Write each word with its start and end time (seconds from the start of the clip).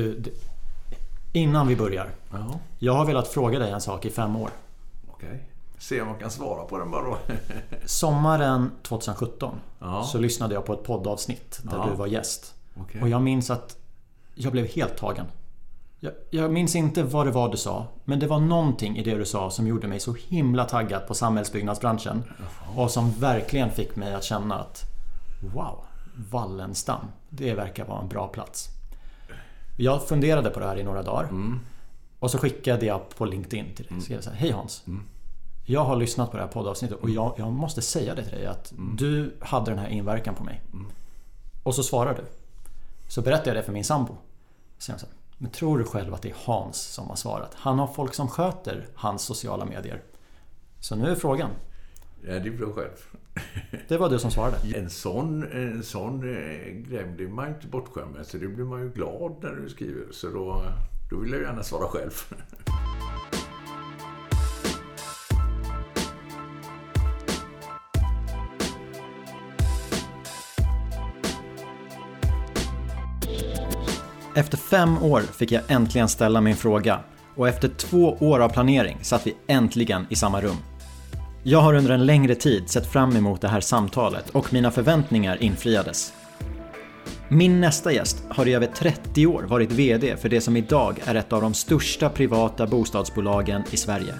Du, 0.00 0.22
innan 1.32 1.66
vi 1.68 1.76
börjar. 1.76 2.10
Ja, 2.32 2.58
Jag 2.78 2.92
har 2.94 3.04
velat 3.06 3.28
fråga 3.28 3.58
dig 3.58 3.70
en 3.70 3.80
sak 3.80 4.04
i 4.04 4.10
fem 4.10 4.36
år. 4.36 4.50
okej. 5.10 5.44
Se 5.78 6.00
om 6.00 6.08
man 6.08 6.18
kan 6.18 6.30
svara 6.30 6.64
på 6.64 6.78
den 6.78 6.90
bara 6.90 7.02
då. 7.04 7.18
Sommaren 7.86 8.70
2017 8.82 9.54
Ja. 9.78 10.02
så 10.04 10.18
lyssnade 10.18 10.54
jag 10.54 10.64
på 10.64 10.72
ett 10.72 10.82
poddavsnitt 10.84 11.60
där 11.62 11.76
Ja. 11.76 11.86
du 11.90 11.96
var 11.96 12.06
gäst. 12.06 12.54
Okej. 12.80 13.02
Och 13.02 13.08
jag 13.08 13.22
minns 13.22 13.50
att 13.50 13.76
jag 14.34 14.52
blev 14.52 14.66
helt 14.66 14.96
tagen. 14.96 15.26
Jag, 16.00 16.12
jag 16.30 16.52
minns 16.52 16.76
inte 16.76 17.02
vad 17.02 17.26
det 17.26 17.30
var 17.32 17.48
du 17.48 17.56
sa, 17.56 17.86
men 18.04 18.18
det 18.18 18.26
var 18.26 18.40
någonting 18.40 18.96
i 18.98 19.02
det 19.04 19.14
du 19.14 19.24
sa 19.24 19.50
som 19.50 19.66
gjorde 19.66 19.86
mig 19.88 20.00
så 20.00 20.14
himla 20.14 20.64
taggad 20.64 21.06
på 21.06 21.14
samhällsbyggnadsbranschen. 21.14 22.22
Och 22.76 22.90
som 22.90 23.10
verkligen 23.12 23.70
fick 23.70 23.96
mig 23.96 24.14
att 24.14 24.24
känna 24.24 24.54
att 24.58 24.82
Wow, 25.54 25.84
Wallenstam. 26.30 27.00
Det 27.28 27.54
verkar 27.54 27.84
vara 27.84 28.00
en 28.00 28.08
bra 28.08 28.28
plats. 28.28 28.68
Jag 29.76 30.08
funderade 30.08 30.50
på 30.50 30.60
det 30.60 30.66
här 30.66 30.78
i 30.78 30.82
några 30.82 31.02
dagar. 31.02 31.28
Och 32.18 32.30
så 32.30 32.38
skickade 32.38 32.86
jag 32.86 33.08
på 33.08 33.24
LinkedIn 33.24 33.74
till 33.74 33.86
dig. 33.86 34.00
Skrev 34.00 34.20
så 34.20 34.30
här, 34.30 34.36
Hej 34.36 34.50
Hans. 34.50 34.84
Jag 35.64 35.84
har 35.84 35.96
lyssnat 35.96 36.30
på 36.30 36.36
det 36.36 36.42
här 36.42 36.50
poddavsnittet 36.50 36.98
och 37.00 37.10
jag, 37.10 37.34
jag 37.38 37.52
måste 37.52 37.82
säga 37.82 38.14
det 38.14 38.22
till 38.22 38.32
dig 38.32 38.46
att 38.46 38.72
du 38.98 39.34
hade 39.40 39.70
den 39.70 39.78
här 39.78 39.88
inverkan 39.88 40.34
på 40.34 40.44
mig. 40.44 40.62
Och 41.62 41.74
så 41.74 41.82
svarar 41.82 42.14
du. 42.14 42.24
Så 43.08 43.22
berättar 43.22 43.46
jag 43.46 43.56
det 43.56 43.62
för 43.62 43.72
min 43.72 43.84
sambo. 43.84 44.16
Så 44.78 44.92
hon 44.92 44.98
så 44.98 45.06
här, 45.06 45.14
men 45.38 45.50
tror 45.50 45.78
du 45.78 45.84
själv 45.84 46.14
att 46.14 46.22
det 46.22 46.30
är 46.30 46.36
Hans 46.44 46.76
som 46.82 47.08
har 47.08 47.16
svarat? 47.16 47.54
Han 47.54 47.78
har 47.78 47.86
folk 47.86 48.14
som 48.14 48.28
sköter 48.28 48.88
hans 48.94 49.22
sociala 49.22 49.64
medier. 49.64 50.02
Så 50.80 50.96
nu 50.96 51.10
är 51.10 51.14
frågan. 51.14 51.50
Ja, 52.26 52.32
det 52.38 52.50
blir 52.50 52.72
själv. 52.72 52.96
Det 53.88 53.96
var 53.96 54.10
du 54.10 54.18
som 54.18 54.30
svarade. 54.30 54.56
En 54.74 54.90
sån, 54.90 55.42
en 55.52 55.82
sån 55.82 56.22
eh, 56.22 56.72
grej 56.72 57.04
blir 57.16 57.28
man 57.28 57.48
inte 57.48 57.66
bortskämd 57.66 58.14
med. 58.14 58.26
Så 58.26 58.36
det 58.36 58.48
blir 58.48 58.64
man 58.64 58.82
ju 58.82 58.90
glad 58.90 59.36
när 59.42 59.50
du 59.50 59.68
skriver. 59.68 60.12
Så 60.12 60.26
då, 60.26 60.62
då 61.10 61.18
vill 61.18 61.32
jag 61.32 61.42
gärna 61.42 61.62
svara 61.62 61.88
själv. 61.88 62.10
Efter 74.36 74.56
fem 74.56 75.02
år 75.02 75.20
fick 75.20 75.52
jag 75.52 75.62
äntligen 75.68 76.08
ställa 76.08 76.40
min 76.40 76.56
fråga 76.56 77.00
och 77.34 77.48
efter 77.48 77.68
två 77.68 78.16
år 78.20 78.40
av 78.40 78.48
planering 78.48 78.98
satt 79.02 79.26
vi 79.26 79.36
äntligen 79.46 80.06
i 80.10 80.16
samma 80.16 80.40
rum. 80.40 80.56
Jag 81.48 81.60
har 81.60 81.74
under 81.74 81.90
en 81.90 82.06
längre 82.06 82.34
tid 82.34 82.70
sett 82.70 82.86
fram 82.86 83.16
emot 83.16 83.40
det 83.40 83.48
här 83.48 83.60
samtalet 83.60 84.30
och 84.30 84.52
mina 84.52 84.70
förväntningar 84.70 85.42
infriades. 85.42 86.12
Min 87.28 87.60
nästa 87.60 87.92
gäst 87.92 88.22
har 88.28 88.48
i 88.48 88.54
över 88.54 88.66
30 88.66 89.26
år 89.26 89.42
varit 89.42 89.72
VD 89.72 90.16
för 90.16 90.28
det 90.28 90.40
som 90.40 90.56
idag 90.56 90.98
är 91.04 91.14
ett 91.14 91.32
av 91.32 91.42
de 91.42 91.54
största 91.54 92.08
privata 92.08 92.66
bostadsbolagen 92.66 93.62
i 93.70 93.76
Sverige. 93.76 94.14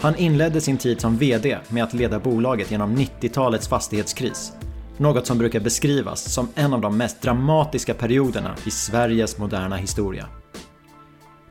Han 0.00 0.16
inledde 0.16 0.60
sin 0.60 0.78
tid 0.78 1.00
som 1.00 1.16
VD 1.16 1.58
med 1.68 1.84
att 1.84 1.94
leda 1.94 2.18
bolaget 2.18 2.70
genom 2.70 2.96
90-talets 2.96 3.68
fastighetskris. 3.68 4.52
Något 4.96 5.26
som 5.26 5.38
brukar 5.38 5.60
beskrivas 5.60 6.32
som 6.32 6.48
en 6.54 6.74
av 6.74 6.80
de 6.80 6.96
mest 6.96 7.22
dramatiska 7.22 7.94
perioderna 7.94 8.56
i 8.66 8.70
Sveriges 8.70 9.38
moderna 9.38 9.76
historia. 9.76 10.26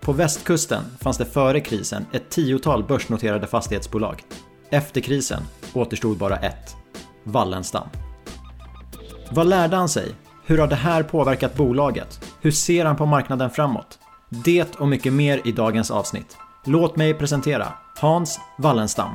På 0.01 0.13
västkusten 0.13 0.83
fanns 0.99 1.17
det 1.17 1.25
före 1.25 1.59
krisen 1.59 2.05
ett 2.11 2.29
tiotal 2.29 2.83
börsnoterade 2.83 3.47
fastighetsbolag. 3.47 4.23
Efter 4.69 5.01
krisen 5.01 5.43
återstod 5.73 6.17
bara 6.17 6.37
ett. 6.37 6.75
Wallenstam. 7.23 7.87
Vad 9.31 9.47
lärde 9.47 9.75
han 9.75 9.89
sig? 9.89 10.15
Hur 10.45 10.57
har 10.57 10.67
det 10.67 10.75
här 10.75 11.03
påverkat 11.03 11.55
bolaget? 11.55 12.19
Hur 12.41 12.51
ser 12.51 12.85
han 12.85 12.95
på 12.95 13.05
marknaden 13.05 13.49
framåt? 13.49 13.99
Det 14.29 14.75
och 14.75 14.87
mycket 14.87 15.13
mer 15.13 15.41
i 15.45 15.51
dagens 15.51 15.91
avsnitt. 15.91 16.37
Låt 16.65 16.95
mig 16.95 17.13
presentera 17.13 17.73
Hans 17.99 18.39
Wallenstam. 18.57 19.11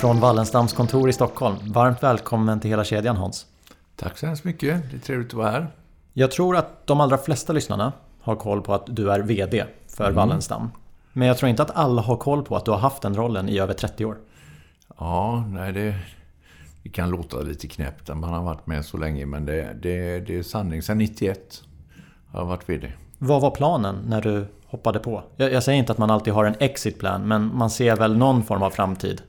Från 0.00 0.20
Wallenstams 0.20 0.72
kontor 0.72 1.08
i 1.08 1.12
Stockholm. 1.12 1.56
Varmt 1.62 2.02
välkommen 2.02 2.60
till 2.60 2.70
hela 2.70 2.84
kedjan 2.84 3.16
Hans. 3.16 3.46
Tack 3.96 4.18
så 4.18 4.26
hemskt 4.26 4.44
mycket. 4.44 4.90
Det 4.90 4.96
är 4.96 5.00
trevligt 5.00 5.28
att 5.28 5.34
vara 5.34 5.50
här. 5.50 5.70
Jag 6.12 6.30
tror 6.30 6.56
att 6.56 6.86
de 6.86 7.00
allra 7.00 7.18
flesta 7.18 7.52
lyssnarna 7.52 7.92
har 8.20 8.36
koll 8.36 8.62
på 8.62 8.74
att 8.74 8.86
du 8.86 9.10
är 9.10 9.20
VD 9.20 9.64
för 9.88 10.12
Wallenstam. 10.12 10.70
Men 11.12 11.28
jag 11.28 11.38
tror 11.38 11.48
inte 11.48 11.62
att 11.62 11.70
alla 11.76 12.02
har 12.02 12.16
koll 12.16 12.42
på 12.42 12.56
att 12.56 12.64
du 12.64 12.70
har 12.70 12.78
haft 12.78 13.02
den 13.02 13.16
rollen 13.16 13.48
i 13.48 13.58
över 13.58 13.74
30 13.74 14.04
år. 14.04 14.16
Ja, 14.98 15.44
nej 15.48 15.72
det, 15.72 15.94
det 16.82 16.88
kan 16.88 17.10
låta 17.10 17.40
lite 17.40 17.68
knäppt 17.68 18.10
att 18.10 18.16
man 18.16 18.32
har 18.32 18.42
varit 18.42 18.66
med 18.66 18.84
så 18.84 18.96
länge. 18.96 19.26
Men 19.26 19.46
det, 19.46 19.76
det, 19.82 20.20
det 20.20 20.38
är 20.38 20.42
sanning. 20.42 20.82
Sedan 20.82 20.98
91 20.98 21.62
har 22.32 22.40
jag 22.40 22.46
varit 22.46 22.68
VD. 22.68 22.92
Vad 23.18 23.40
var 23.40 23.50
planen 23.50 23.96
när 24.06 24.20
du 24.20 24.46
hoppade 24.66 24.98
på? 24.98 25.22
Jag, 25.36 25.52
jag 25.52 25.62
säger 25.62 25.78
inte 25.78 25.92
att 25.92 25.98
man 25.98 26.10
alltid 26.10 26.32
har 26.32 26.44
en 26.44 26.54
exit 26.58 26.98
plan, 26.98 27.28
men 27.28 27.56
man 27.56 27.70
ser 27.70 27.96
väl 27.96 28.16
någon 28.16 28.44
form 28.44 28.62
av 28.62 28.70
framtid. 28.70 29.22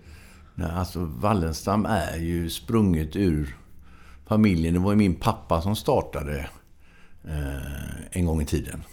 Nej, 0.59 0.71
alltså 0.71 0.99
Wallenstam 1.05 1.85
är 1.85 2.17
ju 2.17 2.49
sprunget 2.49 3.15
ur 3.15 3.57
familjen. 4.25 4.73
Det 4.73 4.79
var 4.79 4.91
ju 4.91 4.97
min 4.97 5.15
pappa 5.15 5.61
som 5.61 5.75
startade 5.75 6.49
eh, 7.23 8.17
en 8.17 8.25
gång 8.25 8.41
i 8.41 8.45
tiden. 8.45 8.83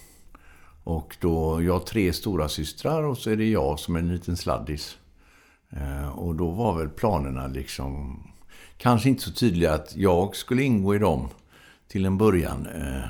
Och 0.85 1.17
då, 1.21 1.63
jag 1.63 1.73
har 1.73 1.81
tre 1.81 2.13
stora 2.13 2.49
systrar 2.49 3.03
och 3.03 3.19
så 3.19 3.31
är 3.31 3.37
det 3.37 3.51
jag 3.51 3.79
som 3.79 3.97
är 3.97 4.01
en 4.01 4.13
liten 4.13 4.37
sladdis. 4.37 4.99
Eh, 5.71 6.09
och 6.09 6.35
då 6.35 6.51
var 6.51 6.79
väl 6.79 6.89
planerna 6.89 7.47
liksom 7.47 8.23
kanske 8.77 9.09
inte 9.09 9.23
så 9.23 9.33
tydliga 9.33 9.75
att 9.75 9.97
jag 9.97 10.37
skulle 10.37 10.63
ingå 10.63 10.95
i 10.95 10.99
dem 10.99 11.29
till 11.89 12.07
en 12.07 12.19
början. 12.19 12.67
Eh, 12.67 13.09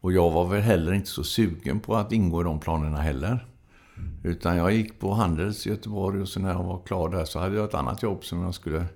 och 0.00 0.12
jag 0.12 0.30
var 0.30 0.48
väl 0.48 0.62
heller 0.62 0.92
inte 0.92 1.10
så 1.10 1.24
sugen 1.24 1.80
på 1.80 1.96
att 1.96 2.12
ingå 2.12 2.40
i 2.40 2.44
de 2.44 2.60
planerna 2.60 3.00
heller. 3.00 3.46
Utan 4.22 4.56
jag 4.56 4.72
gick 4.72 5.00
på 5.00 5.12
Handels 5.12 5.66
i 5.66 5.70
Göteborg 5.70 6.20
och 6.20 6.28
så 6.28 6.40
när 6.40 6.52
jag 6.52 6.64
var 6.64 6.82
klar 6.86 7.08
där 7.08 7.24
så 7.24 7.38
hade 7.38 7.56
jag 7.56 7.64
ett 7.64 7.74
annat 7.74 8.02
jobb 8.02 8.24
som 8.24 8.42
jag 8.42 8.54
skulle 8.54 8.86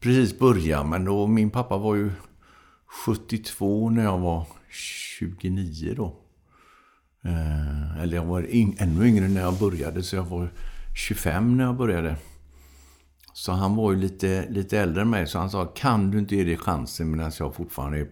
precis 0.00 0.38
börja. 0.38 0.84
Men 0.84 1.04
då, 1.04 1.26
min 1.26 1.50
pappa 1.50 1.78
var 1.78 1.94
ju 1.94 2.10
72 3.06 3.90
när 3.90 4.04
jag 4.04 4.18
var 4.18 4.46
29 4.70 5.94
då. 5.96 6.16
Eh, 7.24 8.00
eller 8.02 8.16
jag 8.16 8.24
var 8.24 8.42
in, 8.42 8.76
ännu 8.78 9.08
yngre 9.08 9.28
när 9.28 9.40
jag 9.40 9.58
började, 9.58 10.02
så 10.02 10.16
jag 10.16 10.24
var 10.24 10.52
25 10.96 11.56
när 11.56 11.64
jag 11.64 11.76
började. 11.76 12.16
Så 13.32 13.52
han 13.52 13.76
var 13.76 13.92
ju 13.92 13.98
lite, 13.98 14.46
lite 14.50 14.78
äldre 14.78 15.02
än 15.02 15.10
mig, 15.10 15.26
så 15.26 15.38
han 15.38 15.50
sa 15.50 15.66
kan 15.66 16.10
du 16.10 16.18
inte 16.18 16.36
ge 16.36 16.44
dig 16.44 16.56
chansen 16.56 17.10
medan 17.10 17.32
jag 17.38 17.54
fortfarande 17.54 17.98
är 17.98 18.08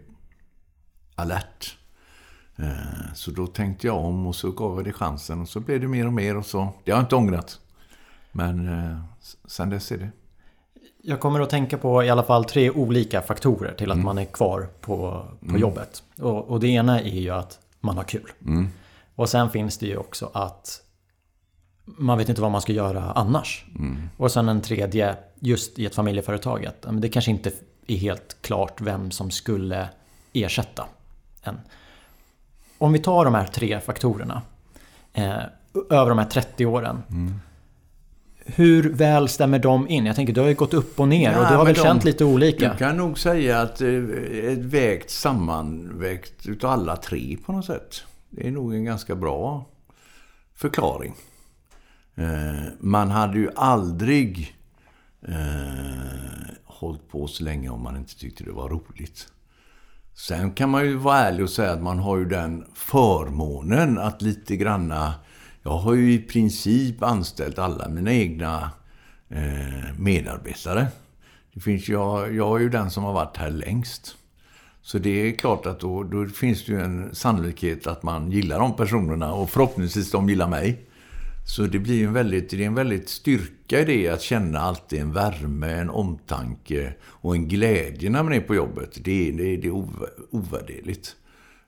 alert? 1.14 1.78
Eh, 2.58 3.12
Så 3.14 3.30
då 3.30 3.46
tänkte 3.46 3.86
jag 3.86 3.96
om 4.04 4.26
och 4.26 4.34
så 4.36 4.50
gav 4.50 4.76
jag 4.76 4.84
det 4.84 4.92
chansen 4.92 5.41
och 5.41 5.48
så 5.48 5.60
blev 5.60 5.80
det 5.80 5.88
mer 5.88 6.06
och 6.06 6.12
mer 6.12 6.36
och 6.36 6.46
så. 6.46 6.69
Det 6.84 6.91
har 6.91 6.98
jag 6.98 7.04
inte 7.04 7.16
ångrat. 7.16 7.60
Men 8.32 8.69
eh, 8.69 8.98
sen 9.44 9.70
dess 9.70 9.92
är 9.92 9.98
det. 9.98 10.10
Jag 11.02 11.20
kommer 11.20 11.41
att 11.41 11.50
tänka 11.50 11.78
på 11.78 12.04
i 12.04 12.10
alla 12.10 12.22
fall 12.22 12.44
tre 12.44 12.70
olika 12.70 13.22
faktorer 13.22 13.74
till 13.74 13.91
att 13.91 13.98
man 13.98 14.19
är 14.19 14.24
kvar 14.24 14.69
på, 14.80 15.26
på 15.48 15.58
jobbet. 15.58 16.02
Och, 16.19 16.48
och 16.50 16.60
det 16.60 16.69
ena 16.69 17.00
är 17.00 17.19
ju 17.20 17.30
att 17.30 17.58
man 17.80 17.96
har 17.96 18.04
kul. 18.04 18.32
Och 19.14 19.28
sen 19.28 19.50
finns 19.50 19.78
det 19.78 19.86
ju 19.86 19.96
också 19.96 20.30
att 20.34 20.82
man 21.84 22.19
vet 22.19 22.28
inte 22.28 22.40
vad 22.40 22.50
man 22.50 22.60
ska 22.62 22.72
göra 22.72 23.12
annars. 23.12 23.66
Och 24.16 24.30
sen 24.30 24.48
en 24.48 24.60
tredje, 24.60 25.16
just 25.40 25.78
i 25.78 25.86
ett 25.86 25.94
familjeföretag, 25.94 26.66
att 26.66 26.86
det 27.02 27.08
kanske 27.08 27.30
inte 27.30 27.52
är 27.86 27.96
helt 27.96 28.36
klart 28.42 28.80
vem 28.80 29.10
som 29.10 29.30
skulle 29.30 29.88
ersätta 30.32 30.86
en. 31.42 31.60
Om 32.78 32.92
vi 32.92 32.98
tar 32.98 33.25
de 33.25 33.34
här 33.34 33.46
tre 33.46 33.80
faktorerna 33.80 34.42
eh, 35.12 35.32
över 35.90 36.08
de 36.08 36.19
här 36.19 36.26
30 36.26 36.66
åren. 36.66 37.02
Hur 38.46 38.92
väl 38.92 39.28
stämmer 39.28 39.58
de 39.58 39.88
in? 39.88 40.06
Jag 40.06 40.16
tänker, 40.16 40.32
du 40.32 40.40
har 40.40 40.48
ju 40.48 40.54
gått 40.54 40.75
upp 40.75 41.00
och 41.00 41.08
ner 41.08 41.38
och 41.38 41.44
Ja, 41.44 41.50
du 41.50 41.56
har 41.56 41.64
väl 41.64 41.75
de- 41.75 41.80
känt 41.80 42.04
lite 42.04 42.25
olika. 42.25 42.72
Du 42.72 42.78
kan 42.78 42.96
nog 42.96 43.19
säga 43.19 43.60
att 43.60 43.80
eh, 43.80 43.88
ett 44.44 44.58
vägt 44.58 45.10
sammanvägt 45.10 46.46
utav 46.46 46.70
alla 46.70 46.96
tre 46.96 47.36
på 47.46 47.52
något 47.52 47.64
sätt. 47.64 48.02
Det 48.30 48.46
är 48.46 48.50
nog 48.50 48.75
en 48.75 48.84
ganska 48.84 49.14
bra 49.14 49.64
förklaring. 50.54 51.14
Eh, 52.14 52.24
Man 52.81 53.10
hade 53.10 53.38
ju 53.38 53.50
aldrig 53.56 54.56
eh, 55.28 55.34
hållit 56.64 57.08
på 57.08 57.26
så 57.26 57.44
länge 57.44 57.69
om 57.69 57.82
man 57.82 57.96
inte 57.96 58.19
tyckte 58.19 58.44
det 58.44 58.52
var 58.52 58.69
roligt. 58.69 59.28
Sen 60.19 60.53
kan 60.53 60.70
man 60.70 60.85
ju 60.85 60.97
vara 60.97 61.19
ärlig 61.19 61.44
och 61.44 61.50
säga 61.50 61.73
att 61.73 61.82
man 61.82 61.99
har 61.99 62.17
ju 62.17 62.25
den 62.25 62.65
förmånen 62.75 63.99
att 63.99 64.23
lite 64.23 64.56
granna... 64.56 65.15
Jag 65.62 65.79
har 65.79 65.94
ju 65.94 66.12
i 66.12 66.19
princip 66.19 67.03
anställt 67.03 67.59
alla 67.59 67.88
mina 67.88 68.12
egna 68.12 68.70
eh, 69.29 69.99
medarbetare. 69.99 70.87
Det 71.55 71.61
finns, 71.61 71.88
jag, 71.88 72.35
jag 72.35 72.56
är 72.56 72.61
ju 72.61 72.69
den 72.69 72.91
som 72.91 73.05
har 73.05 73.12
varit 73.12 73.37
här 73.37 73.50
längst. 73.50 74.17
Så 74.82 74.99
det 74.99 75.11
är 75.11 75.32
klart 75.32 75.67
att 75.67 75.81
då, 75.81 76.03
då 76.03 76.26
finns 76.26 76.67
det 76.67 76.73
ju 76.73 76.81
en 76.81 77.15
sannolikhet 77.15 77.87
att 77.87 78.03
man 78.03 78.31
gillar 78.31 78.59
de 78.59 78.76
personerna 78.76 79.32
och 79.32 79.50
förhoppningsvis 79.50 80.11
de 80.11 80.29
gillar 80.29 80.49
mig. 80.49 80.88
Så 81.48 81.62
det 81.62 81.78
blir 81.78 82.06
en 82.06 82.12
väldigt, 82.12 82.50
det 82.50 82.62
är 82.62 82.66
en 82.66 82.74
väldigt 82.74 83.08
styrka 83.08 83.80
i 83.80 83.84
det 83.84 84.08
att 84.08 84.22
känna 84.22 84.58
alltid 84.58 85.00
en 85.00 85.12
värme, 85.12 85.72
en 85.72 85.90
omtanke 85.90 86.94
och 87.04 87.34
en 87.34 87.48
glädje 87.48 88.10
när 88.10 88.22
man 88.22 88.32
är 88.32 88.40
på 88.40 88.54
jobbet. 88.54 88.98
Det 89.04 89.28
är, 89.28 89.32
det 89.32 89.54
är, 89.54 89.56
det 89.56 89.68
är 89.68 89.84
ovärderligt. 90.30 91.16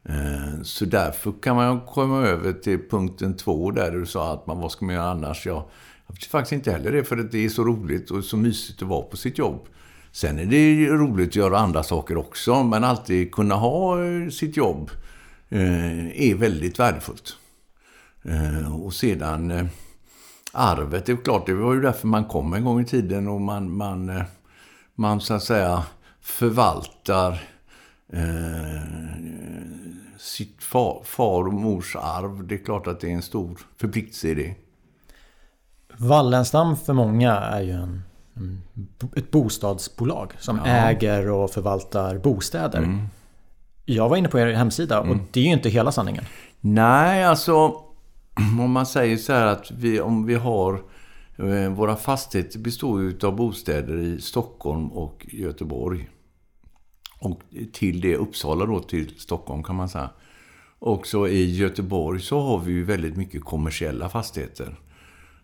Eh, 0.09 0.63
så 0.63 0.85
därför 0.85 1.33
kan 1.43 1.57
man 1.57 1.81
komma 1.81 2.27
över 2.27 2.53
till 2.53 2.89
punkten 2.89 3.37
två 3.37 3.71
där 3.71 3.91
du 3.91 4.07
sa 4.07 4.33
att 4.33 4.47
man, 4.47 4.61
vad 4.61 4.73
ska 4.73 4.85
man 4.85 4.95
göra 4.95 5.11
annars? 5.11 5.47
Ja, 5.47 5.71
jag 6.07 6.15
vet 6.15 6.25
faktiskt 6.25 6.53
inte 6.53 6.73
heller 6.73 6.93
det, 6.93 7.05
för 7.05 7.19
att 7.19 7.33
det 7.33 7.45
är 7.45 7.49
så 7.49 7.65
roligt 7.65 8.11
och 8.11 8.25
så 8.25 8.37
mysigt 8.37 8.83
att 8.83 8.89
vara 8.89 9.03
på 9.03 9.17
sitt 9.17 9.39
jobb. 9.39 9.69
Sen 10.13 10.39
är 10.39 10.47
det 10.47 10.87
roligt 10.87 11.29
att 11.29 11.37
göra 11.37 11.59
andra 11.59 11.83
saker 11.83 12.17
också, 12.17 12.63
men 12.63 12.85
alltid 12.85 13.33
kunna 13.33 13.55
ha 13.55 14.05
eh, 14.05 14.29
sitt 14.29 14.57
jobb 14.57 14.91
eh, 15.49 16.31
är 16.31 16.35
väldigt 16.35 16.79
värdefullt. 16.79 17.37
Och 18.85 18.93
sedan 18.93 19.69
arvet, 20.53 21.07
det 21.07 21.13
är 21.13 21.17
klart, 21.17 21.47
det 21.47 21.55
var 21.55 21.75
ju 21.75 21.81
därför 21.81 22.07
man 22.07 22.25
kom 22.25 22.53
en 22.53 22.65
gång 22.65 22.81
i 22.81 22.85
tiden 22.85 23.29
och 23.29 23.41
man, 23.41 23.77
man, 23.77 24.23
man 24.95 25.21
så 25.21 25.35
att 25.35 25.43
säga 25.43 25.85
förvaltar 26.21 27.43
eh, 28.13 28.83
sitt 30.19 30.63
far, 30.63 31.03
far 31.05 31.47
och 31.47 31.55
mors 31.55 31.97
arv. 31.97 32.47
Det 32.47 32.55
är 32.55 32.65
klart 32.65 32.87
att 32.87 33.01
det 33.01 33.07
är 33.07 33.15
en 33.15 33.23
stor 33.23 33.59
förpliktelse 33.77 34.29
i 34.29 34.35
det. 34.35 34.55
Wallenstam 35.97 36.77
för 36.77 36.93
många 36.93 37.33
är 37.33 37.61
ju 37.61 37.73
en, 37.73 38.03
en 38.35 38.63
ett 39.17 39.31
bostadsbolag 39.31 40.33
som 40.39 40.61
ja. 40.65 40.71
äger 40.71 41.31
och 41.31 41.51
förvaltar 41.51 42.19
bostäder. 42.19 42.79
Mm. 42.79 43.07
Jag 43.85 44.09
var 44.09 44.17
inne 44.17 44.29
på 44.29 44.39
er 44.39 44.53
hemsida 44.53 45.01
och 45.01 45.07
mm. 45.07 45.21
det 45.31 45.41
är 45.41 45.45
ju 45.45 45.53
inte 45.53 45.69
hela 45.69 45.93
sanningen. 45.93 46.25
Nej, 46.61 47.25
alltså 47.25 47.85
om 48.37 48.71
man 48.71 48.87
säger 48.87 49.17
så 49.17 49.33
här 49.33 49.47
att 49.47 49.71
vi, 49.71 50.01
om 50.01 50.27
vi 50.27 50.35
har 50.35 50.83
eh, 51.39 51.69
våra 51.69 51.97
fastigheter 51.97 52.59
består 52.59 53.03
ju 53.03 53.19
av 53.23 53.37
bostäder 53.37 53.99
i 53.99 54.21
Stockholm 54.21 54.93
och 54.93 55.27
Göteborg. 55.31 56.09
Och 57.21 57.41
till 57.73 58.01
det 58.01 58.17
Uppsala 58.17 58.67
då, 58.67 58.81
till 58.81 59.21
Stockholm 59.21 59.63
kan 59.63 59.77
man 59.77 59.89
säga. 59.89 60.11
Och 60.79 61.07
så 61.07 61.27
i 61.27 61.57
Göteborg 61.57 62.21
så 62.21 62.41
har 62.41 62.59
vi 62.59 62.73
ju 62.73 62.85
väldigt 62.85 63.17
mycket 63.17 63.45
kommersiella 63.45 64.09
fastigheter. 64.09 64.79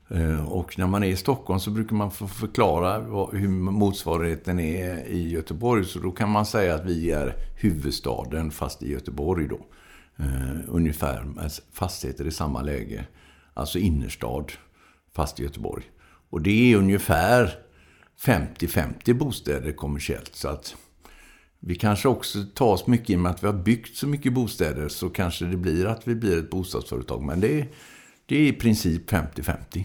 Eh, 0.08 0.52
och 0.52 0.78
när 0.78 0.86
man 0.86 1.02
är 1.02 1.08
i 1.08 1.16
Stockholm 1.16 1.60
så 1.60 1.70
brukar 1.70 1.96
man 1.96 2.10
få 2.10 2.26
förklara 2.26 2.98
hur 3.32 3.48
motsvarigheten 3.48 4.60
är 4.60 5.06
i 5.06 5.28
Göteborg. 5.28 5.84
Så 5.84 5.98
då 5.98 6.10
kan 6.10 6.30
man 6.30 6.46
säga 6.46 6.74
att 6.74 6.84
vi 6.84 7.10
är 7.10 7.34
huvudstaden 7.56 8.50
fast 8.50 8.82
i 8.82 8.92
Göteborg 8.92 9.48
då. 9.48 9.58
Uh, 10.20 10.60
ungefär 10.68 11.24
med 11.24 11.52
fastigheter 11.72 12.26
i 12.26 12.30
samma 12.30 12.62
läge. 12.62 13.04
Alltså 13.54 13.78
innerstad 13.78 14.52
fast 15.12 15.40
i 15.40 15.42
Göteborg. 15.42 15.84
Och 16.30 16.42
det 16.42 16.72
är 16.72 16.76
ungefär 16.76 17.58
50-50 18.20 19.14
bostäder 19.14 19.72
kommersiellt. 19.72 20.34
Så 20.34 20.48
att 20.48 20.76
vi 21.60 21.74
kanske 21.74 22.08
också 22.08 22.38
tar 22.54 22.66
oss 22.66 22.86
mycket 22.86 23.10
i 23.10 23.16
och 23.16 23.20
med 23.20 23.32
att 23.32 23.42
vi 23.42 23.46
har 23.46 23.54
byggt 23.54 23.96
så 23.96 24.06
mycket 24.06 24.32
bostäder 24.32 24.88
så 24.88 25.10
kanske 25.10 25.44
det 25.44 25.56
blir 25.56 25.86
att 25.86 26.08
vi 26.08 26.14
blir 26.14 26.38
ett 26.38 26.50
bostadsföretag. 26.50 27.22
Men 27.22 27.40
det 27.40 27.60
är, 27.60 27.68
det 28.26 28.36
är 28.36 28.48
i 28.48 28.52
princip 28.52 29.10
50-50. 29.10 29.84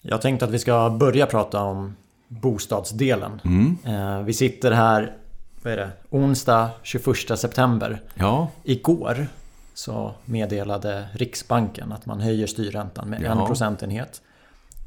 Jag 0.00 0.22
tänkte 0.22 0.44
att 0.44 0.50
vi 0.50 0.58
ska 0.58 0.90
börja 0.90 1.26
prata 1.26 1.60
om 1.60 1.96
bostadsdelen. 2.28 3.40
Mm. 3.44 3.76
Eh, 3.84 4.22
vi 4.22 4.32
sitter 4.32 4.72
här, 4.72 5.16
vad 5.64 5.72
är 5.72 5.76
det, 5.76 5.90
onsdag 6.10 6.70
21 6.82 7.38
september. 7.38 8.02
Ja. 8.14 8.50
Igår 8.64 9.26
så 9.74 10.14
meddelade 10.24 11.08
Riksbanken 11.12 11.92
att 11.92 12.06
man 12.06 12.20
höjer 12.20 12.46
styrräntan 12.46 13.10
med 13.10 13.22
ja. 13.22 13.40
en 13.40 13.46
procentenhet. 13.46 14.22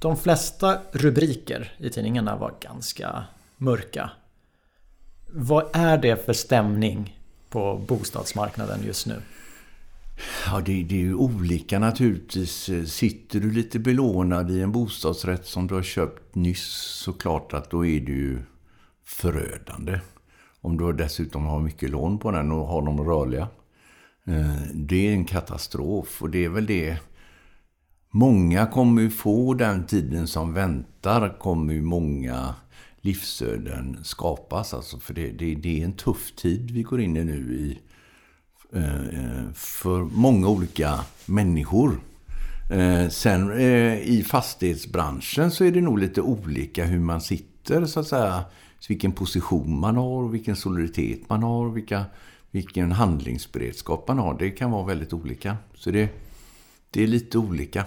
De 0.01 0.17
flesta 0.17 0.77
rubriker 0.91 1.73
i 1.77 1.89
tidningarna 1.89 2.35
var 2.35 2.53
ganska 2.59 3.23
mörka. 3.57 4.09
Vad 5.27 5.65
är 5.73 5.97
det 5.97 6.25
för 6.25 6.33
stämning 6.33 7.19
på 7.49 7.81
bostadsmarknaden 7.87 8.79
just 8.85 9.07
nu? 9.07 9.21
Ja, 10.45 10.61
det, 10.65 10.83
det, 10.83 10.95
är 10.95 10.99
ju 10.99 11.15
olika 11.15 11.79
naturligtvis. 11.79 12.69
Sitter 12.85 13.39
du 13.39 13.51
lite 13.51 13.79
belånad 13.79 14.51
i 14.51 14.61
en 14.61 14.71
bostadsrätt 14.71 15.45
som 15.45 15.67
du 15.67 15.75
har 15.75 15.83
köpt 15.83 16.35
nyss 16.35 16.67
så 17.03 17.13
klart 17.13 17.53
att 17.53 17.69
då 17.69 17.85
är 17.85 17.99
det 17.99 18.11
ju 18.11 18.41
förödande. 19.05 19.99
Om 20.61 20.77
du 20.77 20.93
dessutom 20.93 21.45
har 21.45 21.59
mycket 21.59 21.89
lån 21.89 22.19
på 22.19 22.31
den 22.31 22.51
och 22.51 22.67
har 22.67 22.81
dem 22.81 23.03
rörliga. 23.03 23.47
Eh, 24.27 24.61
det 24.73 25.07
är 25.07 25.13
en 25.13 25.25
katastrof 25.25 26.21
och 26.21 26.29
det 26.29 26.45
är 26.45 26.49
väl 26.49 26.65
det. 26.65 26.97
Många 28.11 28.65
kommer 28.65 29.01
ju 29.01 29.09
få 29.09 29.53
den 29.53 29.85
tiden 29.85 30.27
som 30.27 30.53
väntar. 30.53 31.39
kommer 31.39 31.73
ju 31.73 31.81
många 31.81 32.55
livsöden 33.01 33.99
skapas. 34.03 34.73
Alltså 34.73 34.99
för 34.99 35.13
det, 35.13 35.31
det, 35.31 35.55
det 35.55 35.81
är 35.81 35.85
en 35.85 35.93
tuff 35.93 36.35
tid 36.35 36.71
vi 36.71 36.83
går 36.83 37.01
in 37.01 37.17
i 37.17 37.23
nu 37.23 37.55
i, 37.55 37.79
eh, 38.73 39.01
eh, 39.01 39.51
för 39.53 39.99
många 40.03 40.47
olika 40.47 40.99
människor. 41.25 41.99
Sen 43.09 43.59
i 44.01 44.23
fastighetsbranschen 44.27 45.51
så 45.51 45.63
är 45.63 45.71
det 45.71 45.81
nog 45.81 45.99
lite 45.99 46.21
olika 46.21 46.85
hur 46.85 46.99
man 46.99 47.21
sitter 47.21 47.85
så 47.85 47.99
att 47.99 48.07
säga. 48.07 48.43
Vilken 48.89 49.11
position 49.11 49.79
man 49.79 49.97
har, 49.97 50.29
vilken 50.29 50.55
solidaritet 50.55 51.29
man 51.29 51.43
har, 51.43 51.69
vilka, 51.69 52.05
vilken 52.51 52.91
handlingsberedskap 52.91 54.07
man 54.07 54.19
har. 54.19 54.37
Det 54.39 54.49
kan 54.49 54.71
vara 54.71 54.85
väldigt 54.85 55.13
olika. 55.13 55.57
Så 55.75 55.91
det, 55.91 56.09
det 56.91 57.03
är 57.03 57.07
lite 57.07 57.37
olika. 57.37 57.85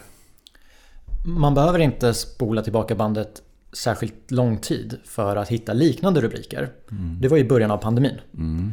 Man 1.27 1.55
behöver 1.55 1.79
inte 1.79 2.15
spola 2.15 2.63
tillbaka 2.63 2.95
bandet 2.95 3.43
särskilt 3.73 4.31
lång 4.31 4.59
tid 4.59 4.99
för 5.05 5.37
att 5.37 5.49
hitta 5.49 5.73
liknande 5.73 6.21
rubriker. 6.21 6.71
Mm. 6.91 7.21
Det 7.21 7.29
var 7.29 7.39
i 7.39 7.45
början 7.45 7.71
av 7.71 7.79
pandemin. 7.79 8.21
Mm. 8.35 8.73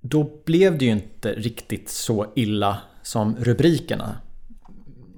Då 0.00 0.30
blev 0.44 0.78
det 0.78 0.84
ju 0.84 0.90
inte 0.90 1.32
riktigt 1.32 1.88
så 1.88 2.26
illa 2.34 2.78
som 3.02 3.36
rubrikerna 3.36 4.16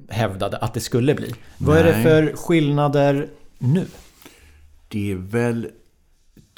hävdade 0.08 0.56
att 0.56 0.74
det 0.74 0.80
skulle 0.80 1.14
bli. 1.14 1.34
Vad 1.58 1.78
är 1.78 1.84
det 1.84 2.02
för 2.02 2.36
skillnader 2.36 3.28
nu? 3.58 3.86
Det 4.88 5.10
är 5.10 5.16
väl 5.16 5.70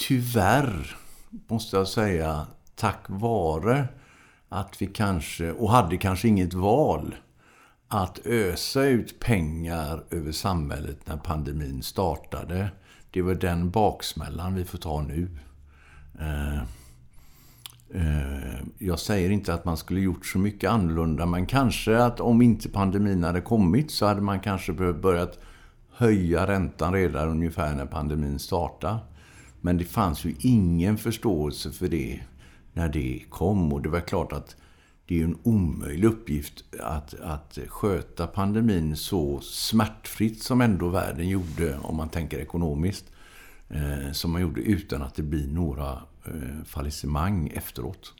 tyvärr, 0.01 0.97
måste 1.49 1.77
jag 1.77 1.89
säga, 1.89 2.47
tack 2.75 3.05
vare 3.07 3.89
att 4.49 4.83
vi 4.83 4.87
kanske, 4.87 5.53
och 5.53 5.71
hade 5.71 5.97
kanske 5.97 6.29
inget 6.29 6.55
val, 6.55 7.15
att 7.89 8.27
ösa 8.27 8.83
ut 8.85 9.21
pengar 9.21 10.05
över 10.11 10.33
samhället 10.33 10.99
när 11.05 11.17
pandemin 11.17 11.83
startade. 11.83 12.71
Det 13.11 13.23
var 13.23 13.35
den 13.35 13.71
baksmällan 13.71 14.55
vi 14.55 14.65
får 14.65 14.79
ta 14.79 15.03
nu. 15.03 15.29
Eh, 16.21 16.59
eh, 17.95 18.61
jag 18.79 18.99
säger 18.99 19.31
inte 19.31 19.55
att 19.55 19.65
man 19.65 19.77
skulle 19.77 20.01
gjort 20.01 20.27
så 20.27 20.39
mycket 20.39 20.71
annorlunda, 20.71 21.27
men 21.27 21.47
kanske 21.47 22.03
att 22.03 22.21
om 22.21 22.43
inte 22.43 22.69
pandemin 22.69 23.25
hade 23.25 23.41
kommit 23.41 23.91
så 23.91 24.07
hade 24.07 24.21
man 24.21 24.41
kanske 24.41 24.73
behövt 24.73 25.03
börjat 25.03 25.39
höja 25.93 26.47
räntan 26.47 26.93
redan 26.93 27.29
ungefär 27.29 27.75
när 27.75 27.87
pandemin 27.87 28.39
startade. 28.39 28.99
Men 29.61 29.79
det 29.79 29.85
fanns 29.85 30.25
ju 30.25 30.35
ingen 30.41 30.99
förståelse 30.99 31.71
för 31.71 31.89
det 31.89 32.21
när 32.73 32.89
det 32.89 33.23
kom. 33.29 33.73
Och 33.73 33.83
det 33.83 33.89
var 33.89 34.01
klart 34.01 34.33
att 34.33 34.57
det 35.07 35.21
är 35.21 35.25
en 35.25 35.39
omöjlig 35.43 36.09
uppgift 36.09 36.65
att, 36.81 37.15
att 37.21 37.59
sköta 37.69 38.27
pandemin 38.27 38.97
så 38.97 39.41
smärtfritt 39.41 40.43
som 40.43 40.61
ändå 40.61 40.89
världen 40.89 41.29
gjorde, 41.29 41.79
om 41.83 41.97
man 41.97 42.09
tänker 42.09 42.39
ekonomiskt, 42.39 43.05
eh, 43.69 44.13
som 44.13 44.31
man 44.31 44.43
gjorde 44.43 44.61
utan 44.61 45.03
att 45.03 45.15
det 45.15 45.23
blir 45.23 45.49
några 45.49 45.93
eh, 46.25 46.65
fallissemang 46.67 47.53
efteråt. 47.55 48.15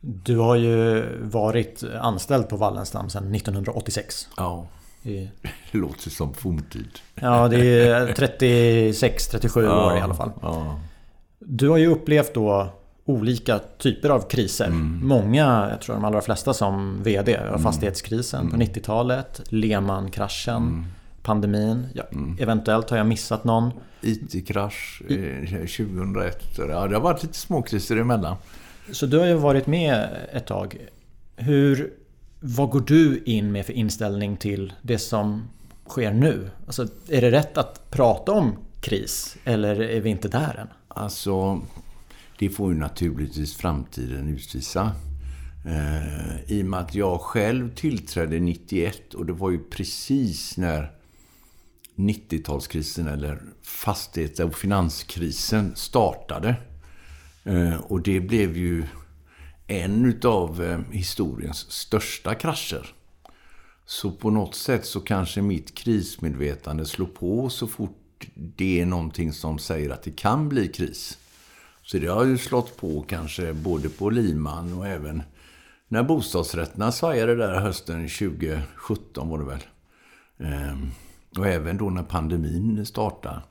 Du 0.00 0.36
har 0.36 0.56
ju 0.56 1.04
varit 1.22 1.84
anställd 2.00 2.48
på 2.48 2.56
Wallenstam 2.56 3.10
sedan 3.10 3.34
1986. 3.34 4.28
Ja. 4.36 4.66
Det 5.04 5.28
låter 5.70 6.10
som 6.10 6.34
forntid. 6.34 6.98
Ja, 7.14 7.48
det 7.48 7.88
är 7.88 8.06
36-37 8.06 9.64
ja, 9.64 9.86
år 9.86 9.98
i 9.98 10.00
alla 10.00 10.14
fall. 10.14 10.30
Ja. 10.42 10.80
Du 11.38 11.68
har 11.68 11.76
ju 11.76 11.86
upplevt 11.86 12.34
då 12.34 12.68
olika 13.04 13.58
typer 13.78 14.10
av 14.10 14.28
kriser. 14.28 14.66
Mm. 14.66 15.00
Många, 15.02 15.68
jag 15.70 15.80
tror 15.80 15.94
de 15.94 16.04
allra 16.04 16.20
flesta 16.20 16.54
som 16.54 17.02
VD, 17.02 17.34
mm. 17.34 17.62
fastighetskrisen 17.62 18.40
mm. 18.40 18.52
på 18.52 18.64
90-talet, 18.64 19.40
Lehman-kraschen, 19.48 20.56
mm. 20.56 20.84
pandemin. 21.22 21.86
Ja, 21.94 22.04
mm. 22.12 22.36
Eventuellt 22.40 22.90
har 22.90 22.96
jag 22.96 23.06
missat 23.06 23.44
någon. 23.44 23.70
IT-krasch 24.00 25.02
I... 25.08 25.16
2001. 25.76 26.58
Eh, 26.58 26.64
ja, 26.68 26.86
det 26.86 26.94
har 26.94 27.00
varit 27.00 27.22
lite 27.22 27.38
småkriser 27.38 27.96
emellan. 27.96 28.36
Så 28.92 29.06
du 29.06 29.18
har 29.18 29.26
ju 29.26 29.34
varit 29.34 29.66
med 29.66 30.08
ett 30.32 30.46
tag. 30.46 30.76
Hur, 31.36 31.92
vad 32.46 32.70
går 32.70 32.80
du 32.80 33.22
in 33.24 33.52
med 33.52 33.66
för 33.66 33.72
inställning 33.72 34.36
till 34.36 34.72
det 34.82 34.98
som 34.98 35.48
sker 35.88 36.12
nu? 36.12 36.50
Alltså, 36.66 36.88
är 37.08 37.20
det 37.20 37.30
rätt 37.30 37.58
att 37.58 37.90
prata 37.90 38.32
om 38.32 38.56
kris? 38.80 39.36
Eller 39.44 39.80
är 39.80 40.00
vi 40.00 40.10
inte 40.10 40.28
där 40.28 40.58
än? 40.58 40.68
Alltså, 40.88 41.60
det 42.38 42.48
får 42.48 42.72
ju 42.72 42.78
naturligtvis 42.78 43.56
framtiden 43.56 44.28
utvisa. 44.28 44.92
Eh, 45.66 46.52
I 46.52 46.62
och 46.62 46.66
med 46.66 46.80
att 46.80 46.94
jag 46.94 47.20
själv 47.20 47.74
tillträdde 47.74 48.38
91 48.38 49.14
och 49.14 49.26
det 49.26 49.32
var 49.32 49.50
ju 49.50 49.58
precis 49.58 50.56
när 50.56 50.90
90-talskrisen 51.96 53.12
eller 53.12 53.42
fastighets 53.62 54.40
och 54.40 54.54
finanskrisen 54.54 55.72
startade. 55.76 56.56
Eh, 57.44 57.74
och 57.74 58.02
det 58.02 58.20
blev 58.20 58.56
ju 58.56 58.84
en 59.66 60.04
utav 60.04 60.62
eh, 60.64 60.80
historiens 60.90 61.70
största 61.70 62.34
krascher. 62.34 62.94
Så 63.86 64.10
på 64.10 64.30
något 64.30 64.54
sätt 64.54 64.86
så 64.86 65.00
kanske 65.00 65.42
mitt 65.42 65.74
krismedvetande 65.74 66.86
slår 66.86 67.06
på 67.06 67.48
så 67.48 67.66
fort 67.66 68.26
det 68.34 68.80
är 68.80 68.86
någonting 68.86 69.32
som 69.32 69.58
säger 69.58 69.90
att 69.90 70.02
det 70.02 70.10
kan 70.10 70.48
bli 70.48 70.68
kris. 70.68 71.18
Så 71.82 71.98
det 71.98 72.06
har 72.06 72.24
ju 72.24 72.38
slått 72.38 72.76
på 72.76 73.02
kanske 73.02 73.52
både 73.52 73.88
på 73.88 74.10
Liman 74.10 74.72
och 74.72 74.86
även 74.86 75.22
när 75.88 76.02
bostadsrätterna 76.02 76.92
svajade 76.92 77.34
där 77.34 77.60
hösten 77.60 78.08
2017 78.08 79.28
var 79.28 79.38
det 79.38 79.44
väl. 79.44 79.62
Ehm, 80.38 80.90
och 81.38 81.46
även 81.46 81.76
då 81.76 81.90
när 81.90 82.02
pandemin 82.02 82.86
startade. 82.86 83.42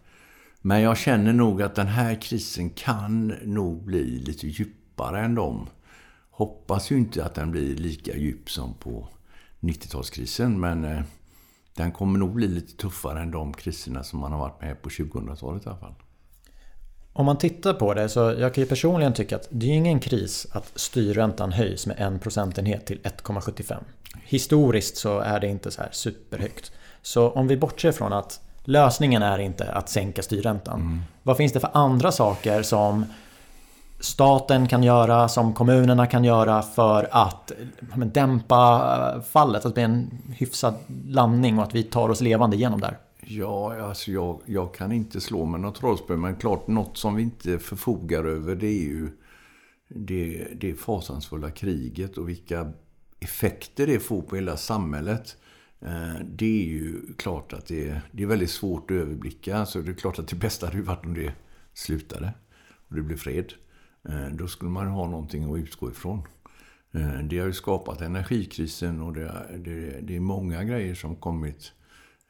Men 0.62 0.82
jag 0.82 0.98
känner 0.98 1.34
nog 1.34 1.62
att 1.62 1.76
den 1.76 1.88
här 1.88 2.22
krisen 2.22 2.70
kan 2.70 3.28
nog 3.28 3.84
bli 3.86 4.04
lite 4.04 4.48
djupare 4.48 4.83
än 5.00 5.36
dem. 5.36 5.70
Hoppas 6.32 6.92
ju 6.92 6.98
inte 6.98 7.26
att 7.26 7.36
den 7.36 7.52
blir 7.52 7.76
lika 7.76 8.18
djup 8.18 8.50
som 8.52 8.74
på 8.74 9.08
90-talskrisen. 9.60 10.58
Men 10.58 10.86
eh, 10.86 11.02
den 11.76 11.92
kommer 11.92 12.20
nog 12.20 12.34
bli 12.34 12.48
lite 12.48 12.78
tuffare 12.78 13.22
än 13.22 13.32
de 13.32 13.54
kriserna 13.54 14.04
som 14.04 14.20
man 14.20 14.32
har 14.32 14.40
varit 14.40 14.62
med 14.62 14.82
på 14.82 14.90
2000-talet 14.90 15.66
i 15.66 15.70
alla 15.70 15.78
fall. 15.78 15.94
Om 17.14 17.26
man 17.26 17.38
tittar 17.38 17.74
på 17.74 17.94
det 17.94 18.10
så 18.10 18.20
jag 18.20 18.54
kan 18.54 18.64
ju 18.64 18.68
personligen 18.68 19.14
tycka 19.14 19.36
att 19.36 19.48
det 19.50 19.66
är 19.66 19.74
ingen 19.74 20.00
kris 20.00 20.48
att 20.52 20.72
styrräntan 20.76 21.52
höjs 21.52 21.88
med 21.88 22.00
en 22.00 22.20
procentenhet 22.20 22.86
till 22.86 23.00
1,75. 23.00 23.84
Historiskt 24.24 24.98
så 24.98 25.20
är 25.20 25.40
det 25.40 25.48
inte 25.48 25.72
så 25.72 25.82
här 25.82 25.90
superhögt. 25.92 26.72
Så 27.02 27.30
om 27.30 27.48
vi 27.48 27.58
bortser 27.58 27.92
från 27.92 28.14
att 28.14 28.40
lösningen 28.64 29.24
är 29.24 29.40
inte 29.40 29.72
att 29.72 29.90
sänka 29.90 30.24
styrräntan. 30.24 30.82
Mm. 30.82 31.02
Vad 31.24 31.38
finns 31.38 31.54
det 31.54 31.60
för 31.60 31.70
andra 31.74 32.12
saker 32.12 32.62
som 32.62 33.06
staten 34.04 34.68
kan 34.68 34.84
göra, 34.84 35.28
som 35.28 35.54
kommunerna 35.54 36.08
kan 36.08 36.24
göra 36.24 36.62
för 36.62 37.08
att 37.12 37.52
dämpa 38.14 39.14
eh, 39.16 39.22
fallet? 39.22 39.66
Att 39.66 39.72
det 39.72 39.74
blir 39.74 39.84
en 39.84 40.22
hyfsad 40.38 40.76
landning 41.08 41.58
och 41.58 41.64
att 41.64 41.76
vi 41.76 41.84
tar 41.84 42.10
oss 42.10 42.22
levande 42.22 42.56
igenom 42.56 42.82
där. 42.82 42.98
Ja, 43.22 43.84
alltså 43.84 44.12
jag, 44.12 44.40
jag 44.46 44.74
kan 44.74 44.92
inte 44.92 45.22
slå 45.22 45.46
med 45.46 45.60
något 45.60 45.76
trollspö. 45.76 46.16
Men 46.16 46.36
klart, 46.36 46.68
något 46.68 46.98
som 46.98 47.16
vi 47.16 47.24
inte 47.24 47.60
förfogar 47.60 48.24
över 48.24 48.56
det 48.56 48.68
är 48.68 48.84
ju 48.84 49.10
det, 49.88 50.48
det 50.56 50.74
fasansfulla 50.74 51.52
kriget 51.52 52.18
och 52.18 52.30
vilka 52.30 52.72
effekter 53.20 53.88
det 53.88 54.00
får 54.00 54.22
på 54.22 54.36
hela 54.36 54.58
samhället. 54.58 55.38
Eh, 55.82 56.26
det 56.26 56.62
är 56.62 56.66
ju 56.66 57.14
klart 57.18 57.54
att 57.54 57.66
det, 57.66 58.02
det 58.12 58.24
är 58.24 58.28
väldigt 58.28 58.52
svårt 58.52 58.92
att 58.92 58.98
överblicka. 58.98 59.66
Så 59.66 59.80
det 59.80 59.92
är 59.92 59.96
klart 59.96 60.20
att 60.20 60.28
det 60.28 60.36
bästa 60.36 60.66
hade 60.66 60.82
varit 60.82 61.06
om 61.06 61.14
det 61.14 61.34
slutade 61.74 62.34
och 62.88 62.96
det 62.96 63.02
blev 63.02 63.18
fred. 63.18 63.54
Eh, 64.10 64.28
då 64.32 64.48
skulle 64.48 64.72
man 64.72 64.88
ha 64.88 65.08
någonting 65.08 65.54
att 65.54 65.60
utgå 65.60 65.92
ifrån. 65.92 66.22
Eh, 66.92 67.20
det 67.20 67.40
har 67.40 67.48
ju 67.48 67.54
skapat 67.54 68.02
energikrisen 68.02 69.02
och 69.02 69.14
det, 69.14 69.46
det, 69.58 70.00
det 70.02 70.16
är 70.16 70.20
många 70.20 70.64
grejer 70.64 70.96
som 70.96 71.16
kommit 71.16 71.72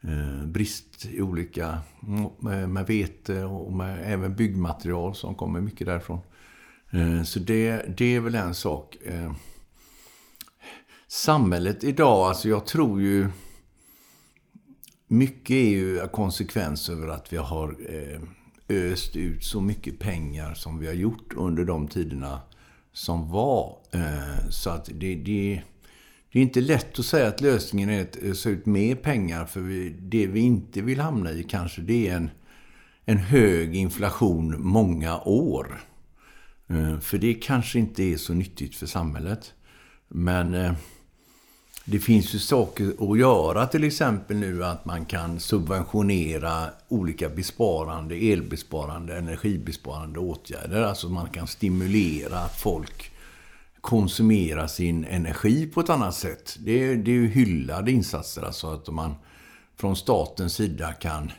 eh, 0.02 0.46
brist 0.46 1.06
i 1.06 1.22
olika, 1.22 1.78
mm, 2.06 2.30
med, 2.38 2.68
med 2.68 2.86
vete 2.86 3.44
och 3.44 3.72
med 3.72 4.12
även 4.12 4.36
byggmaterial 4.36 5.14
som 5.14 5.34
kommer 5.34 5.60
mycket 5.60 5.86
därifrån. 5.86 6.20
Så 7.24 7.38
det, 7.38 7.96
det 7.96 8.04
är 8.04 8.20
väl 8.20 8.34
en 8.34 8.54
sak. 8.54 8.96
Samhället 11.06 11.84
idag, 11.84 12.28
alltså 12.28 12.48
jag 12.48 12.66
tror 12.66 13.00
ju 13.00 13.28
mycket 15.08 15.50
är 15.50 15.68
ju 15.68 16.08
konsekvens 16.08 16.88
över 16.88 17.08
att 17.08 17.32
vi 17.32 17.36
har 17.36 17.76
eh, 17.88 18.20
öst 18.68 19.16
ut 19.16 19.44
så 19.44 19.60
mycket 19.60 19.98
pengar 19.98 20.54
som 20.54 20.78
vi 20.78 20.86
har 20.86 20.94
gjort 20.94 21.32
under 21.36 21.64
de 21.64 21.88
tiderna 21.88 22.40
som 22.92 23.30
var. 23.30 23.78
Eh, 23.92 24.48
så 24.50 24.70
att 24.70 24.84
det, 24.84 25.14
det, 25.14 25.62
det 26.32 26.38
är 26.38 26.42
inte 26.42 26.60
lätt 26.60 26.98
att 26.98 27.04
säga 27.04 27.28
att 27.28 27.40
lösningen 27.40 27.90
är 27.90 28.02
att 28.02 28.22
eh, 28.22 28.30
ösa 28.30 28.50
ut 28.50 28.66
mer 28.66 28.94
pengar. 28.94 29.46
För 29.46 29.60
vi, 29.60 29.96
det 29.98 30.26
vi 30.26 30.40
inte 30.40 30.82
vill 30.82 31.00
hamna 31.00 31.32
i 31.32 31.42
kanske 31.42 31.80
det 31.80 32.08
är 32.08 32.16
en, 32.16 32.30
en 33.04 33.18
hög 33.18 33.76
inflation 33.76 34.54
många 34.58 35.20
år. 35.20 35.80
Eh, 36.68 36.98
för 36.98 37.18
det 37.18 37.34
kanske 37.34 37.78
inte 37.78 38.02
är 38.02 38.16
så 38.16 38.34
nyttigt 38.34 38.74
för 38.74 38.86
samhället. 38.86 39.54
Men 40.08 40.74
det 41.84 41.98
finns 41.98 42.34
ju 42.34 42.38
saker 42.38 43.12
att 43.12 43.18
göra, 43.18 43.66
till 43.66 43.84
exempel 43.84 44.36
nu 44.36 44.64
att 44.64 44.84
man 44.84 45.04
kan 45.04 45.40
subventionera 45.40 46.66
olika 46.88 47.28
besparande, 47.28 48.14
elbesparande, 48.14 49.16
energibesparande 49.16 50.18
åtgärder. 50.18 50.82
Alltså 50.82 51.08
man 51.08 51.28
kan 51.28 51.46
stimulera 51.46 52.38
att 52.38 52.60
folk 52.60 53.10
konsumerar 53.80 54.66
sin 54.66 55.04
energi 55.04 55.66
på 55.66 55.80
ett 55.80 55.90
annat 55.90 56.14
sätt. 56.14 56.56
Det 56.58 56.84
är, 56.84 56.96
det 56.96 57.10
är 57.10 57.14
ju 57.14 57.28
hyllade 57.28 57.92
insatser, 57.92 58.42
alltså 58.42 58.66
att 58.66 58.88
man 58.88 59.14
från 59.76 59.96
statens 59.96 60.54
sida 60.54 60.92
kan, 60.92 61.32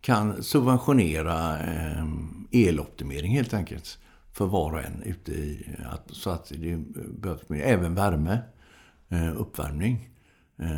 kan 0.00 0.42
subventionera 0.42 1.58
eh, 1.58 2.04
eloptimering 2.52 3.32
helt 3.32 3.54
enkelt. 3.54 3.98
För 4.32 4.46
var 4.46 4.72
och 4.72 4.80
en 4.80 5.02
ute 5.02 5.32
i, 5.32 5.76
så 6.10 6.30
att 6.30 6.52
det 6.56 6.76
behövs 7.20 7.50
även 7.50 7.94
värme. 7.94 8.38
Eh, 9.08 9.40
uppvärmning. 9.40 10.08
Eh, 10.58 10.68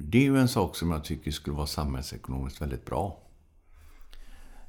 det 0.00 0.18
är 0.18 0.22
ju 0.22 0.38
en 0.38 0.48
sak 0.48 0.76
som 0.76 0.90
jag 0.90 1.04
tycker 1.04 1.30
skulle 1.30 1.56
vara 1.56 1.66
samhällsekonomiskt 1.66 2.62
väldigt 2.62 2.86
bra. 2.86 3.18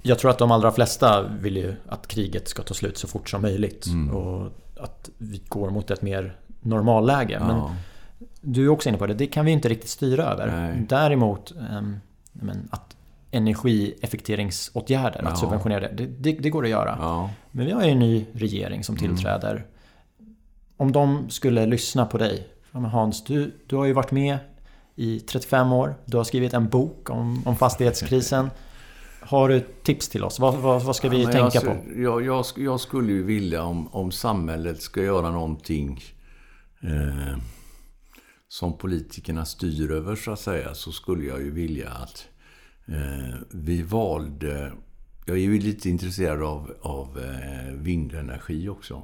Jag 0.02 0.20
tror 0.20 0.32
att 0.32 0.38
de 0.38 0.52
allra 0.52 0.72
flesta 0.72 1.24
vill 1.24 1.58
ju 1.58 1.76
att 1.88 2.08
kriget 2.08 2.48
ska 2.48 2.64
ta 2.64 2.74
slut 2.74 2.98
så 2.98 3.08
fort 3.08 3.30
som 3.30 3.42
möjligt. 3.42 3.86
Mm. 3.86 4.16
Och 4.16 4.52
att 4.80 5.10
vi 5.18 5.42
går 5.48 5.70
mot 5.70 5.92
ett 5.92 6.02
mer 6.02 6.38
normalläge. 6.62 7.38
Ja. 7.40 7.48
Men 7.48 7.76
du 8.42 8.66
är 8.66 8.70
också 8.70 8.90
inne 8.90 8.98
på 8.98 9.08
det, 9.08 9.14
det 9.14 9.28
kan 9.28 9.46
vi 9.46 9.52
inte 9.52 9.70
riktigt 9.70 9.90
styra 9.90 10.24
över. 10.24 10.48
Nej. 10.48 10.86
Däremot 10.90 11.52
ehm, 11.52 12.00
men 12.32 12.68
att 12.72 12.96
energieffektiviseringsåtgärder, 13.32 15.22
ja. 15.24 15.30
att 15.30 15.40
subventionera 15.40 15.92
det, 15.92 16.06
det, 16.06 16.32
det, 16.32 16.50
går 16.50 16.64
att 16.64 16.70
göra. 16.70 16.98
Ja. 17.02 17.30
Men 17.52 17.66
vi 17.66 17.72
har 17.72 17.84
ju 17.84 17.90
en 17.90 18.00
ny 18.00 18.26
regering 18.34 18.84
som 18.84 18.98
mm. 18.98 19.10
tillträder. 19.10 19.52
Mm. 19.52 20.36
Om 20.78 20.92
de 20.92 21.30
skulle 21.30 21.66
lyssna 21.66 22.06
på 22.06 22.18
dig 22.18 22.48
Ja, 22.74 22.80
Hans, 22.80 23.24
du, 23.24 23.52
du 23.68 23.76
har 23.76 23.86
ju 23.86 23.94
varit 23.94 24.12
med 24.12 24.38
i 24.96 25.20
35 25.20 25.72
år. 25.72 25.96
Du 26.06 26.18
har 26.18 26.24
skrivit 26.24 26.54
en 26.54 26.70
bok 26.70 27.10
om, 27.10 27.48
om 27.48 27.56
fastighetskrisen. 27.56 28.50
Har 29.22 29.50
du 29.50 29.60
tips 29.84 30.10
till 30.10 30.24
oss? 30.24 30.40
Vad, 30.40 30.58
vad, 30.58 30.84
vad 30.84 30.96
ska 30.96 31.10
vi 31.10 31.24
ja, 31.24 31.32
tänka 31.32 31.52
jag, 31.54 31.64
på? 31.64 32.02
Jag, 32.02 32.26
jag, 32.26 32.46
jag, 32.58 32.80
skulle 32.80 33.12
ju 33.12 33.24
vilja 33.24 33.64
om, 33.64 33.88
om 33.88 34.12
samhället 34.12 34.82
ska 34.82 35.04
göra 35.04 35.32
någonting 35.32 36.02
eh, 36.82 37.38
som 38.48 38.78
politikerna 38.78 39.46
styr 39.46 39.92
över 39.92 40.16
så 40.16 40.32
att 40.32 40.40
säga. 40.40 40.74
Så 40.74 40.92
skulle 40.92 41.26
jag 41.26 41.42
ju 41.42 41.52
vilja 41.52 41.90
att 41.90 42.28
eh, 42.86 43.40
vi 43.52 43.82
valde... 43.82 44.74
Jag 45.26 45.38
är 45.38 45.42
ju 45.42 45.60
lite 45.60 45.90
intresserad 45.90 46.44
av, 46.44 46.74
av 46.82 47.20
eh, 47.20 47.74
vindenergi 47.74 48.70
också. 48.70 49.04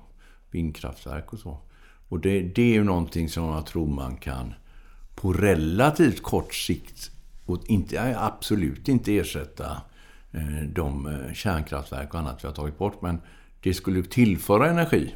Vindkraftverk 0.52 1.34
och 1.34 1.40
så. 1.40 1.69
Och 2.10 2.20
det, 2.20 2.42
det 2.42 2.62
är 2.62 2.74
ju 2.74 2.84
någonting 2.84 3.30
som 3.30 3.44
jag 3.44 3.66
tror 3.66 3.88
man 3.88 4.18
kan 4.18 4.54
på 5.16 5.34
relativt 5.34 6.24
kort 6.24 6.54
sikt 6.54 7.12
och 7.46 7.64
inte, 7.66 8.16
absolut 8.20 8.88
inte 8.88 9.18
ersätta 9.18 9.82
eh, 10.32 10.68
de 10.74 11.08
eh, 11.08 11.34
kärnkraftverk 11.34 12.14
och 12.14 12.20
annat 12.20 12.44
vi 12.44 12.48
har 12.48 12.56
tagit 12.56 12.78
bort. 12.78 13.02
Men 13.02 13.22
det 13.62 13.74
skulle 13.74 14.04
tillföra 14.04 14.70
energi. 14.70 15.16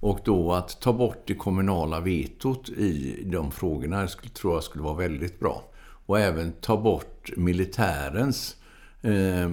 Och 0.00 0.20
då 0.24 0.52
att 0.52 0.80
ta 0.80 0.92
bort 0.92 1.22
det 1.26 1.34
kommunala 1.34 2.00
vetot 2.00 2.68
i 2.68 3.22
de 3.26 3.50
frågorna 3.50 4.08
skulle, 4.08 4.32
tror 4.32 4.54
jag 4.54 4.64
skulle 4.64 4.84
vara 4.84 4.94
väldigt 4.94 5.40
bra. 5.40 5.62
Och 6.06 6.20
även 6.20 6.52
ta 6.52 6.76
bort 6.76 7.30
militärens, 7.36 8.56
eh, 9.02 9.48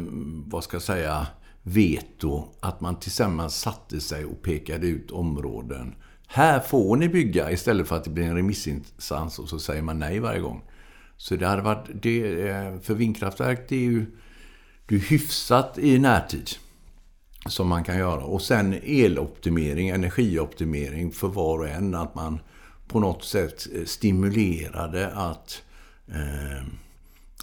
vad 0.46 0.63
ska 0.63 0.75
jag 0.75 0.82
säga, 0.82 1.27
veto. 1.63 2.44
Att 2.60 2.82
man 2.82 3.00
tillsammans 3.00 3.55
satte 3.55 4.00
sig 4.00 4.25
och 4.25 4.41
pekade 4.41 4.88
ut 4.88 5.12
områden 5.12 5.96
här 6.27 6.60
får 6.60 6.96
ni 6.96 7.10
bygga 7.10 7.51
istället 7.51 7.88
för 7.88 7.96
att 7.96 8.03
det 8.03 8.10
blir 8.10 8.25
en 8.25 8.36
remissinstans 8.36 9.39
och 9.39 9.50
så 9.50 9.60
säger 9.60 9.82
man 9.82 10.00
nej 10.00 10.20
varje 10.20 10.39
gång. 10.39 10.63
Så 11.17 11.36
det 11.36 11.48
hade 11.48 11.62
varit, 11.62 11.89
det, 11.94 12.48
eh, 12.50 12.79
för 12.79 12.94
vindkraftverk 12.94 13.70
det 13.70 13.75
är 13.75 13.79
ju 13.79 14.05
det 14.88 14.96
är 14.96 15.00
hyfsat 15.00 15.77
i 15.77 16.00
närtid. 16.00 16.50
Som 17.48 17.67
man 17.67 17.84
kan 17.84 17.98
göra. 17.98 18.24
Och 18.24 18.41
sen 18.41 18.74
eloptimering, 18.84 19.89
energioptimering 19.89 21.12
för 21.12 21.27
var 21.27 21.60
och 21.60 21.67
en. 21.67 21.96
Att 21.96 22.15
man 22.15 22.39
på 22.88 23.00
något 23.00 23.24
sätt 23.24 23.67
eh, 23.75 23.86
stimulerade 23.86 25.12
att, 25.12 25.63
eh, 26.08 26.67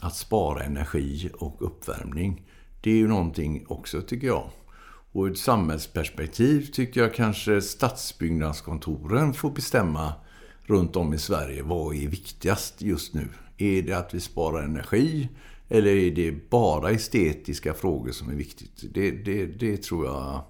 att 0.00 0.16
spara 0.16 0.62
energi 0.62 1.30
och 1.34 1.56
uppvärmning. 1.62 2.42
Det 2.80 2.90
är 2.90 2.96
ju 2.96 3.08
någonting 3.08 3.64
också 3.68 4.02
tycker 4.02 4.26
jag. 4.26 4.50
Och 5.12 5.24
ur 5.24 5.32
ett 5.32 5.38
samhällsperspektiv 5.38 6.66
tycker 6.72 7.00
jag 7.00 7.14
kanske 7.14 7.62
stadsbyggnadskontoren 7.62 9.34
får 9.34 9.50
bestämma 9.50 10.12
runt 10.62 10.96
om 10.96 11.14
i 11.14 11.18
Sverige 11.18 11.62
vad 11.62 11.94
är 11.94 12.08
viktigast 12.08 12.82
just 12.82 13.14
nu. 13.14 13.28
Är 13.58 13.82
det 13.82 13.92
att 13.92 14.14
vi 14.14 14.20
sparar 14.20 14.62
energi 14.62 15.28
eller 15.68 15.90
är 15.90 16.10
det 16.10 16.50
bara 16.50 16.90
estetiska 16.90 17.74
frågor 17.74 18.12
som 18.12 18.30
är 18.30 18.34
viktigt? 18.34 18.84
Det, 18.94 19.10
det, 19.10 19.46
det 19.46 19.76
tror 19.76 20.06
jag... 20.06 20.40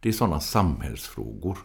Det 0.00 0.08
är 0.08 0.12
sådana 0.12 0.40
samhällsfrågor. 0.40 1.58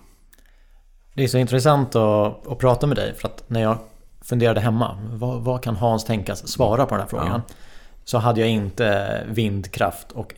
Det 1.14 1.24
är 1.24 1.28
så 1.28 1.38
intressant 1.38 1.96
att, 1.96 2.48
att 2.48 2.60
prata 2.60 2.88
med 2.88 2.98
dig 2.98 3.14
för 3.14 3.28
att 3.28 3.50
när 3.50 3.62
jag 3.62 3.78
funderade 4.22 4.60
hemma, 4.60 5.00
vad, 5.12 5.42
vad 5.42 5.64
kan 5.64 5.76
Hans 5.76 6.06
tänkas 6.06 6.48
svara 6.48 6.86
på 6.86 6.96
den 6.96 7.02
här 7.02 7.08
frågan? 7.08 7.42
Ja. 7.48 7.56
Så 8.04 8.18
hade 8.18 8.40
jag 8.40 8.50
inte 8.50 9.24
vindkraft 9.30 10.12
och 10.12 10.34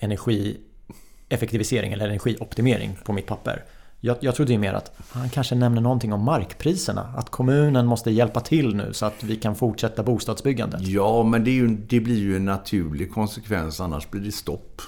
energieffektivisering 1.32 1.94
eller 1.94 2.06
energioptimering 2.06 2.98
på 3.06 3.14
mitt 3.14 3.26
papper. 3.26 3.64
Jag, 4.00 4.18
jag 4.22 4.36
trodde 4.36 4.52
ju 4.52 4.60
mer 4.60 4.74
att 4.74 4.92
han 5.12 5.30
kanske 5.30 5.56
nämner 5.56 5.82
någonting 5.82 6.14
om 6.14 6.24
markpriserna. 6.24 7.14
Att 7.18 7.30
kommunen 7.30 7.88
måste 7.88 8.12
hjälpa 8.12 8.40
till 8.40 8.76
nu 8.76 8.94
så 8.94 9.06
att 9.06 9.24
vi 9.24 9.36
kan 9.36 9.56
fortsätta 9.56 10.04
bostadsbyggandet. 10.04 10.82
Ja, 10.82 11.24
men 11.24 11.44
det, 11.44 11.52
ju, 11.52 11.68
det 11.68 12.00
blir 12.00 12.20
ju 12.20 12.36
en 12.36 12.46
naturlig 12.46 13.12
konsekvens. 13.12 13.80
Annars 13.80 14.10
blir 14.10 14.22
det 14.22 14.32
stopp. 14.32 14.82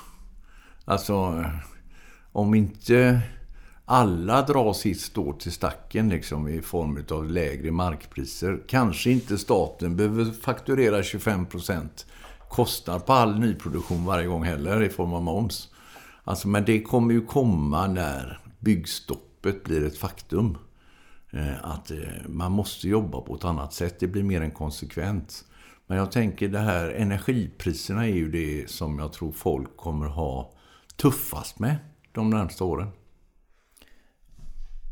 Alltså, 0.85 1.45
om 2.31 2.53
inte 2.53 3.21
alla 3.85 4.41
drar 4.41 4.73
sitt 4.73 5.01
stå 5.01 5.33
till 5.33 5.51
stacken 5.51 6.09
liksom, 6.09 6.47
i 6.47 6.61
form 6.61 7.05
av 7.11 7.29
lägre 7.29 7.71
markpriser. 7.71 8.59
Kanske 8.67 9.11
inte 9.11 9.37
staten 9.37 9.95
behöver 9.95 10.25
fakturera 10.41 11.01
25% 11.01 11.87
kostnad 12.49 13.05
på 13.05 13.13
all 13.13 13.39
nyproduktion 13.39 14.05
varje 14.05 14.27
gång 14.27 14.43
heller 14.43 14.83
i 14.83 14.89
form 14.89 15.13
av 15.13 15.23
moms. 15.23 15.72
Alltså, 16.23 16.47
men 16.47 16.65
det 16.65 16.81
kommer 16.81 17.13
ju 17.13 17.25
komma 17.25 17.87
när 17.87 18.39
byggstoppet 18.59 19.63
blir 19.63 19.85
ett 19.85 19.97
faktum. 19.97 20.57
Eh, 21.31 21.65
att 21.65 21.91
eh, 21.91 21.97
man 22.27 22.51
måste 22.51 22.89
jobba 22.89 23.21
på 23.21 23.35
ett 23.35 23.45
annat 23.45 23.73
sätt. 23.73 23.99
Det 23.99 24.07
blir 24.07 24.23
mer 24.23 24.41
en 24.41 24.51
konsekvens. 24.51 25.45
Men 25.87 25.97
jag 25.97 26.11
tänker 26.11 26.47
det 26.47 26.59
här 26.59 26.89
energipriserna 26.89 28.07
är 28.07 28.13
ju 28.13 28.31
det 28.31 28.69
som 28.69 28.99
jag 28.99 29.13
tror 29.13 29.31
folk 29.31 29.77
kommer 29.77 30.05
ha 30.05 30.51
tuffast 30.95 31.59
med 31.59 31.75
de 32.11 32.29
närmsta 32.29 32.63
åren. 32.63 32.87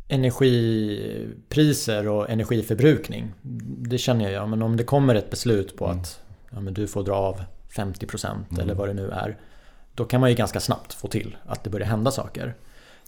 Energipriser 0.07 2.07
och 2.07 2.29
energiförbrukning. 2.29 3.33
Det 3.77 3.97
känner 3.97 4.31
jag. 4.31 4.49
Men 4.49 4.61
om 4.61 4.77
det 4.77 4.83
kommer 4.83 5.15
ett 5.15 5.29
beslut 5.29 5.77
på 5.77 5.85
mm. 5.85 5.99
att 5.99 6.21
ja, 6.49 6.59
men 6.59 6.73
du 6.73 6.87
får 6.87 7.03
dra 7.03 7.15
av 7.15 7.41
50% 7.75 8.31
mm. 8.31 8.45
eller 8.59 8.75
vad 8.75 8.89
det 8.89 8.93
nu 8.93 9.09
är. 9.09 9.37
Då 9.95 10.05
kan 10.05 10.21
man 10.21 10.29
ju 10.29 10.35
ganska 10.35 10.59
snabbt 10.59 10.93
få 10.93 11.07
till 11.07 11.37
att 11.45 11.63
det 11.63 11.69
börjar 11.69 11.87
hända 11.87 12.11
saker. 12.11 12.55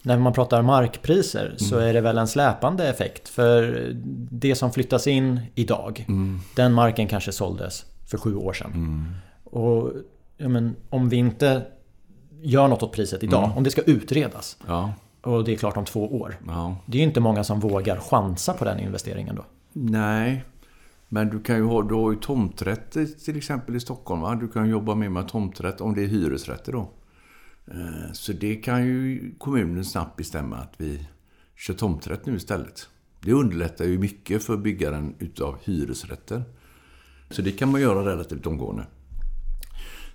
När 0.03 0.17
man 0.17 0.33
pratar 0.33 0.61
markpriser 0.61 1.45
mm. 1.45 1.57
så 1.57 1.77
är 1.77 1.93
det 1.93 2.01
väl 2.01 2.17
en 2.17 2.27
släpande 2.27 2.89
effekt. 2.89 3.29
För 3.29 3.89
det 4.31 4.55
som 4.55 4.71
flyttas 4.71 5.07
in 5.07 5.39
idag, 5.55 6.05
mm. 6.07 6.39
den 6.55 6.73
marken 6.73 7.07
kanske 7.07 7.31
såldes 7.31 7.85
för 8.07 8.17
sju 8.17 8.35
år 8.35 8.53
sedan. 8.53 8.71
Mm. 8.73 9.15
Och 9.43 9.91
ja, 10.37 10.49
men, 10.49 10.75
om 10.89 11.09
vi 11.09 11.17
inte 11.17 11.61
gör 12.41 12.67
något 12.67 12.83
åt 12.83 12.91
priset 12.91 13.23
idag, 13.23 13.43
mm. 13.43 13.57
om 13.57 13.63
det 13.63 13.71
ska 13.71 13.81
utredas. 13.81 14.57
Ja. 14.67 14.93
Och 15.21 15.43
det 15.43 15.53
är 15.53 15.57
klart 15.57 15.77
om 15.77 15.85
två 15.85 16.19
år. 16.19 16.39
Ja. 16.47 16.75
Det 16.85 16.97
är 16.97 16.99
ju 16.99 17.07
inte 17.07 17.19
många 17.19 17.43
som 17.43 17.59
vågar 17.59 17.97
chansa 17.97 18.53
på 18.53 18.65
den 18.65 18.79
investeringen 18.79 19.35
då. 19.35 19.45
Nej, 19.73 20.43
men 21.13 21.29
du 21.29 21.39
kan 21.39 21.55
ju 21.55 21.63
ha, 21.63 21.81
du 21.81 21.95
har 21.95 22.11
ju 22.11 22.17
tomträtt 22.17 22.91
till 23.25 23.37
exempel 23.37 23.75
i 23.75 23.79
Stockholm. 23.79 24.21
Va? 24.21 24.35
Du 24.35 24.47
kan 24.47 24.69
jobba 24.69 24.95
mer 24.95 25.09
med 25.09 25.27
tomträtt 25.27 25.81
om 25.81 25.95
det 25.95 26.03
är 26.03 26.07
hyresrätter 26.07 26.71
då. 26.71 26.91
Eh, 27.67 28.11
så 28.13 28.33
det 28.33 28.55
kan 28.55 28.85
ju 28.85 29.33
kommunen 29.37 29.85
snabbt 29.85 30.17
bestämma 30.17 30.55
att 30.55 30.73
vi 30.77 31.07
kör 31.55 31.73
tomträtt 31.73 32.25
nu 32.25 32.35
istället. 32.35 32.87
Det 33.21 33.33
underlättar 33.33 33.85
ju 33.85 33.99
mycket 33.99 34.43
för 34.43 34.57
byggaren 34.57 35.15
utav 35.19 35.57
hyresrätter. 35.63 36.43
Så 37.29 37.41
det 37.41 37.51
kan 37.51 37.71
man 37.71 37.81
göra 37.81 38.05
relativt 38.05 38.47
omgående. 38.47 38.85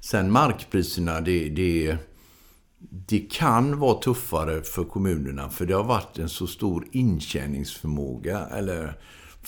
Sen 0.00 0.32
markpriserna, 0.32 1.20
det, 1.20 1.48
det, 1.48 1.96
det 2.78 3.18
kan 3.18 3.78
vara 3.78 4.00
tuffare 4.00 4.62
för 4.62 4.84
kommunerna 4.84 5.48
för 5.48 5.66
det 5.66 5.74
har 5.74 5.84
varit 5.84 6.18
en 6.18 6.28
så 6.28 6.46
stor 6.46 6.87
intjäningsförmåga 6.92 8.38
eller 8.46 8.94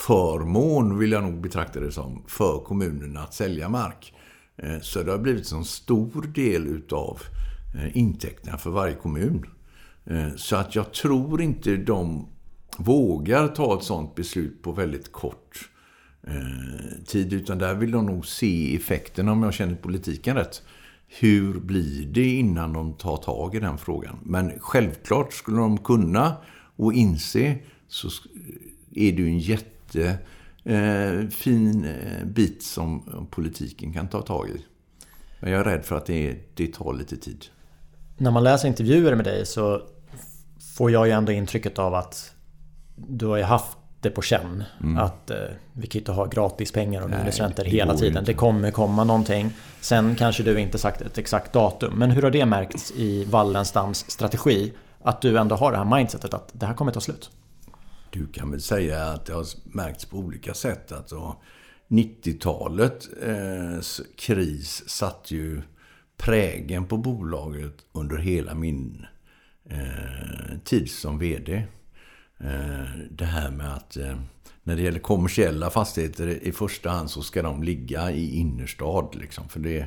förmån 0.06 0.98
vill 0.98 1.12
jag 1.12 1.22
nog 1.22 1.40
betrakta 1.40 1.80
det 1.80 1.92
som 1.92 2.22
för 2.26 2.58
kommunerna 2.58 3.20
att 3.20 3.34
sälja 3.34 3.68
mark. 3.68 4.14
Eh, 4.56 4.80
så 4.80 5.02
det 5.02 5.10
har 5.10 5.18
blivit 5.18 5.52
en 5.52 5.64
stor 5.64 6.22
del 6.34 6.66
utav 6.66 7.22
eh, 7.74 7.96
intäkterna 7.96 8.58
för 8.58 8.70
varje 8.70 8.94
kommun. 8.94 9.46
Eh, 10.04 10.28
så 10.36 10.56
att 10.56 10.74
jag 10.74 10.92
tror 10.92 11.42
inte 11.42 11.76
de 11.76 12.26
vågar 12.78 13.48
ta 13.48 13.78
ett 13.78 13.84
sådant 13.84 14.14
beslut 14.14 14.62
på 14.62 14.72
väldigt 14.72 15.12
kort 15.12 15.66
tid. 17.06 17.32
Utan 17.32 17.58
där 17.58 17.74
vill 17.74 17.90
de 17.90 18.06
nog 18.06 18.26
se 18.26 18.76
effekten 18.76 19.28
om 19.28 19.42
jag 19.42 19.54
känner 19.54 19.74
politiken 19.74 20.36
rätt. 20.36 20.62
Hur 21.08 21.60
blir 21.60 22.06
det 22.06 22.34
innan 22.34 22.72
de 22.72 22.92
tar 22.92 23.16
tag 23.16 23.54
i 23.54 23.60
den 23.60 23.78
frågan? 23.78 24.18
Men 24.22 24.52
självklart 24.60 25.32
skulle 25.32 25.56
de 25.56 25.78
kunna 25.78 26.36
och 26.76 26.92
inse 26.92 27.58
så 27.88 28.08
är 28.94 29.12
det 29.12 29.22
ju 29.22 29.28
en 29.28 29.38
jätte 29.38 29.79
jättefin 29.94 31.87
bit 32.24 32.62
som 32.62 33.03
politiken 33.31 33.92
kan 33.92 34.09
ta 34.09 34.22
tag 34.22 34.48
i. 34.48 34.64
Men 35.40 35.53
jag 35.53 35.61
är 35.61 35.64
rädd 35.64 35.85
för 35.85 35.96
att 35.96 36.07
det, 36.07 36.37
det 36.55 36.72
tar 36.72 36.94
lite 36.94 37.16
tid 37.16 37.44
när 38.20 38.31
man 38.31 38.44
läser 38.44 38.68
intervjuer 38.68 39.14
med 39.14 39.24
dig 39.24 39.46
så 39.46 39.83
får 40.76 40.90
jag 40.90 41.07
ju 41.07 41.12
ändå 41.12 41.33
intrycket 41.33 41.79
av 41.79 41.94
att 41.94 42.35
du 42.96 43.26
har 43.26 43.37
ju 43.37 43.42
haft 43.42 43.76
det 44.00 44.11
på 44.11 44.22
känn. 44.22 44.64
Mm. 44.81 44.98
Att 44.98 45.31
eh, 45.31 45.37
vi 45.72 45.87
kan 45.87 45.98
inte 45.98 46.12
ha 46.12 46.26
gratis 46.26 46.72
pengar 46.72 47.03
och 47.03 47.11
minusräntor 47.11 47.64
hela 47.64 47.96
tiden. 47.96 48.18
Inte. 48.18 48.33
Det 48.33 48.35
kommer 48.35 48.70
komma 48.70 49.05
någonting. 49.05 49.53
Sen 49.81 50.14
kanske 50.14 50.42
du 50.42 50.61
inte 50.61 50.79
sagt 50.79 51.00
ett 51.00 51.18
exakt 51.18 51.53
datum. 51.53 51.98
Men 51.98 52.11
hur 52.11 52.22
har 52.22 52.31
det 52.31 52.46
märkts 52.46 52.92
i 52.96 53.24
Wallenstams 53.24 54.11
strategi? 54.11 54.72
Att 55.03 55.20
du 55.20 55.38
ändå 55.38 55.57
har 55.57 55.72
det 55.72 55.79
här 55.79 55.96
mindsetet 55.96 56.35
att 56.35 56.48
det 56.53 56.66
här 56.66 56.74
kommer 56.74 56.92
ta 56.92 57.00
slut. 57.00 57.31
Du 58.12 58.27
kan 58.27 58.51
väl 58.51 58.61
säga 58.61 59.05
att 59.05 59.27
det 59.27 59.33
har 59.33 59.46
märkts 59.64 60.05
på 60.05 60.16
olika 60.16 60.55
sätt. 60.55 60.92
Alltså, 60.92 61.37
90-talets 61.88 63.09
eh, 63.09 63.81
kris 64.16 64.88
satt 64.88 65.31
ju 65.31 65.62
prägen 66.16 66.87
på 66.87 66.96
bolaget 66.96 67.75
under 67.92 68.16
hela 68.16 68.55
min 68.55 69.07
eh, 69.64 70.59
tid 70.64 70.90
som 70.90 71.18
VD. 71.18 71.66
Eh, 72.38 72.90
det 73.11 73.25
här 73.25 73.51
med 73.51 73.75
att 73.75 73.96
när 74.62 74.77
det 74.77 74.83
gäller 74.83 74.99
kommersiella 74.99 75.70
fastigheter 75.70 76.27
i 76.27 76.53
första 76.53 76.90
hand 76.90 77.11
så 77.11 77.23
ska 77.23 77.42
de 77.42 77.62
ligga 77.62 78.11
i 78.11 78.37
innerstad. 78.37 79.14
Liksom, 79.14 79.49
för 79.49 79.61
det, 79.61 79.87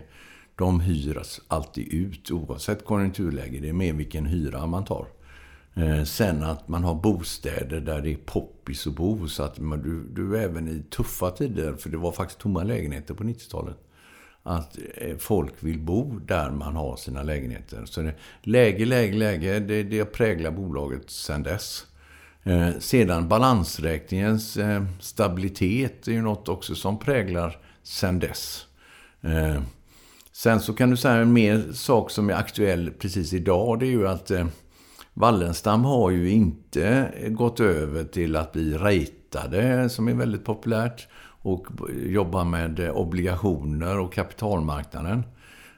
de 0.56 0.80
hyras 0.80 1.42
alltid 1.48 1.94
ut 1.94 2.32
oavsett 2.32 2.86
konjunkturläge. 2.86 3.60
Det 3.60 3.70
är 3.70 3.74
mer 3.74 3.94
vilken 3.94 4.26
hyra 4.26 4.66
man 4.66 4.86
tar. 4.86 5.08
Eh, 5.76 6.04
sen 6.04 6.44
att 6.44 6.68
man 6.68 6.84
har 6.84 6.96
bostäder 6.96 7.80
där 7.80 8.02
det 8.02 8.12
är 8.12 8.18
poppis 8.26 8.88
att 8.88 8.94
bo. 8.94 9.28
Så 9.28 9.44
att 9.44 9.60
man, 9.60 9.82
du, 9.82 10.04
du 10.24 10.40
även 10.40 10.68
i 10.68 10.84
tuffa 10.90 11.32
tider, 11.32 11.74
för 11.74 11.90
det 11.90 11.98
var 11.98 12.12
faktiskt 12.12 12.40
tomma 12.40 12.64
lägenheter 12.64 13.14
på 13.14 13.24
90-talet 13.24 13.78
att 14.44 14.78
eh, 14.96 15.18
folk 15.18 15.54
vill 15.60 15.80
bo 15.80 16.20
där 16.20 16.52
man 16.52 16.76
har 16.76 16.96
sina 16.96 17.24
lägenheter. 17.24 17.86
Så 17.86 18.02
det, 18.02 18.14
läge, 18.42 18.86
läge, 18.86 19.18
läge, 19.18 19.60
det, 19.60 19.84
det 19.84 20.06
präglar 20.06 20.52
bolaget 20.52 21.10
sen 21.10 21.44
dess. 21.44 21.86
Eh, 22.44 22.70
sedan 22.80 23.28
balansräkningens 23.28 24.58
eh, 24.58 24.84
stabilitet 25.00 26.08
är 26.08 26.12
ju 26.12 26.22
något 26.22 26.50
också 26.50 26.76
som 26.76 27.00
präglar 27.00 27.58
sen 27.84 28.20
dess. 28.20 28.66
Eh, 29.22 29.62
sen 30.32 30.60
så 30.60 30.74
kan 30.74 30.90
du 30.90 30.98
säga 30.98 31.16
en 31.16 31.34
mer 31.34 31.72
sak 31.74 32.12
som 32.12 32.30
är 32.30 32.34
aktuell 32.34 32.92
precis 33.00 33.34
idag. 33.34 33.80
Det 33.80 33.86
är 33.86 33.92
ju 33.92 34.08
att 34.08 34.32
eh, 34.32 34.48
Wallenstam 35.14 35.84
har 35.86 36.12
ju 36.12 36.30
inte 36.30 37.14
gått 37.30 37.60
över 37.60 38.04
till 38.04 38.36
att 38.36 38.52
bli 38.52 38.78
rejtade, 38.78 39.90
som 39.90 40.08
är 40.08 40.14
väldigt 40.14 40.46
populärt 40.46 41.08
och 41.44 41.68
jobba 42.06 42.44
med 42.44 42.92
obligationer 42.92 44.00
och 44.00 44.14
kapitalmarknaden. 44.14 45.24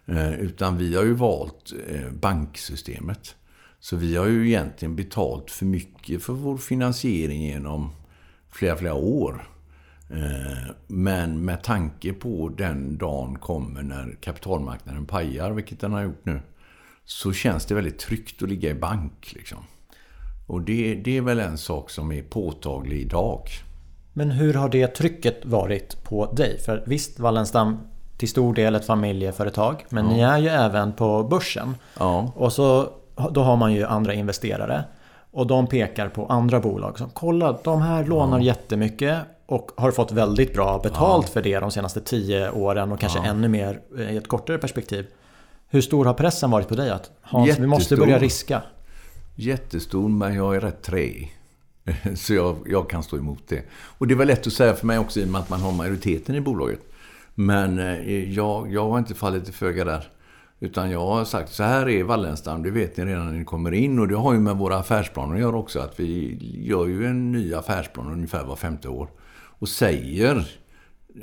Eh, 0.06 0.34
utan 0.34 0.78
vi 0.78 0.96
har 0.96 1.04
ju 1.04 1.14
valt 1.14 1.74
eh, 1.88 2.12
banksystemet. 2.12 3.36
Så 3.80 3.96
vi 3.96 4.16
har 4.16 4.26
ju 4.26 4.48
egentligen 4.48 4.96
betalt 4.96 5.52
för 5.52 5.66
mycket 5.66 6.24
för 6.24 6.34
vår 6.34 6.58
finansiering 6.58 7.42
genom 7.42 7.90
flera, 8.52 8.76
flera 8.76 8.94
år. 8.94 9.48
Eh, 10.10 10.72
men 10.88 11.46
med 11.46 11.64
tanke 11.64 12.14
på 12.14 12.52
den 12.58 12.98
dagen 12.98 13.40
kommer 13.40 13.84
när 13.84 14.18
kapitalmarknaden 14.22 15.06
pajar, 15.06 15.52
vilket 15.52 15.80
den 15.80 15.94
har 15.94 16.04
gjort 16.04 16.26
nu, 16.26 16.42
så 17.06 17.34
känns 17.34 17.66
det 17.66 17.76
väldigt 17.76 18.00
tryggt 18.00 18.44
att 18.44 18.50
ligga 18.50 18.70
i 18.70 18.74
bank. 18.74 19.34
Liksom. 19.36 19.58
Och 20.48 20.62
det, 20.62 20.96
det 20.96 21.18
är 21.18 21.22
väl 21.22 21.40
en 21.40 21.58
sak 21.58 21.90
som 21.90 22.12
är 22.12 22.22
påtaglig 22.22 23.02
idag. 23.02 23.50
Men 24.14 24.32
hur 24.32 24.54
har 24.54 24.70
det 24.70 24.88
trycket 24.88 25.46
varit 25.46 26.04
på 26.04 26.32
dig? 26.32 26.60
För 26.60 26.84
visst, 26.86 27.20
Wallenstam 27.20 27.78
till 28.18 28.30
stor 28.30 28.54
del 28.54 28.76
ett 28.76 28.86
familjeföretag. 28.86 29.86
Men 29.90 30.06
ja. 30.06 30.12
ni 30.12 30.22
är 30.22 30.38
ju 30.38 30.48
även 30.48 30.94
på 30.94 31.24
börsen. 31.24 31.76
Ja. 32.00 32.32
Och 32.36 32.54
så 32.54 32.90
då 33.32 33.42
har 33.42 33.56
man 33.56 33.74
ju 33.74 33.86
andra 33.86 34.14
investerare. 34.14 34.84
Och 35.32 35.48
de 35.48 35.68
pekar 35.68 36.10
på 36.10 36.26
andra 36.26 36.60
bolag 36.60 36.98
som 36.98 37.10
kolla 37.10 37.58
de 37.64 37.82
här 37.82 38.04
lånar 38.04 38.38
ja. 38.38 38.44
jättemycket 38.44 39.20
och 39.46 39.72
har 39.78 39.92
fått 39.92 40.12
väldigt 40.12 40.54
bra 40.54 40.80
betalt 40.84 41.26
ja. 41.28 41.34
för 41.34 41.42
det 41.42 41.60
de 41.60 41.72
senaste 41.72 42.02
tio 42.02 42.52
åren 42.52 42.92
och 42.92 43.00
kanske 43.00 43.20
ännu 43.20 43.48
mer 43.48 43.80
i 44.12 44.18
ett 44.18 44.28
kortare 44.28 44.58
perspektiv. 44.58 45.08
Hur 45.76 45.82
stor 45.82 46.06
har 46.06 46.14
pressen 46.14 46.52
varit 46.52 46.68
på 46.68 46.76
dig 46.76 46.90
att 46.90 47.12
Hans, 47.22 47.48
Jättestor. 47.48 47.64
vi 47.64 47.68
måste 47.68 47.96
börja 47.96 48.20
riska? 48.20 48.62
Jättestor, 49.36 50.10
men 50.10 50.36
jag 50.36 50.56
är 50.56 50.62
rätt 50.62 50.82
träig. 50.82 51.38
Så 52.16 52.34
jag, 52.34 52.56
jag, 52.66 52.90
kan 52.90 53.04
stå 53.04 53.18
emot 53.18 53.44
det. 53.48 53.62
Och 53.72 54.08
det 54.08 54.16
var 54.16 54.26
lätt 54.26 54.48
att 54.48 54.54
säga 54.54 54.74
för 54.74 54.88
mig 54.88 55.00
också 55.00 55.20
i 55.20 55.24
och 55.24 55.28
med 55.28 55.42
att 55.42 55.50
man 55.50 55.62
har 55.62 55.72
majoriteten 55.72 56.36
i 56.36 56.42
bolaget. 56.42 56.80
Men 57.36 57.80
eh, 57.80 58.34
jag, 58.34 58.74
jag 58.74 58.90
har 58.90 58.98
inte 59.00 59.14
fallit 59.14 59.50
i 59.50 59.52
föga 59.52 59.86
där. 59.86 60.08
Utan 60.60 60.92
jag 60.92 61.00
har 61.00 61.26
sagt, 61.26 61.54
så 61.54 61.64
här 61.64 61.90
är 61.90 62.04
Wallenstam, 62.04 62.64
det 62.64 62.72
vet 62.72 62.98
ni 62.98 63.06
redan 63.06 63.26
när 63.26 63.34
ni 63.34 63.46
kommer 63.46 63.72
in. 63.72 64.00
Och 64.00 64.08
det 64.08 64.16
har 64.16 64.34
ju 64.34 64.40
med 64.40 64.58
våra 64.58 64.78
affärsplaner 64.78 65.36
att 65.36 65.42
göra 65.42 65.58
också. 65.58 65.80
Att 65.80 66.00
vi 66.00 66.38
gör 66.64 66.86
ju 66.86 67.06
en 67.06 67.32
ny 67.32 67.54
affärsplan 67.54 68.14
ungefär 68.14 68.44
var 68.44 68.56
femte 68.56 68.90
år. 68.90 69.08
Och 69.60 69.70
säger, 69.70 70.48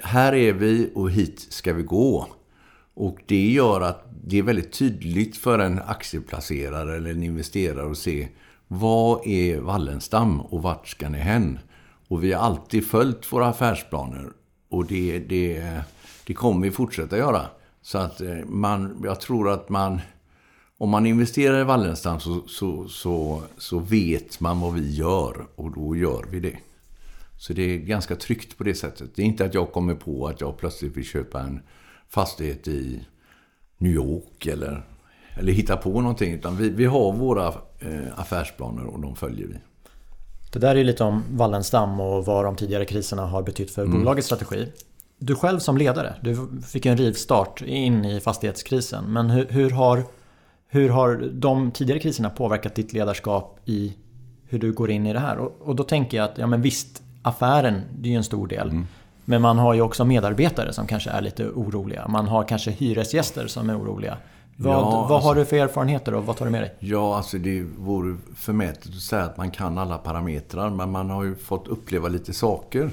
här 0.02 0.34
är 0.34 0.52
vi 0.52 0.90
och 0.94 1.10
hit 1.10 1.46
ska 1.50 1.72
vi 1.72 1.82
gå. 1.82 2.28
Och 2.94 3.18
det 3.26 3.50
gör 3.50 3.80
att 3.80 4.06
det 4.24 4.38
är 4.38 4.42
väldigt 4.42 4.72
tydligt 4.72 5.36
för 5.36 5.58
en 5.58 5.80
aktieplacerare 5.86 6.96
eller 6.96 7.10
en 7.10 7.22
investerare 7.22 7.90
att 7.90 7.98
se 7.98 8.28
vad 8.68 9.26
är 9.26 9.60
Wallenstam 9.60 10.40
och 10.40 10.62
vart 10.62 10.88
ska 10.88 11.08
ni 11.08 11.18
hän? 11.18 11.58
Och 12.08 12.24
vi 12.24 12.32
har 12.32 12.42
alltid 12.42 12.86
följt 12.86 13.32
våra 13.32 13.46
affärsplaner 13.46 14.32
och 14.68 14.86
det, 14.86 15.18
det, 15.18 15.80
det 16.26 16.34
kommer 16.34 16.66
vi 16.66 16.70
fortsätta 16.70 17.16
göra. 17.16 17.46
Så 17.82 17.98
att 17.98 18.20
eh, 18.20 18.44
man, 18.46 19.02
jag 19.04 19.20
tror 19.20 19.50
att 19.50 19.68
man, 19.68 20.00
om 20.78 20.90
man 20.90 21.06
investerar 21.06 21.60
i 21.60 21.64
Wallenstam 21.64 22.20
så, 22.20 22.42
så, 22.48 22.88
så, 22.88 23.42
så 23.58 23.78
vet 23.78 24.40
man 24.40 24.60
vad 24.60 24.74
vi 24.74 24.94
gör 24.94 25.46
och 25.54 25.74
då 25.74 25.96
gör 25.96 26.24
vi 26.30 26.40
det. 26.40 26.58
Så 27.38 27.52
det 27.52 27.62
är 27.62 27.78
ganska 27.78 28.16
tryggt 28.16 28.58
på 28.58 28.64
det 28.64 28.74
sättet. 28.74 29.10
Det 29.14 29.22
är 29.22 29.26
inte 29.26 29.44
att 29.44 29.54
jag 29.54 29.72
kommer 29.72 29.94
på 29.94 30.26
att 30.26 30.40
jag 30.40 30.58
plötsligt 30.58 30.96
vill 30.96 31.04
köpa 31.04 31.40
en 31.40 31.62
fastighet 32.14 32.68
i 32.68 33.00
New 33.78 33.92
York 33.92 34.46
eller, 34.46 34.86
eller 35.38 35.52
hitta 35.52 35.76
på 35.76 36.00
någonting. 36.00 36.32
Utan 36.32 36.56
vi, 36.56 36.70
vi 36.70 36.84
har 36.84 37.12
våra 37.12 37.48
eh, 37.48 38.20
affärsplaner 38.20 38.84
och 38.84 39.00
de 39.00 39.16
följer 39.16 39.46
vi. 39.46 39.54
Det 40.52 40.58
där 40.58 40.76
är 40.76 40.84
lite 40.84 41.04
om 41.04 41.24
Wallenstam 41.30 42.00
och 42.00 42.26
vad 42.26 42.44
de 42.44 42.56
tidigare 42.56 42.84
kriserna 42.84 43.26
har 43.26 43.42
betytt 43.42 43.70
för 43.70 43.84
mm. 43.84 43.98
bolagets 43.98 44.26
strategi. 44.26 44.68
Du 45.18 45.34
själv 45.34 45.58
som 45.58 45.78
ledare, 45.78 46.14
du 46.20 46.48
fick 46.66 46.86
en 46.86 46.96
rivstart 46.96 47.62
in 47.62 48.04
i 48.04 48.20
fastighetskrisen. 48.20 49.12
Men 49.12 49.30
hur, 49.30 49.46
hur, 49.50 49.70
har, 49.70 50.04
hur 50.68 50.88
har 50.88 51.30
de 51.32 51.70
tidigare 51.70 52.00
kriserna 52.00 52.30
påverkat 52.30 52.74
ditt 52.74 52.92
ledarskap 52.92 53.60
i 53.64 53.94
hur 54.44 54.58
du 54.58 54.72
går 54.72 54.90
in 54.90 55.06
i 55.06 55.12
det 55.12 55.18
här? 55.18 55.38
Och, 55.38 55.56
och 55.60 55.76
då 55.76 55.84
tänker 55.84 56.16
jag 56.16 56.24
att, 56.24 56.38
ja 56.38 56.46
men 56.46 56.62
visst, 56.62 57.02
affären, 57.22 57.80
det 57.98 58.08
är 58.08 58.10
ju 58.10 58.16
en 58.16 58.24
stor 58.24 58.46
del. 58.46 58.70
Mm. 58.70 58.86
Men 59.24 59.42
man 59.42 59.58
har 59.58 59.74
ju 59.74 59.80
också 59.80 60.04
medarbetare 60.04 60.72
som 60.72 60.86
kanske 60.86 61.10
är 61.10 61.20
lite 61.20 61.48
oroliga. 61.48 62.08
Man 62.08 62.28
har 62.28 62.44
kanske 62.44 62.70
hyresgäster 62.70 63.46
som 63.46 63.70
är 63.70 63.78
oroliga. 63.78 64.16
Vad, 64.56 64.74
ja, 64.74 64.80
vad 64.80 65.12
alltså, 65.12 65.28
har 65.28 65.34
du 65.34 65.44
för 65.44 65.56
erfarenheter 65.56 66.14
och 66.14 66.26
vad 66.26 66.36
tar 66.36 66.44
du 66.44 66.50
med 66.50 66.62
dig? 66.62 66.74
Ja, 66.78 67.16
alltså 67.16 67.38
det 67.38 67.62
vore 67.78 68.16
förmätet 68.36 68.86
att 68.86 68.94
säga 68.94 69.22
att 69.22 69.36
man 69.36 69.50
kan 69.50 69.78
alla 69.78 69.98
parametrar. 69.98 70.70
Men 70.70 70.90
man 70.90 71.10
har 71.10 71.24
ju 71.24 71.34
fått 71.34 71.68
uppleva 71.68 72.08
lite 72.08 72.32
saker. 72.32 72.90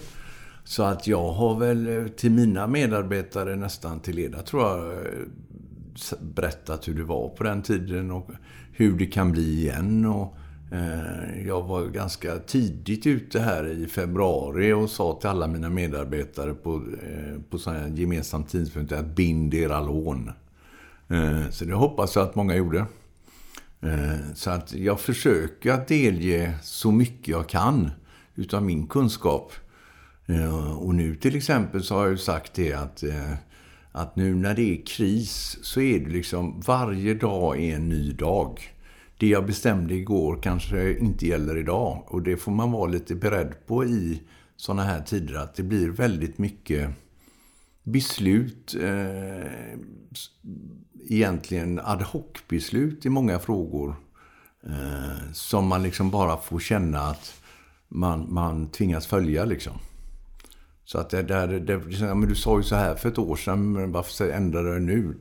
Så 0.64 0.84
att 0.84 1.08
jag 1.08 1.32
har 1.32 1.56
väl 1.60 1.88
eh, 1.88 2.08
till 2.08 2.32
mina 2.32 2.68
medarbetare 2.68 3.56
nästan 3.56 4.00
till 4.00 4.16
leda, 4.16 4.42
tror 4.42 4.64
jag, 4.64 4.92
eh, 4.92 4.98
berättat 6.20 6.88
hur 6.88 6.94
det 6.94 7.04
var 7.04 7.30
på 7.30 7.44
den 7.44 7.62
tiden 7.62 8.12
och 8.12 8.30
hur 8.72 8.98
det 8.98 9.06
kan 9.06 9.32
bli 9.32 9.60
igen. 9.60 10.06
Och, 10.06 10.36
Eh, 10.72 11.48
jag 11.48 11.64
var 11.64 11.86
ganska 11.86 12.40
tidigt 12.40 13.08
ute 13.08 13.40
här 13.40 13.68
i 13.68 13.88
februari 13.88 14.74
och 14.74 14.90
sa 14.90 15.18
till 15.20 15.30
alla 15.30 15.48
mina 15.48 15.70
medarbetare 15.70 16.54
på, 16.54 16.76
eh, 16.76 17.42
på 17.50 17.70
en 17.70 17.96
gemensam 17.96 18.44
tidpunkt 18.44 18.92
att 18.92 19.06
bind 19.06 19.54
era 19.54 19.82
lån. 19.82 20.32
Eh, 21.08 21.50
så 21.50 21.66
det 21.66 21.74
hoppas 21.74 22.16
jag 22.16 22.26
att 22.26 22.36
många 22.36 22.56
gjorde. 22.56 22.86
Så 24.36 24.52
att 24.52 24.74
jag 24.74 25.00
försöker 25.00 25.72
att 25.72 25.88
delge 25.88 26.54
så 26.62 26.92
mycket 26.92 27.28
jag 27.28 27.50
kan 27.50 27.92
utav 28.36 28.64
min 28.64 28.88
kunskap. 28.88 29.52
Och 30.80 30.96
nu 30.96 31.16
till 31.16 31.36
exempel 31.36 31.84
så 31.84 31.96
har 31.96 32.02
jag 32.02 32.12
ju 32.12 32.18
sagt 32.18 32.54
det 32.54 32.74
att, 32.74 33.04
att 33.92 34.16
nu 34.16 34.36
när 34.36 34.54
det 34.56 34.74
är 34.74 34.86
kris 34.86 35.58
så 35.62 35.82
är 35.82 36.00
det 36.00 36.10
liksom 36.10 36.62
varje 36.62 37.14
dag 37.14 37.60
är 37.60 37.76
en 37.76 37.90
ny 37.90 38.12
dag. 38.12 38.79
Det 39.20 39.28
jag 39.28 39.46
bestämde 39.46 39.94
igår 39.94 40.40
kanske 40.42 40.98
inte 40.98 41.28
gäller 41.28 41.58
idag. 41.58 42.04
Och 42.08 42.22
det 42.22 42.38
får 42.38 42.52
man 42.52 42.72
vara 42.72 42.90
lite 42.90 43.16
beredd 43.16 43.54
på 43.68 43.86
i 43.86 44.22
sådana 44.56 44.84
här 44.84 45.02
tider. 45.02 45.36
Att 45.36 45.56
det 45.56 45.64
blir 45.64 45.90
väldigt 45.90 46.38
mycket 46.38 46.90
beslut. 47.84 48.76
Eh, 48.82 49.80
egentligen 51.10 51.80
ad 51.80 52.04
hoc-beslut 52.04 53.06
i 53.06 53.10
många 53.10 53.40
frågor. 53.40 53.96
Eh, 54.64 55.32
som 55.34 55.68
man 55.68 55.84
liksom 55.84 56.12
bara 56.12 56.38
får 56.38 56.60
känna 56.60 57.00
att 57.00 57.42
man, 57.88 58.34
man 58.34 58.68
tvingas 58.68 59.08
följa 59.08 59.46
liksom. 59.46 59.74
Så 60.86 60.98
att 60.98 61.10
det 61.10 61.24
där, 61.24 61.48
det, 61.48 61.78
men 62.16 62.30
du 62.30 62.36
sa 62.36 62.58
ju 62.58 62.64
så 62.64 62.76
här 62.76 62.96
för 62.96 63.10
ett 63.10 63.18
år 63.18 63.36
sedan, 63.36 63.92
varför 63.92 64.30
ändrar 64.30 64.64
du 64.64 64.80
nu? 64.80 65.16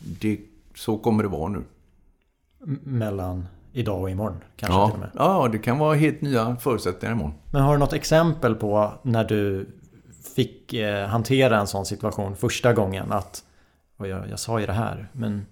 Det, 0.00 0.40
så 0.74 0.98
kommer 0.98 1.22
det 1.22 1.28
vara 1.28 1.48
nu. 1.48 1.62
Mellan 2.82 3.48
idag 3.72 4.00
och 4.00 4.10
imorgon 4.10 4.40
kanske 4.56 4.78
ja. 4.78 4.86
till 4.86 4.94
och 4.94 5.00
med? 5.00 5.10
Ja, 5.14 5.48
det 5.52 5.58
kan 5.58 5.78
vara 5.78 5.94
helt 5.94 6.20
nya 6.20 6.56
förutsättningar 6.56 7.14
imorgon. 7.14 7.34
Men 7.50 7.62
har 7.62 7.72
du 7.72 7.78
något 7.78 7.92
exempel 7.92 8.54
på 8.54 8.92
när 9.02 9.24
du 9.24 9.68
fick 10.36 10.74
eh, 10.74 11.06
hantera 11.06 11.60
en 11.60 11.66
sån 11.66 11.86
situation 11.86 12.36
första 12.36 12.72
gången? 12.72 13.12
Att 13.12 13.44
och 13.96 14.08
jag, 14.08 14.28
jag 14.30 14.38
sa 14.38 14.60
ju 14.60 14.66
det 14.66 14.72
här. 14.72 15.08
Men 15.12 15.46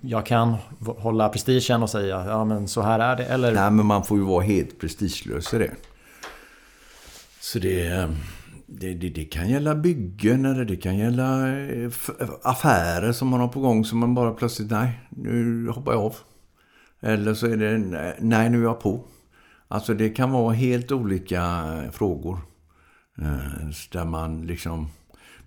jag 0.00 0.26
kan 0.26 0.56
hålla 0.98 1.28
prestigen 1.28 1.82
och 1.82 1.90
säga 1.90 2.24
ja 2.26 2.44
men 2.44 2.68
så 2.68 2.82
här 2.82 2.98
är 2.98 3.16
det. 3.16 3.24
Eller... 3.24 3.52
Nej 3.52 3.70
men 3.70 3.86
man 3.86 4.04
får 4.04 4.18
ju 4.18 4.24
vara 4.24 4.44
helt 4.44 4.80
prestigelös 4.80 5.54
i 5.54 5.58
det. 5.58 5.72
Så 7.40 7.58
det, 7.58 8.08
det, 8.66 8.94
det, 8.94 9.08
det, 9.08 9.24
kan 9.24 9.48
gälla 9.48 9.74
byggen 9.74 10.44
eller 10.44 10.64
det 10.64 10.76
kan 10.76 10.98
gälla 10.98 11.48
eh, 11.48 11.90
affärer 12.42 13.12
som 13.12 13.28
man 13.28 13.40
har 13.40 13.48
på 13.48 13.60
gång 13.60 13.84
som 13.84 13.98
man 13.98 14.14
bara 14.14 14.32
plötsligt, 14.32 14.70
nej, 14.70 15.00
nu 15.08 15.68
hoppar 15.68 15.92
jag 15.92 16.02
av. 16.02 16.16
Eller 17.00 17.34
så 17.34 17.46
är 17.46 17.56
det, 17.56 17.78
nej, 18.18 18.50
nu 18.50 18.58
är 18.58 18.62
jag 18.62 18.80
på. 18.80 19.04
Alltså 19.68 19.94
det 19.94 20.08
kan 20.08 20.30
vara 20.30 20.52
helt 20.52 20.92
olika 20.92 21.64
frågor. 21.92 22.38
Eh, 23.18 23.68
där 23.92 24.04
man 24.04 24.46
liksom 24.46 24.88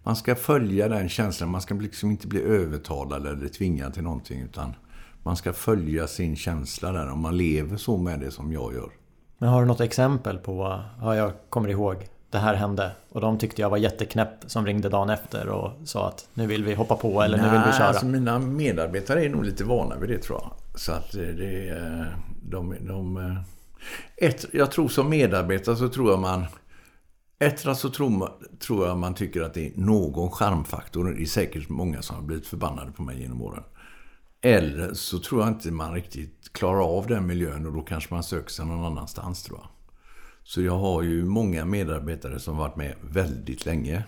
man 0.04 0.16
ska 0.16 0.36
följa 0.36 0.88
den 0.88 1.10
känslan. 1.10 1.50
Man 1.50 1.62
ska 1.62 1.76
liksom 1.76 2.12
inte 2.12 2.28
bli 2.28 2.42
övertalad 2.42 3.28
eller 3.28 3.48
tvingad 3.48 3.94
till 3.94 4.04
någonting. 4.04 4.42
Utan 4.42 4.74
man 5.24 5.36
ska 5.36 5.54
följa 5.54 6.08
sin 6.08 6.36
känsla 6.36 6.92
där. 6.92 7.12
Om 7.12 7.20
man 7.20 7.38
lever 7.38 7.78
så 7.78 7.98
med 7.98 8.20
det 8.20 8.32
som 8.32 8.52
jag 8.52 8.74
gör. 8.74 8.90
Men 9.38 9.50
har 9.50 9.62
du 9.62 9.68
något 9.68 9.82
exempel 9.82 10.38
på, 10.38 10.84
ja 11.02 11.16
jag 11.16 11.32
kommer 11.50 11.70
ihåg, 11.70 11.96
det 12.34 12.40
här 12.40 12.54
hände. 12.54 12.92
Och 13.10 13.22
de 13.22 13.38
tyckte 13.38 13.62
jag 13.62 13.70
var 13.70 13.78
jätteknäpp 13.78 14.30
som 14.48 14.66
ringde 14.66 14.90
dagen 14.90 15.10
efter 15.10 15.48
och 15.48 15.72
sa 15.86 16.08
att 16.08 16.28
nu 16.34 16.48
vill 16.48 16.64
vi 16.64 16.74
hoppa 16.74 16.96
på 16.96 17.22
eller 17.22 17.38
Nej, 17.38 17.46
nu 17.46 17.52
vill 17.52 17.62
vi 17.66 17.74
köra. 17.74 17.88
Alltså 17.88 18.06
mina 18.06 18.40
medarbetare 18.40 19.26
är 19.26 19.30
nog 19.30 19.44
lite 19.44 19.64
vana 19.64 19.96
vid 19.96 20.10
det 20.10 20.18
tror 20.18 20.40
jag. 20.42 20.80
Så 20.80 20.92
att 20.92 21.12
det 21.12 21.70
är... 21.70 22.16
De, 22.46 22.76
de, 22.82 23.38
ett, 24.18 24.46
jag 24.52 24.72
tror 24.72 24.88
som 24.88 25.10
medarbetare 25.10 25.76
så 25.76 25.90
tror 25.90 26.12
jag 26.12 26.20
man 26.20 26.46
Ettra 27.40 27.76
så 27.76 27.90
tror, 27.90 28.32
tror 28.60 28.88
jag 28.88 28.98
man 28.98 29.14
tycker 29.14 29.42
att 29.42 29.54
det 29.54 29.68
är 29.68 29.72
någon 29.76 30.32
charmfaktor. 30.32 31.06
Det 31.06 31.22
är 31.22 31.26
säkert 31.26 31.70
många 31.70 32.02
som 32.02 32.16
har 32.16 32.24
blivit 32.24 32.48
förbannade 32.48 32.92
på 32.92 33.04
mig 33.04 33.22
genom 33.22 33.42
åren. 33.42 33.64
Eller 34.42 34.94
så 34.94 35.20
tror 35.20 35.42
jag 35.42 35.50
inte 35.50 35.72
man 35.72 35.94
riktigt 35.94 36.54
klarar 36.54 36.98
av 36.98 37.08
den 37.08 37.28
miljön 37.28 37.66
och 37.66 37.74
då 37.74 37.82
kanske 37.82 38.14
man 38.14 38.24
söker 38.24 38.50
sig 38.50 38.66
någon 38.66 38.86
annanstans 38.86 39.44
tror 39.44 39.60
jag. 39.62 39.70
Så 40.44 40.62
jag 40.62 40.78
har 40.78 41.02
ju 41.02 41.26
många 41.26 41.66
medarbetare 41.66 42.40
som 42.40 42.58
varit 42.58 42.76
med 42.76 42.96
väldigt 43.02 43.66
länge. 43.66 44.04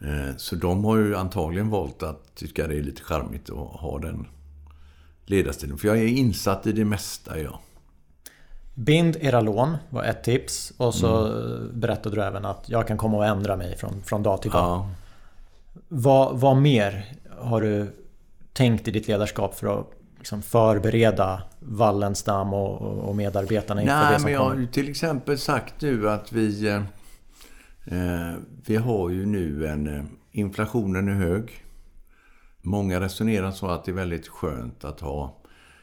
Eh, 0.00 0.36
så 0.36 0.56
de 0.56 0.84
har 0.84 0.96
ju 0.96 1.16
antagligen 1.16 1.70
valt 1.70 2.02
att 2.02 2.34
tycka 2.34 2.66
det 2.66 2.76
är 2.76 2.82
lite 2.82 3.02
charmigt 3.02 3.50
att 3.50 3.80
ha 3.80 3.98
den 3.98 4.26
ledarstilen. 5.26 5.78
För 5.78 5.88
jag 5.88 5.98
är 5.98 6.06
insatt 6.06 6.66
i 6.66 6.72
det 6.72 6.84
mesta, 6.84 7.40
ja. 7.40 7.60
Bind 8.74 9.16
era 9.20 9.40
lån 9.40 9.76
var 9.90 10.04
ett 10.04 10.24
tips. 10.24 10.72
Och 10.76 10.94
så 10.94 11.26
mm. 11.26 11.80
berättade 11.80 12.16
du 12.16 12.22
även 12.22 12.44
att 12.44 12.68
jag 12.68 12.88
kan 12.88 12.98
komma 12.98 13.16
och 13.16 13.26
ändra 13.26 13.56
mig 13.56 13.76
från, 13.76 14.02
från 14.02 14.22
dag 14.22 14.42
till 14.42 14.50
dag. 14.50 14.60
Ja. 14.60 14.90
Vad, 15.88 16.40
vad 16.40 16.56
mer 16.56 17.04
har 17.38 17.60
du 17.60 17.96
tänkt 18.52 18.88
i 18.88 18.90
ditt 18.90 19.08
ledarskap 19.08 19.54
för 19.54 19.80
att 19.80 19.86
liksom 20.18 20.42
förbereda 20.42 21.42
Wallenstam 21.60 22.54
och, 22.54 23.08
och 23.08 23.16
medarbetarna 23.16 23.82
inför 23.82 23.94
Nej, 23.94 24.12
det 24.12 24.18
som 24.18 24.24
men 24.24 24.32
jag 24.32 24.40
har 24.40 24.56
ju 24.56 24.66
till 24.66 24.88
exempel 24.88 25.38
sagt 25.38 25.80
nu 25.80 26.10
att 26.10 26.32
vi, 26.32 26.68
eh, 27.84 28.32
vi 28.66 28.76
har 28.76 29.10
ju 29.10 29.26
nu 29.26 29.66
en... 29.66 29.96
Eh, 29.96 30.04
inflationen 30.32 31.08
är 31.08 31.14
hög. 31.14 31.64
Många 32.62 33.00
resonerar 33.00 33.50
så 33.50 33.66
att 33.66 33.84
det 33.84 33.90
är 33.90 33.94
väldigt 33.94 34.28
skönt 34.28 34.84
att 34.84 35.00
ha 35.00 35.36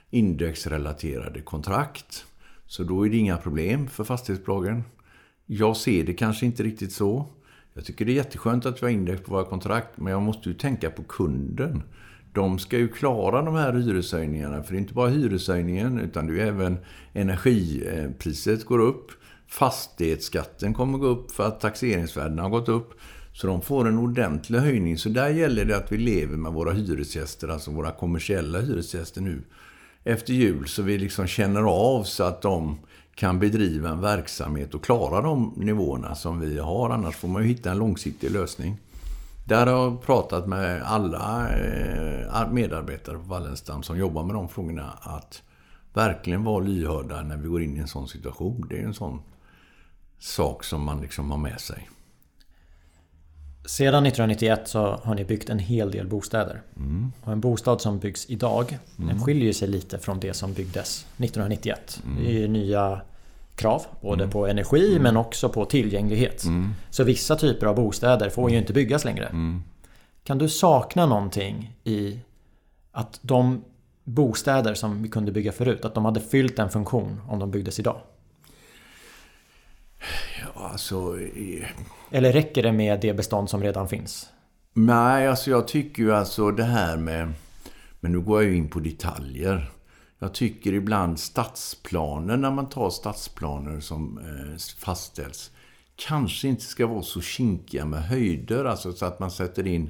indexrelaterade 0.10 1.42
kontrakt. 1.42 2.26
Så 2.66 2.84
då 2.84 3.06
är 3.06 3.10
det 3.10 3.18
inga 3.18 3.38
problem 3.38 3.88
för 3.88 4.04
fastighetsbolagen. 4.04 4.84
Jag 5.46 5.78
ser 5.78 6.04
det 6.04 6.14
kanske 6.14 6.46
inte 6.46 6.64
riktigt 6.64 6.92
så. 6.92 7.26
Jag 7.74 7.86
tycker 7.86 8.06
det 8.06 8.12
är 8.12 8.16
jätteskönt 8.16 8.66
att 8.66 8.82
vi 8.82 8.86
har 8.86 8.92
index 8.92 9.22
på 9.22 9.32
våra 9.32 9.46
kontrakt, 9.46 9.98
men 9.98 10.14
jag 10.14 10.22
måste 10.22 10.50
ju 10.50 10.56
tänka 10.56 10.90
på 10.90 11.04
kunden. 11.04 11.84
De 12.38 12.60
ska 12.60 12.78
ju 12.78 12.88
klara 12.88 13.42
de 13.42 13.56
här 13.56 13.74
hyreshöjningarna, 13.74 14.64
för 14.64 14.72
det 14.72 14.78
är 14.78 14.82
inte 14.82 14.94
bara 14.94 15.10
hyreshöjningen, 15.10 16.00
utan 16.00 16.28
det 16.28 16.42
är 16.42 16.46
även 16.46 16.78
energipriset 17.14 18.66
går 18.66 18.80
upp. 18.80 19.12
Fastighetsskatten 19.48 20.74
kommer 20.74 20.98
gå 20.98 21.08
upp 21.08 21.32
för 21.32 21.48
att 21.48 21.60
taxeringsvärdena 21.60 22.42
har 22.42 22.50
gått 22.50 22.70
upp. 22.70 22.94
Så 23.34 23.48
de 23.48 23.62
får 23.62 23.88
en 23.88 23.98
ordentlig 23.98 24.60
höjning. 24.60 24.98
Så 24.98 25.10
där 25.10 25.30
gäller 25.30 25.66
det 25.66 25.78
att 25.78 25.92
vi 25.92 25.98
lever 25.98 26.38
med 26.38 26.54
våra 26.54 26.72
hyresgäster, 26.72 27.48
alltså 27.48 27.72
våra 27.72 27.92
kommersiella 27.92 28.60
hyresgäster 28.60 29.22
nu 29.22 29.42
efter 30.04 30.34
jul. 30.34 30.68
Så 30.68 30.82
vi 30.82 30.98
liksom 30.98 31.28
känner 31.28 31.62
av 31.62 32.04
så 32.04 32.24
att 32.24 32.42
de 32.42 32.78
kan 33.16 33.40
bedriva 33.40 33.90
en 33.90 34.02
verksamhet 34.02 34.74
och 34.74 34.84
klara 34.84 35.22
de 35.22 35.54
nivåerna 35.56 36.16
som 36.16 36.40
vi 36.40 36.60
har. 36.60 36.90
Annars 36.90 37.16
får 37.16 37.28
man 37.28 37.42
ju 37.42 37.48
hitta 37.48 37.72
en 37.72 37.78
långsiktig 37.78 38.32
lösning. 38.32 38.78
Där 39.48 39.68
har 39.68 39.84
jag 39.84 40.02
pratat 40.02 40.48
med 40.48 40.82
alla 40.82 41.50
eh, 41.58 42.52
medarbetare 42.52 43.18
på 43.18 43.24
Wallenstam 43.24 43.84
som 43.84 43.98
jobbar 43.98 44.24
med 44.24 44.36
de 44.36 44.50
frågorna. 44.50 44.94
Att 45.02 45.42
verkligen 45.94 46.44
vara 46.44 46.60
lyhörda 46.60 47.22
när 47.22 47.38
vi 47.38 47.48
går 47.48 47.62
in 47.62 47.78
i 47.78 47.80
en 47.80 47.88
sån 47.88 48.08
situation. 48.08 48.68
Det 48.70 48.78
är 48.78 48.84
en 48.84 48.94
sån 48.94 49.22
sak 50.20 50.64
som 50.64 50.84
man 50.84 51.02
liksom 51.02 51.32
har 51.32 51.38
med 51.38 51.62
sig. 51.62 51.90
Sedan 53.66 54.06
1991 54.06 54.68
så 54.68 55.00
har 55.04 55.16
ni 55.16 55.26
byggt 55.26 55.50
en 55.50 55.60
hel 55.60 55.92
del 55.92 56.08
bostäder. 56.08 56.62
Mm. 56.76 57.12
Och 57.24 57.32
en 57.32 57.42
bostad 57.42 57.82
som 57.82 58.00
byggs 58.00 58.30
idag, 58.30 58.78
mm. 58.98 59.10
den 59.10 59.24
skiljer 59.24 59.54
sig 59.54 59.68
lite 59.68 60.00
från 60.00 60.20
det 60.20 60.34
som 60.34 60.54
byggdes 60.54 61.06
1991. 61.18 62.02
Mm. 62.06 62.24
Det 62.24 62.30
är 62.30 62.40
ju 62.40 62.48
nya 62.48 63.02
krav, 63.58 63.86
både 64.02 64.24
mm. 64.24 64.32
på 64.32 64.48
energi 64.48 64.92
mm. 64.92 65.04
men 65.04 65.18
också 65.18 65.50
på 65.50 65.66
tillgänglighet. 65.66 66.44
Mm. 66.44 66.74
Så 66.90 67.04
vissa 67.04 67.36
typer 67.36 67.68
av 67.68 67.76
bostäder 67.76 68.30
får 68.30 68.52
ju 68.52 68.58
inte 68.58 68.74
byggas 68.74 69.06
längre. 69.06 69.32
Kan 70.24 70.38
du 70.38 70.50
sakna 70.50 71.06
någonting 71.06 71.76
i 71.84 72.20
att 72.92 73.20
de 73.22 73.64
bostäder 74.04 74.74
som 74.74 75.04
vi 75.04 75.10
kunde 75.10 75.32
bygga 75.32 75.52
förut, 75.52 75.86
att 75.86 75.94
de 75.94 76.06
hade 76.06 76.20
fyllt 76.20 76.60
en 76.60 76.70
funktion 76.70 77.22
om 77.28 77.40
de 77.40 77.52
byggdes 77.52 77.80
idag? 77.80 77.98
Ja, 80.42 80.70
alltså... 80.72 81.18
Eller 82.12 82.34
räcker 82.34 82.64
det 82.64 82.72
med 82.72 83.00
det 83.00 83.14
bestånd 83.14 83.50
som 83.50 83.64
redan 83.64 83.88
finns? 83.88 84.30
Nej, 84.74 85.28
alltså 85.28 85.50
jag 85.50 85.68
tycker 85.68 86.04
ju 86.04 86.16
alltså 86.16 86.52
det 86.52 86.64
här 86.64 86.98
med... 86.98 87.34
Men 88.00 88.12
nu 88.12 88.20
går 88.20 88.44
jag 88.44 88.52
ju 88.52 88.58
in 88.58 88.70
på 88.70 88.80
detaljer. 88.80 89.72
Jag 90.20 90.34
tycker 90.34 90.74
ibland 90.74 91.20
stadsplaner, 91.20 92.38
när 92.38 92.52
man 92.52 92.70
tar 92.70 92.90
stadsplaner 92.90 93.80
som 93.80 94.18
eh, 94.18 94.58
fastställs, 94.78 95.52
kanske 95.96 96.48
inte 96.48 96.64
ska 96.64 96.88
vara 96.88 97.02
så 97.02 97.22
kinkiga 97.22 97.86
med 97.86 98.04
höjder. 98.04 98.66
Alltså 98.66 98.94
så 98.94 99.06
att 99.06 99.20
man 99.20 99.32
sätter 99.32 99.68
in 99.68 99.90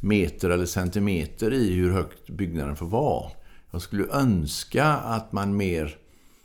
meter 0.00 0.50
eller 0.50 0.66
centimeter 0.66 1.52
i 1.52 1.74
hur 1.74 1.90
högt 1.92 2.30
byggnaden 2.30 2.76
får 2.76 2.86
vara. 2.86 3.30
Jag 3.70 3.82
skulle 3.82 4.06
önska 4.12 4.84
att 4.86 5.32
man 5.32 5.56
mer 5.56 5.96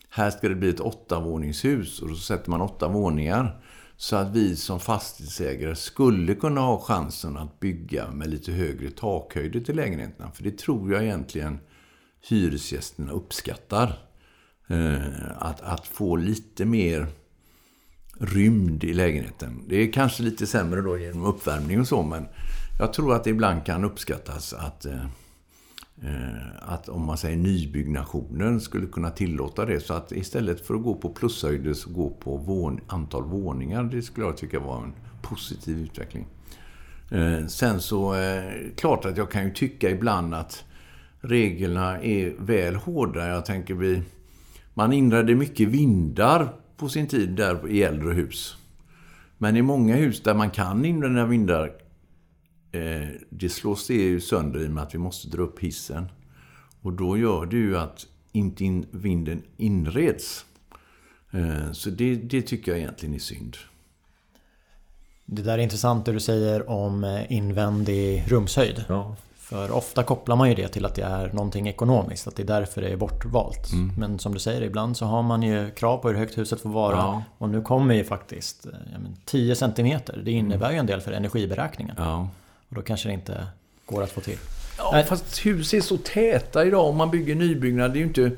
här 0.09 0.31
ska 0.31 0.49
det 0.49 0.55
bli 0.55 0.69
ett 0.69 0.79
åttavåningshus 0.79 2.01
och 2.01 2.09
så 2.09 2.15
sätter 2.15 2.49
man 2.49 2.61
åtta 2.61 2.87
våningar. 2.87 3.61
Så 3.97 4.15
att 4.15 4.35
vi 4.35 4.55
som 4.55 4.79
fastighetsägare 4.79 5.75
skulle 5.75 6.35
kunna 6.35 6.61
ha 6.61 6.79
chansen 6.79 7.37
att 7.37 7.59
bygga 7.59 8.11
med 8.11 8.29
lite 8.29 8.51
högre 8.51 8.91
takhöjder 8.91 9.59
till 9.59 9.75
lägenheterna. 9.75 10.31
För 10.31 10.43
det 10.43 10.57
tror 10.57 10.93
jag 10.93 11.03
egentligen 11.03 11.59
hyresgästerna 12.21 13.11
uppskattar. 13.11 14.09
Eh, 14.69 15.31
att, 15.37 15.61
att 15.61 15.87
få 15.87 16.15
lite 16.15 16.65
mer 16.65 17.07
rymd 18.19 18.83
i 18.83 18.93
lägenheten. 18.93 19.63
Det 19.67 19.75
är 19.75 19.91
kanske 19.91 20.23
lite 20.23 20.47
sämre 20.47 20.81
då 20.81 20.97
genom 20.97 21.25
uppvärmning 21.25 21.79
och 21.79 21.87
så, 21.87 22.03
men 22.03 22.27
jag 22.79 22.93
tror 22.93 23.15
att 23.15 23.23
det 23.23 23.29
ibland 23.29 23.65
kan 23.65 23.83
uppskattas 23.83 24.53
att 24.53 24.85
eh, 24.85 25.05
eh, 26.03 26.71
att 26.73 26.89
om 26.89 27.05
man 27.05 27.17
säger 27.17 27.37
nybyggnationen 27.37 28.61
skulle 28.61 28.87
kunna 28.87 29.09
tillåta 29.09 29.65
det. 29.65 29.79
Så 29.79 29.93
att 29.93 30.11
istället 30.11 30.67
för 30.67 30.75
att 30.75 30.83
gå 30.83 30.95
på 30.95 31.09
plushöjder 31.09 31.73
så 31.73 31.89
gå 31.89 32.09
på 32.09 32.37
vån, 32.37 32.79
antal 32.87 33.23
våningar. 33.23 33.83
Det 33.83 34.01
skulle 34.01 34.25
jag 34.25 34.37
tycka 34.37 34.59
var 34.59 34.83
en 34.83 34.93
positiv 35.21 35.79
utveckling. 35.79 36.27
Sen 37.47 37.81
så, 37.81 38.15
klart 38.75 39.05
att 39.05 39.17
jag 39.17 39.31
kan 39.31 39.43
ju 39.43 39.53
tycka 39.53 39.89
ibland 39.89 40.33
att 40.33 40.63
reglerna 41.21 42.01
är 42.01 42.35
väl 42.39 42.75
hårda. 42.75 43.27
Jag 43.27 43.45
tänker 43.45 43.73
vi... 43.73 44.01
Man 44.73 44.93
inredde 44.93 45.35
mycket 45.35 45.67
vindar 45.67 46.53
på 46.77 46.89
sin 46.89 47.07
tid 47.07 47.29
där 47.29 47.69
i 47.69 47.83
äldre 47.83 48.13
hus. 48.13 48.57
Men 49.37 49.55
i 49.55 49.61
många 49.61 49.95
hus 49.95 50.23
där 50.23 50.33
man 50.33 50.49
kan 50.51 50.85
inreda 50.85 51.25
vindar 51.25 51.71
eh, 52.71 53.07
det 53.29 53.49
slås 53.49 53.87
det 53.87 53.93
ju 53.93 54.21
sönder 54.21 54.59
i 54.59 54.67
och 54.67 54.71
med 54.71 54.83
att 54.83 54.93
vi 54.93 54.97
måste 54.97 55.27
dra 55.27 55.41
upp 55.41 55.59
hissen. 55.59 56.05
Och 56.81 56.93
då 56.93 57.17
gör 57.17 57.45
det 57.45 57.57
ju 57.57 57.77
att 57.77 58.07
inte 58.31 58.65
in, 58.65 58.85
vinden 58.91 59.43
inreds. 59.57 60.45
Eh, 61.31 61.71
så 61.71 61.89
det, 61.89 62.15
det 62.15 62.41
tycker 62.41 62.71
jag 62.71 62.79
egentligen 62.79 63.15
är 63.15 63.19
synd. 63.19 63.57
Det 65.25 65.41
där 65.41 65.53
är 65.53 65.57
intressant 65.57 66.05
det 66.05 66.11
du 66.11 66.19
säger 66.19 66.69
om 66.69 67.03
eh, 67.03 67.31
invändig 67.31 68.23
rumshöjd. 68.27 68.85
Ja. 68.87 69.15
För 69.49 69.71
ofta 69.71 70.03
kopplar 70.03 70.35
man 70.35 70.49
ju 70.49 70.55
det 70.55 70.67
till 70.67 70.85
att 70.85 70.95
det 70.95 71.01
är 71.01 71.33
någonting 71.33 71.67
ekonomiskt, 71.67 72.27
att 72.27 72.35
det 72.35 72.43
är 72.43 72.47
därför 72.47 72.81
det 72.81 72.87
är 72.89 72.97
bortvalt. 72.97 73.71
Mm. 73.71 73.91
Men 73.97 74.19
som 74.19 74.33
du 74.33 74.39
säger, 74.39 74.61
ibland 74.61 74.97
så 74.97 75.05
har 75.05 75.23
man 75.23 75.43
ju 75.43 75.71
krav 75.71 75.97
på 75.97 76.09
hur 76.09 76.15
högt 76.15 76.37
huset 76.37 76.61
får 76.61 76.69
vara. 76.69 76.95
Ja. 76.95 77.23
Och 77.37 77.49
nu 77.49 77.61
kommer 77.61 77.95
ju 77.95 78.03
faktiskt 78.03 78.65
eh, 78.65 78.71
ja, 78.91 78.97
10 79.25 79.55
cm. 79.55 79.99
Det 80.23 80.31
innebär 80.31 80.65
mm. 80.65 80.73
ju 80.73 80.79
en 80.79 80.85
del 80.85 81.01
för 81.01 81.11
energiberäkningen. 81.11 81.95
Ja. 81.97 82.29
Och 82.69 82.75
då 82.75 82.81
kanske 82.81 83.09
det 83.09 83.13
inte 83.13 83.47
går 83.85 84.03
att 84.03 84.11
få 84.11 84.21
till. 84.21 84.37
Ja, 84.77 84.89
Nej. 84.93 85.03
fast 85.03 85.45
hus 85.45 85.73
är 85.73 85.81
så 85.81 85.97
täta 85.97 86.65
idag 86.65 86.85
om 86.85 86.97
man 86.97 87.11
bygger 87.11 87.35
nybyggnad. 87.35 87.93
Det 87.93 87.97
är 87.97 88.01
ju 88.01 88.07
inte... 88.07 88.31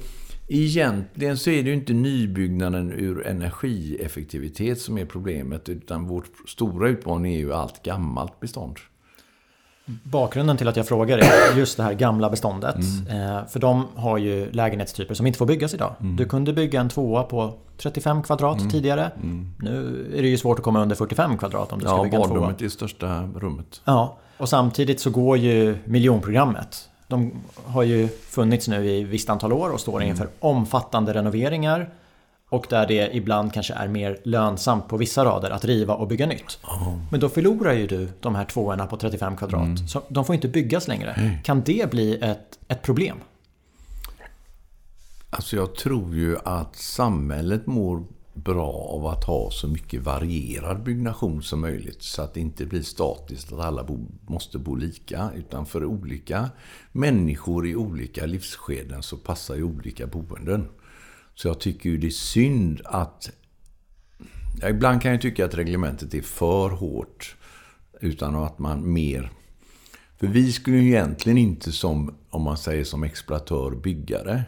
Egentligen 0.47 1.37
så 1.37 1.49
är 1.49 1.63
det 1.63 1.69
ju 1.69 1.75
inte 1.75 1.93
nybyggnaden 1.93 2.91
ur 2.91 3.27
energieffektivitet 3.27 4.81
som 4.81 4.97
är 4.97 5.05
problemet. 5.05 5.69
Utan 5.69 6.07
vår 6.07 6.25
stora 6.47 6.89
utmaning 6.89 7.33
är 7.33 7.39
ju 7.39 7.53
allt 7.53 7.83
gammalt 7.83 8.39
bestånd. 8.39 8.77
Bakgrunden 10.03 10.57
till 10.57 10.67
att 10.67 10.77
jag 10.77 10.87
frågar 10.87 11.17
är 11.17 11.57
just 11.57 11.77
det 11.77 11.83
här 11.83 11.93
gamla 11.93 12.29
beståndet. 12.29 12.75
Mm. 12.75 13.35
Eh, 13.35 13.47
för 13.47 13.59
de 13.59 13.87
har 13.95 14.17
ju 14.17 14.51
lägenhetstyper 14.51 15.13
som 15.13 15.27
inte 15.27 15.37
får 15.37 15.45
byggas 15.45 15.73
idag. 15.73 15.95
Mm. 15.99 16.15
Du 16.15 16.25
kunde 16.25 16.53
bygga 16.53 16.81
en 16.81 16.89
tvåa 16.89 17.23
på 17.23 17.53
35 17.77 18.23
kvadrat 18.23 18.57
mm. 18.57 18.71
tidigare. 18.71 19.11
Mm. 19.15 19.53
Nu 19.59 20.05
är 20.17 20.21
det 20.21 20.27
ju 20.27 20.37
svårt 20.37 20.59
att 20.59 20.63
komma 20.63 20.81
under 20.81 20.95
45 20.95 21.37
kvadrat 21.37 21.73
om 21.73 21.79
du 21.79 21.85
ska 21.85 21.95
ja, 21.95 22.03
bygga 22.03 22.17
en 22.17 22.23
tvåa. 22.23 22.35
Ja, 22.35 22.39
badrummet 22.39 22.61
är 22.61 22.69
största 22.69 23.29
rummet. 23.35 23.81
Ja, 23.85 24.17
och 24.37 24.49
samtidigt 24.49 24.99
så 24.99 25.09
går 25.09 25.37
ju 25.37 25.77
miljonprogrammet. 25.85 26.89
De 27.07 27.31
har 27.65 27.83
ju 27.83 28.07
funnits 28.07 28.67
nu 28.67 28.89
i 28.89 29.03
visst 29.03 29.29
antal 29.29 29.53
år 29.53 29.69
och 29.69 29.79
står 29.79 29.97
mm. 29.97 30.09
inför 30.09 30.27
omfattande 30.39 31.13
renoveringar. 31.13 31.89
Och 32.51 32.65
där 32.69 32.87
det 32.87 33.15
ibland 33.15 33.53
kanske 33.53 33.73
är 33.73 33.87
mer 33.87 34.19
lönsamt 34.23 34.87
på 34.87 34.97
vissa 34.97 35.25
rader 35.25 35.49
att 35.49 35.65
riva 35.65 35.93
och 35.93 36.07
bygga 36.07 36.25
nytt. 36.25 36.59
Oh. 36.63 36.97
Men 37.11 37.19
då 37.19 37.29
förlorar 37.29 37.73
ju 37.73 37.87
du 37.87 38.09
de 38.19 38.35
här 38.35 38.45
tvåorna 38.45 38.87
på 38.87 38.97
35 38.97 39.37
kvadrat. 39.37 39.65
Mm. 39.65 39.87
Så 39.87 40.01
de 40.09 40.25
får 40.25 40.35
inte 40.35 40.47
byggas 40.47 40.87
längre. 40.87 41.11
Mm. 41.11 41.41
Kan 41.43 41.61
det 41.61 41.91
bli 41.91 42.19
ett, 42.21 42.59
ett 42.67 42.81
problem? 42.81 43.17
Alltså 45.29 45.55
jag 45.55 45.75
tror 45.75 46.15
ju 46.15 46.37
att 46.43 46.75
samhället 46.75 47.65
mår 47.65 48.03
bra 48.33 48.71
av 48.71 49.05
att 49.07 49.23
ha 49.23 49.51
så 49.51 49.67
mycket 49.67 50.01
varierad 50.01 50.83
byggnation 50.83 51.43
som 51.43 51.61
möjligt. 51.61 52.03
Så 52.03 52.21
att 52.21 52.33
det 52.33 52.39
inte 52.39 52.65
blir 52.65 52.81
statiskt 52.81 53.53
att 53.53 53.59
alla 53.59 53.83
bo, 53.83 53.99
måste 54.27 54.57
bo 54.57 54.75
lika. 54.75 55.29
Utan 55.35 55.65
för 55.65 55.85
olika 55.85 56.49
människor 56.91 57.67
i 57.67 57.75
olika 57.75 58.25
livsskeden 58.25 59.03
så 59.03 59.17
passar 59.17 59.55
ju 59.55 59.63
olika 59.63 60.07
boenden. 60.07 60.67
Så 61.35 61.47
jag 61.47 61.59
tycker 61.59 61.89
ju 61.89 61.97
det 61.97 62.07
är 62.07 62.11
synd 62.11 62.81
att... 62.85 63.29
Ja, 64.61 64.69
ibland 64.69 65.01
kan 65.01 65.11
jag 65.11 65.21
tycka 65.21 65.45
att 65.45 65.55
reglementet 65.55 66.13
är 66.13 66.21
för 66.21 66.69
hårt. 66.69 67.35
Utan 68.01 68.35
att 68.35 68.59
man 68.59 68.93
mer... 68.93 69.31
För 70.19 70.27
vi 70.27 70.51
skulle 70.51 70.77
ju 70.77 70.87
egentligen 70.87 71.37
inte 71.37 71.71
som, 71.71 72.15
om 72.29 72.41
man 72.41 72.57
säger 72.57 72.83
som 72.83 73.03
exploatör, 73.03 73.71
byggare. 73.71 74.43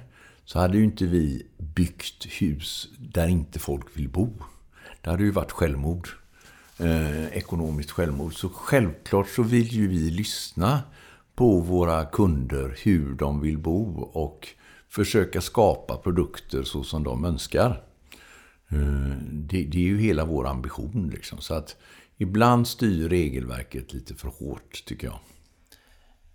Så 0.46 0.60
hade 0.60 0.78
ju 0.78 0.84
inte 0.84 1.06
vi 1.06 1.48
byggt 1.58 2.26
hus 2.26 2.90
där 2.98 3.28
inte 3.28 3.60
folk 3.60 3.86
vill 3.98 4.10
bo. 4.10 4.34
Det 5.02 5.10
hade 5.10 5.24
ju 5.24 5.32
varit 5.32 5.52
självmord. 5.52 6.10
Eh, 6.80 7.28
ekonomiskt 7.28 7.92
självmord. 7.92 8.34
Så 8.34 8.50
självklart 8.50 9.30
så 9.30 9.44
vill 9.44 9.74
ju 9.74 9.88
vi 9.88 10.10
lyssna 10.10 10.82
på 11.36 11.60
våra 11.60 12.06
kunder 12.06 12.78
hur 12.84 13.14
de 13.14 13.42
vill 13.42 13.58
bo. 13.58 14.02
Och 14.02 14.48
försöka 14.96 15.42
skapa 15.42 15.98
produkter 15.98 16.64
så 16.64 16.84
som 16.84 17.04
de 17.04 17.26
önskar. 17.26 17.84
Eh, 18.70 18.78
det, 19.32 19.64
det 19.64 19.78
är 19.78 19.88
ju 19.88 20.00
hela 20.00 20.26
vår 20.26 20.48
ambition. 20.48 21.12
Liksom. 21.14 21.38
Så 21.38 21.54
att 21.54 21.76
ibland 22.18 22.68
styr 22.68 23.10
regelverket 23.10 23.94
lite 23.94 24.16
för 24.16 24.28
hårt, 24.28 24.84
tycker 24.86 25.08
jag. 25.08 25.20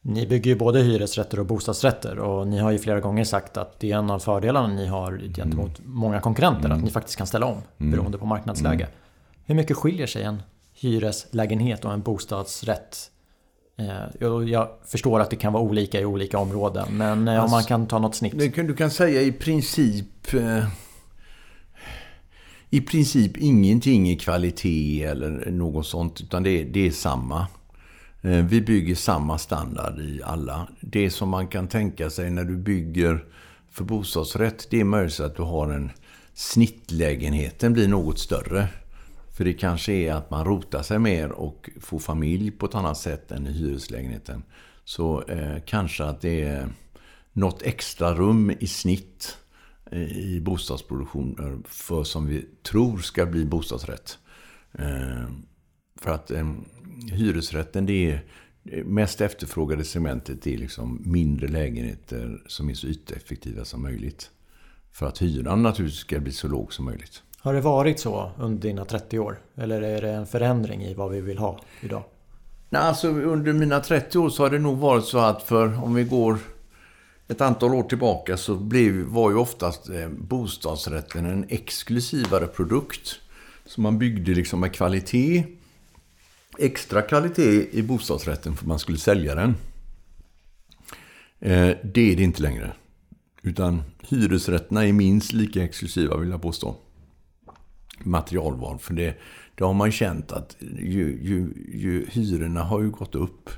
Ni 0.00 0.26
bygger 0.26 0.50
ju 0.50 0.56
både 0.56 0.82
hyresrätter 0.82 1.40
och 1.40 1.46
bostadsrätter 1.46 2.18
och 2.18 2.48
ni 2.48 2.58
har 2.58 2.70
ju 2.70 2.78
flera 2.78 3.00
gånger 3.00 3.24
sagt 3.24 3.56
att 3.56 3.80
det 3.80 3.92
är 3.92 3.96
en 3.96 4.10
av 4.10 4.18
fördelarna 4.18 4.74
ni 4.74 4.86
har 4.86 5.18
gentemot 5.18 5.78
mm. 5.78 5.92
många 5.92 6.20
konkurrenter. 6.20 6.64
Mm. 6.64 6.78
Att 6.78 6.84
ni 6.84 6.90
faktiskt 6.90 7.18
kan 7.18 7.26
ställa 7.26 7.46
om 7.46 7.58
mm. 7.78 7.92
beroende 7.92 8.18
på 8.18 8.26
marknadsläge. 8.26 8.84
Mm. 8.84 8.96
Hur 9.44 9.54
mycket 9.54 9.76
skiljer 9.76 10.06
sig 10.06 10.22
en 10.22 10.42
hyreslägenhet 10.72 11.84
och 11.84 11.92
en 11.92 12.02
bostadsrätt? 12.02 13.10
Eh, 13.78 14.28
jag 14.46 14.68
förstår 14.86 15.20
att 15.20 15.30
det 15.30 15.36
kan 15.36 15.52
vara 15.52 15.62
olika 15.62 16.00
i 16.00 16.04
olika 16.04 16.38
områden 16.38 16.96
men 16.96 17.28
alltså, 17.28 17.44
om 17.44 17.50
man 17.50 17.64
kan 17.64 17.86
ta 17.86 17.98
något 17.98 18.14
snitt. 18.14 18.54
Du 18.54 18.74
kan 18.74 18.90
säga 18.90 19.22
i 19.22 19.32
princip 19.32 20.34
eh, 20.34 20.64
i 22.70 22.80
princip 22.80 23.36
ingenting 23.36 24.10
i 24.10 24.16
kvalitet 24.16 25.04
eller 25.04 25.50
något 25.50 25.86
sånt 25.86 26.20
utan 26.20 26.42
det, 26.42 26.64
det 26.64 26.86
är 26.86 26.90
samma. 26.90 27.46
Eh, 28.22 28.44
vi 28.44 28.60
bygger 28.60 28.94
samma 28.94 29.38
standard 29.38 30.00
i 30.00 30.20
alla. 30.24 30.68
Det 30.80 31.10
som 31.10 31.28
man 31.28 31.48
kan 31.48 31.68
tänka 31.68 32.10
sig 32.10 32.30
när 32.30 32.44
du 32.44 32.56
bygger 32.56 33.24
för 33.70 33.84
bostadsrätt, 33.84 34.66
det 34.70 34.80
är 34.80 34.84
möjligt 34.84 35.20
att 35.20 35.36
du 35.36 35.42
har 35.42 35.72
en 35.72 35.90
snittlägenheten 36.34 37.72
blir 37.72 37.88
något 37.88 38.18
större. 38.18 38.68
För 39.38 39.44
det 39.44 39.52
kanske 39.52 39.92
är 39.92 40.12
att 40.12 40.30
man 40.30 40.44
rotar 40.44 40.82
sig 40.82 40.98
mer 40.98 41.32
och 41.32 41.70
får 41.80 41.98
familj 41.98 42.50
på 42.50 42.66
ett 42.66 42.74
annat 42.74 42.98
sätt 42.98 43.32
än 43.32 43.46
i 43.46 43.52
hyreslägenheten. 43.52 44.42
Så 44.84 45.22
eh, 45.22 45.56
kanske 45.66 46.04
att 46.04 46.20
det 46.20 46.42
är 46.42 46.68
något 47.32 47.62
extra 47.62 48.14
rum 48.14 48.52
i 48.60 48.66
snitt 48.66 49.38
eh, 49.90 50.18
i 50.18 50.40
bostadsproduktion 50.40 51.36
eh, 51.38 51.70
för 51.70 52.04
som 52.04 52.26
vi 52.26 52.46
tror 52.62 52.98
ska 52.98 53.26
bli 53.26 53.44
bostadsrätt. 53.44 54.18
Eh, 54.72 55.28
för 55.96 56.10
att 56.10 56.30
eh, 56.30 56.54
hyresrätten 57.12 57.86
det 57.86 58.10
är 58.10 58.22
mest 58.84 59.20
efterfrågade 59.20 59.84
segmentet 59.84 60.46
är 60.46 60.58
liksom 60.58 61.02
mindre 61.04 61.48
lägenheter 61.48 62.42
som 62.46 62.70
är 62.70 62.74
så 62.74 62.86
yteffektiva 62.86 63.64
som 63.64 63.82
möjligt. 63.82 64.30
För 64.92 65.06
att 65.06 65.22
hyran 65.22 65.62
naturligtvis 65.62 66.00
ska 66.00 66.20
bli 66.20 66.32
så 66.32 66.48
låg 66.48 66.72
som 66.72 66.84
möjligt. 66.84 67.22
Har 67.48 67.54
det 67.54 67.60
varit 67.60 68.00
så 68.00 68.30
under 68.38 68.68
dina 68.68 68.84
30 68.84 69.18
år? 69.18 69.38
Eller 69.56 69.82
är 69.82 70.02
det 70.02 70.10
en 70.10 70.26
förändring 70.26 70.84
i 70.84 70.94
vad 70.94 71.10
vi 71.10 71.20
vill 71.20 71.38
ha 71.38 71.60
idag? 71.80 72.02
Nej, 72.68 72.82
alltså 72.82 73.08
under 73.08 73.52
mina 73.52 73.80
30 73.80 74.18
år 74.18 74.30
så 74.30 74.42
har 74.42 74.50
det 74.50 74.58
nog 74.58 74.78
varit 74.78 75.04
så 75.04 75.18
att 75.18 75.42
för 75.42 75.84
om 75.84 75.94
vi 75.94 76.04
går 76.04 76.38
ett 77.28 77.40
antal 77.40 77.74
år 77.74 77.82
tillbaka 77.82 78.36
så 78.36 78.54
blev, 78.54 78.94
var 78.94 79.30
ju 79.30 79.36
oftast 79.36 79.88
eh, 79.88 80.08
bostadsrätten 80.08 81.26
en 81.26 81.44
exklusivare 81.48 82.46
produkt. 82.46 83.16
Så 83.66 83.80
man 83.80 83.98
byggde 83.98 84.34
liksom 84.34 84.60
med 84.60 84.74
kvalitet 84.74 85.44
extra 86.58 87.02
kvalitet 87.02 87.68
i 87.70 87.82
bostadsrätten 87.82 88.56
för 88.56 88.66
man 88.66 88.78
skulle 88.78 88.98
sälja 88.98 89.34
den. 89.34 89.54
Eh, 91.40 91.76
det 91.84 92.12
är 92.12 92.16
det 92.16 92.22
inte 92.22 92.42
längre. 92.42 92.72
Utan 93.42 93.82
hyresrätterna 94.08 94.86
är 94.86 94.92
minst 94.92 95.32
lika 95.32 95.64
exklusiva 95.64 96.16
vill 96.16 96.30
jag 96.30 96.42
påstå. 96.42 96.76
Materialval. 98.04 98.78
För 98.78 98.94
det, 98.94 99.14
det 99.54 99.64
har 99.64 99.74
man 99.74 99.92
känt 99.92 100.32
att 100.32 100.56
ju, 100.78 101.18
ju, 101.22 101.52
ju, 101.72 102.06
hyrorna 102.10 102.62
har 102.62 102.82
ju 102.82 102.90
gått 102.90 103.14
upp. 103.14 103.50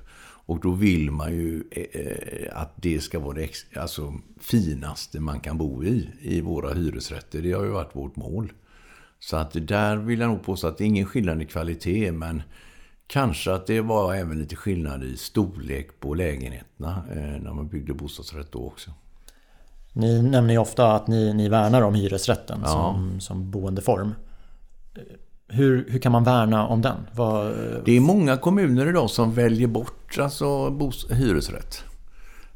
Och 0.47 0.61
då 0.61 0.71
vill 0.71 1.11
man 1.11 1.33
ju 1.33 1.65
eh, 1.71 2.61
att 2.61 2.73
det 2.77 3.01
ska 3.01 3.19
vara 3.19 3.35
det 3.35 3.45
ex, 3.45 3.59
alltså, 3.77 4.15
finaste 4.41 5.21
man 5.21 5.41
kan 5.41 5.59
bo 5.59 5.85
i, 5.85 6.11
i 6.21 6.41
våra 6.41 6.75
hyresrätter. 6.75 7.43
Det 7.43 7.53
har 7.53 7.65
ju 7.65 7.71
varit 7.71 7.97
vårt 7.97 8.17
mål. 8.17 8.53
Så 9.19 9.37
att 9.37 9.53
där 9.53 9.97
vill 9.97 10.21
jag 10.21 10.29
nog 10.29 10.43
påstå 10.43 10.67
att 10.67 10.79
det 10.79 10.85
är 10.85 10.87
ingen 10.87 11.07
skillnad 11.07 11.43
i 11.43 11.45
kvalitet, 11.45 12.13
men 12.13 12.43
Kanske 13.13 13.53
att 13.53 13.67
det 13.67 13.81
var 13.81 14.15
även 14.15 14.39
lite 14.39 14.57
skillnad 14.57 15.05
i 15.05 15.17
storlek 15.17 16.01
på 16.01 16.15
lägenheterna 16.15 17.03
eh, 17.11 17.43
när 17.43 17.53
man 17.53 17.69
byggde 17.69 17.95
bostadsrätt 17.95 18.53
då 18.53 18.67
också. 18.67 18.91
Ni 19.93 20.23
nämner 20.23 20.55
ju 20.55 20.59
ofta 20.59 20.93
att 20.93 21.07
ni, 21.07 21.35
ni 21.35 21.49
värnar 21.49 21.83
om 21.83 21.95
hyresrätten 21.95 22.61
ja. 22.63 22.69
som, 22.69 23.21
som 23.21 23.51
boendeform. 23.51 24.15
Hur, 25.49 25.87
hur 25.91 25.99
kan 25.99 26.13
man 26.13 26.25
värna 26.25 26.67
om 26.67 26.83
den? 26.83 26.97
Vad... 27.15 27.55
Det 27.85 27.97
är 27.97 28.01
många 28.01 28.37
kommuner 28.37 28.89
idag 28.89 29.11
som 29.11 29.35
väljer 29.35 29.69
bort 29.69 30.19
alltså, 30.19 30.71
bos, 30.71 31.11
hyresrätt. 31.11 31.85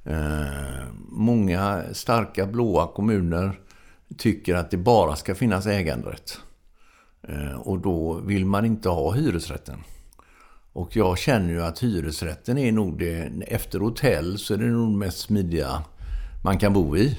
Eh, 0.04 0.84
många 1.08 1.82
starka 1.92 2.46
blåa 2.46 2.86
kommuner 2.86 3.60
tycker 4.18 4.54
att 4.54 4.70
det 4.70 4.76
bara 4.76 5.16
ska 5.16 5.34
finnas 5.34 5.66
äganderätt. 5.66 6.38
Eh, 7.28 7.54
och 7.54 7.78
då 7.78 8.12
vill 8.12 8.46
man 8.46 8.64
inte 8.64 8.88
ha 8.88 9.12
hyresrätten. 9.12 9.78
Och 10.72 10.96
jag 10.96 11.18
känner 11.18 11.48
ju 11.48 11.62
att 11.62 11.82
hyresrätten 11.82 12.58
är 12.58 12.72
nog 12.72 12.98
det, 12.98 13.32
efter 13.46 13.80
hotell 13.80 14.38
så 14.38 14.54
är 14.54 14.58
det 14.58 14.66
nog 14.66 14.92
det 14.92 14.98
mest 14.98 15.18
smidiga 15.18 15.84
man 16.44 16.58
kan 16.58 16.72
bo 16.72 16.96
i. 16.96 17.18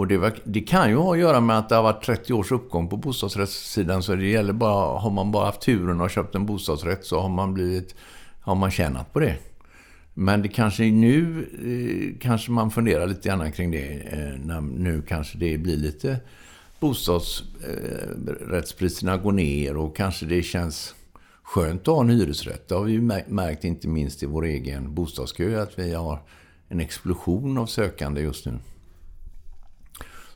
Och 0.00 0.06
det, 0.06 0.18
var, 0.18 0.32
det, 0.44 0.60
kan 0.60 0.90
ju 0.90 0.96
ha 0.96 1.12
att 1.12 1.18
göra 1.18 1.40
med 1.40 1.58
att 1.58 1.68
det 1.68 1.74
har 1.74 1.82
varit 1.82 2.04
30 2.04 2.32
års 2.32 2.52
uppgång 2.52 2.88
på 2.88 2.96
bostadsrättssidan. 2.96 4.02
Så 4.02 4.14
det 4.14 4.26
gäller 4.26 4.52
bara, 4.52 4.98
har 4.98 5.10
man 5.10 5.32
bara 5.32 5.46
haft 5.46 5.60
turen 5.60 6.00
och 6.00 6.10
köpt 6.10 6.34
en 6.34 6.46
bostadsrätt 6.46 7.04
så 7.04 7.20
har 7.20 7.28
man 7.28 7.54
blivit, 7.54 7.94
har 8.40 8.54
man 8.54 8.70
tjänat 8.70 9.12
på 9.12 9.20
det. 9.20 9.36
Men 10.14 10.42
det 10.42 10.48
kanske 10.48 10.82
nu, 10.82 11.46
eh, 11.64 12.18
kanske 12.20 12.50
man 12.50 12.70
funderar 12.70 13.06
lite 13.06 13.28
grann 13.28 13.52
kring 13.52 13.70
det. 13.70 14.02
Eh, 14.12 14.38
när 14.44 14.60
nu 14.60 15.02
kanske 15.08 15.38
det 15.38 15.58
blir 15.58 15.76
lite 15.76 16.20
bostadsrättspriserna 16.80 19.14
eh, 19.14 19.22
går 19.22 19.32
ner 19.32 19.76
och 19.76 19.96
kanske 19.96 20.26
det 20.26 20.42
känns 20.42 20.94
skönt 21.42 21.80
att 21.80 21.94
ha 21.94 22.00
en 22.00 22.10
hyresrätt. 22.10 22.68
Det 22.68 22.74
har 22.74 22.84
vi 22.84 23.00
märkt 23.26 23.64
inte 23.64 23.88
minst 23.88 24.22
i 24.22 24.26
vår 24.26 24.44
egen 24.44 24.94
bostadskö 24.94 25.62
att 25.62 25.78
vi 25.78 25.94
har 25.94 26.18
en 26.68 26.80
explosion 26.80 27.58
av 27.58 27.66
sökande 27.66 28.20
just 28.20 28.46
nu. 28.46 28.58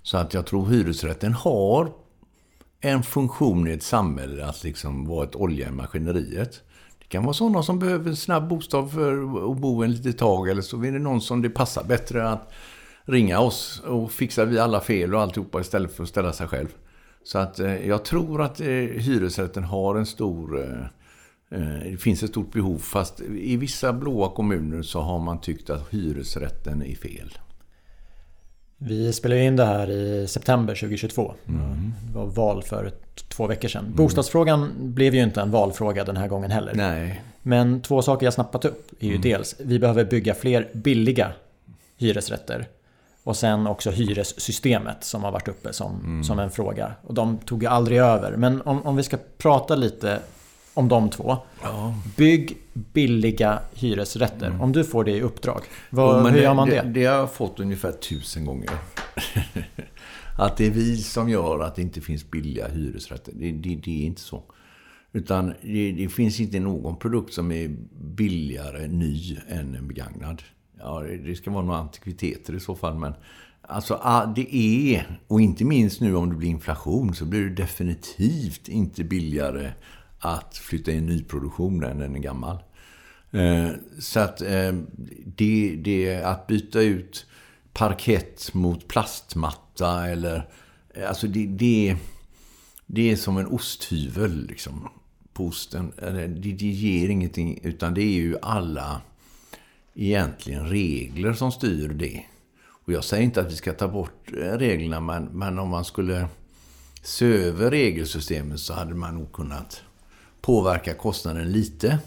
Så 0.05 0.17
att 0.17 0.35
jag 0.35 0.47
tror 0.47 0.67
hyresrätten 0.67 1.33
har 1.33 1.93
en 2.81 3.03
funktion 3.03 3.69
i 3.69 3.73
ett 3.73 3.83
samhälle 3.83 4.47
att 4.47 4.65
liksom 4.65 5.07
vara 5.07 5.25
ett 5.25 5.37
olja 5.37 5.69
i 5.69 5.71
maskineriet. 5.71 6.63
Det 6.99 7.05
kan 7.09 7.25
vara 7.25 7.35
sådana 7.35 7.63
som 7.63 7.79
behöver 7.79 8.11
en 8.11 8.17
snabb 8.17 8.49
bostad 8.49 8.93
för 8.93 9.13
att 9.51 9.59
bo 9.59 9.83
en 9.83 9.93
litet 9.93 10.19
tag 10.19 10.49
eller 10.49 10.63
så 10.63 10.85
är 10.85 10.93
det 10.93 10.99
någon 10.99 11.21
som 11.21 11.43
det 11.43 11.51
passar 11.51 11.85
bättre 11.85 12.29
att 12.29 12.53
ringa 13.05 13.41
oss 13.41 13.83
och 13.87 14.13
fixar 14.13 14.47
vi 14.47 14.59
alla 14.59 14.81
fel 14.81 15.15
och 15.15 15.21
alltihopa 15.21 15.61
istället 15.61 15.97
för 15.97 16.03
att 16.03 16.09
ställa 16.09 16.33
sig 16.33 16.47
själv. 16.47 16.69
Så 17.23 17.39
att 17.39 17.61
eh, 17.61 17.89
jag 17.89 18.05
tror 18.05 18.43
att 18.43 18.61
eh, 18.61 18.67
hyresrätten 18.67 19.65
har 19.65 19.95
en 19.95 20.07
stor 20.07 20.61
Eh, 21.55 21.61
eh 21.61 21.91
det 21.91 21.97
finns 21.97 22.23
ett 22.23 22.31
stort 22.31 22.53
behov 22.53 22.79
fast 22.79 23.21
i 23.21 23.57
vissa 23.57 23.93
blåa 23.93 24.35
kommuner 24.35 24.83
så 24.83 25.01
har 25.01 25.19
man 25.19 25.41
tyckt 25.41 25.71
att 25.71 25.89
hyresrätten 25.93 26.83
är 26.83 26.95
fel. 26.95 27.39
Vi 28.87 29.13
spelade 29.13 29.45
in 29.45 29.57
det 29.57 29.65
här 29.65 29.91
i 29.91 30.27
september 30.29 30.75
2022. 30.75 31.35
Mm. 31.49 31.93
Det 32.09 32.19
var 32.19 32.27
val 32.27 32.63
för 32.63 32.93
två 33.29 33.47
veckor 33.47 33.69
sedan. 33.69 33.85
Mm. 33.85 33.97
Bostadsfrågan 33.97 34.73
blev 34.77 35.15
ju 35.15 35.23
inte 35.23 35.41
en 35.41 35.51
valfråga 35.51 36.05
den 36.05 36.17
här 36.17 36.29
gången 36.29 36.51
heller. 36.51 36.75
Nej. 36.75 37.23
Men 37.43 37.81
två 37.81 38.03
saker 38.03 38.27
jag 38.27 38.35
snappat 38.35 38.65
upp 38.65 38.91
är 39.01 39.07
ju 39.07 39.11
mm. 39.11 39.23
dels 39.23 39.57
vi 39.59 39.79
behöver 39.79 40.05
bygga 40.05 40.35
fler 40.35 40.69
billiga 40.73 41.33
hyresrätter. 41.97 42.67
Och 43.25 43.37
sen 43.37 43.67
också 43.67 43.91
hyressystemet 43.91 45.05
som 45.05 45.25
har 45.25 45.33
varit 45.33 45.49
uppe 45.49 45.73
som, 45.73 46.01
mm. 46.01 46.25
som 46.25 46.39
en 46.39 46.51
fråga. 46.51 46.93
Och 47.03 47.15
de 47.15 47.39
tog 47.39 47.63
ju 47.63 47.69
aldrig 47.69 47.99
över. 47.99 48.37
Men 48.37 48.63
om, 48.63 48.87
om 48.87 48.97
vi 48.97 49.03
ska 49.03 49.19
prata 49.39 49.75
lite 49.75 50.19
om 50.75 50.89
de 50.89 51.11
två. 51.11 51.37
Ja. 51.63 51.95
Bygg 52.17 52.57
billiga 52.73 53.61
hyresrätter. 53.75 54.47
Mm. 54.47 54.61
Om 54.61 54.73
du 54.73 54.85
får 54.85 55.05
det 55.05 55.13
i 55.13 55.23
uppdrag, 55.23 55.61
vad, 55.91 56.23
jo, 56.23 56.29
hur 56.29 56.43
gör 56.43 56.55
man 56.55 56.69
det? 56.69 56.83
det? 56.83 56.89
Det 56.89 57.05
har 57.05 57.17
jag 57.17 57.33
fått 57.33 57.61
ungefär 57.61 57.93
tusen 57.93 58.45
gånger. 58.45 58.71
att 60.39 60.57
det 60.57 60.67
är 60.67 60.71
vi 60.71 60.97
som 60.97 61.29
gör 61.29 61.61
att 61.61 61.75
det 61.75 61.83
inte 61.83 62.01
finns 62.01 62.31
billiga 62.31 62.69
hyresrätter. 62.69 63.33
Det, 63.37 63.53
det, 63.53 63.75
det 63.75 64.03
är 64.03 64.07
inte 64.07 64.21
så. 64.21 64.43
Utan 65.13 65.55
det, 65.63 65.93
det, 65.93 66.09
finns 66.09 66.41
inte 66.41 66.61
någon 66.61 66.97
produkt 66.97 67.35
som 67.35 67.53
är 67.53 67.77
billigare 68.01 68.87
ny 68.87 69.39
än 69.49 69.75
en 69.75 69.89
begagnad. 69.89 70.43
Ja, 70.79 71.01
det 71.25 71.35
ska 71.35 71.51
vara 71.51 71.65
några 71.65 71.79
antikviteter 71.79 72.55
i 72.55 72.61
så 72.61 72.75
fall. 72.75 72.99
Men 72.99 73.13
alltså, 73.63 74.01
det 74.37 74.57
är, 74.57 75.19
och 75.29 75.41
inte 75.41 75.65
minst 75.65 76.01
nu 76.01 76.15
om 76.15 76.31
det 76.31 76.37
blir 76.37 76.49
inflation, 76.49 77.15
så 77.15 77.25
blir 77.25 77.43
det 77.43 77.55
definitivt 77.55 78.69
inte 78.69 79.05
billigare 79.05 79.73
att 80.25 80.57
flytta 80.57 80.93
in 80.93 81.07
nyproduktion 81.07 81.85
än 81.85 82.17
är 82.17 82.19
gammal. 82.19 82.59
Eh, 83.31 83.71
så 83.99 84.21
att 84.21 84.41
eh, 84.41 84.73
det, 85.25 85.77
det 85.85 86.23
att 86.23 86.47
byta 86.47 86.81
ut 86.81 87.27
parkett 87.73 88.55
mot 88.55 88.89
plastmatta 88.89 90.07
eller... 90.07 90.49
Eh, 90.95 91.09
alltså 91.09 91.27
det, 91.27 91.47
det, 91.47 91.97
det 92.87 93.11
är 93.11 93.17
som 93.17 93.37
en 93.37 93.47
osthyvel 93.47 94.47
liksom, 94.47 94.89
på 95.33 95.47
osten. 95.47 95.93
Det, 95.97 96.27
det 96.27 96.67
ger 96.67 97.09
ingenting, 97.09 97.61
utan 97.63 97.95
det 97.95 98.03
är 98.03 98.15
ju 98.15 98.37
alla 98.43 99.01
egentligen 99.95 100.69
regler 100.69 101.33
som 101.33 101.53
styr 101.53 101.89
det. 101.89 102.25
Och 102.87 102.93
jag 102.93 103.05
säger 103.05 103.25
inte 103.25 103.41
att 103.41 103.53
vi 103.53 103.57
ska 103.57 103.73
ta 103.73 103.89
bort 103.89 104.29
reglerna, 104.33 105.01
men, 105.01 105.25
men 105.25 105.59
om 105.59 105.69
man 105.69 105.85
skulle 105.85 106.29
se 107.03 107.27
över 107.27 107.71
regelsystemet 107.71 108.61
så 108.61 108.75
hade 108.75 108.95
man 108.95 109.15
nog 109.15 109.33
kunnat 109.33 109.83
påverka 110.45 110.95
kostnaden 110.95 111.53
lite. 111.53 111.99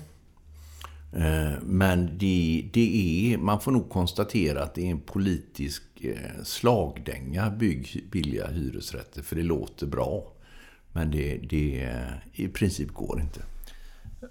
Eh, 1.13 1.61
men 1.61 2.17
det, 2.17 2.69
det 2.73 3.33
är, 3.33 3.37
man 3.37 3.59
får 3.59 3.71
nog 3.71 3.89
konstatera 3.89 4.63
att 4.63 4.75
det 4.75 4.81
är 4.87 4.91
en 4.91 4.99
politisk 4.99 5.83
eh, 6.01 6.43
slagdänga. 6.43 7.49
Bygg 7.49 8.07
billiga 8.11 8.47
hyresrätter, 8.47 9.21
för 9.21 9.35
det 9.35 9.43
låter 9.43 9.85
bra. 9.85 10.31
Men 10.91 11.11
det, 11.11 11.37
det 11.37 11.83
eh, 11.83 12.43
i 12.43 12.47
princip 12.47 12.93
går 12.93 13.21
inte. 13.21 13.39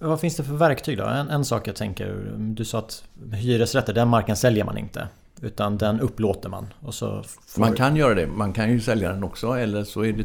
Vad 0.00 0.20
finns 0.20 0.36
det 0.36 0.44
för 0.44 0.54
verktyg 0.54 0.98
då? 0.98 1.04
En, 1.04 1.28
en 1.28 1.44
sak 1.44 1.68
jag 1.68 1.76
tänker, 1.76 2.34
du 2.38 2.64
sa 2.64 2.78
att 2.78 3.04
hyresrätter, 3.32 3.92
den 3.92 4.08
marken 4.08 4.36
säljer 4.36 4.64
man 4.64 4.78
inte. 4.78 5.08
Utan 5.42 5.78
den 5.78 6.00
upplåter 6.00 6.48
man. 6.48 6.66
Och 6.80 6.94
så 6.94 7.22
får... 7.46 7.60
Man 7.60 7.72
kan 7.72 7.96
göra 7.96 8.14
det. 8.14 8.26
Man 8.26 8.52
kan 8.52 8.72
ju 8.72 8.80
sälja 8.80 9.12
den 9.12 9.24
också. 9.24 9.52
Eller 9.52 9.84
så 9.84 10.04
är 10.04 10.12
det 10.12 10.24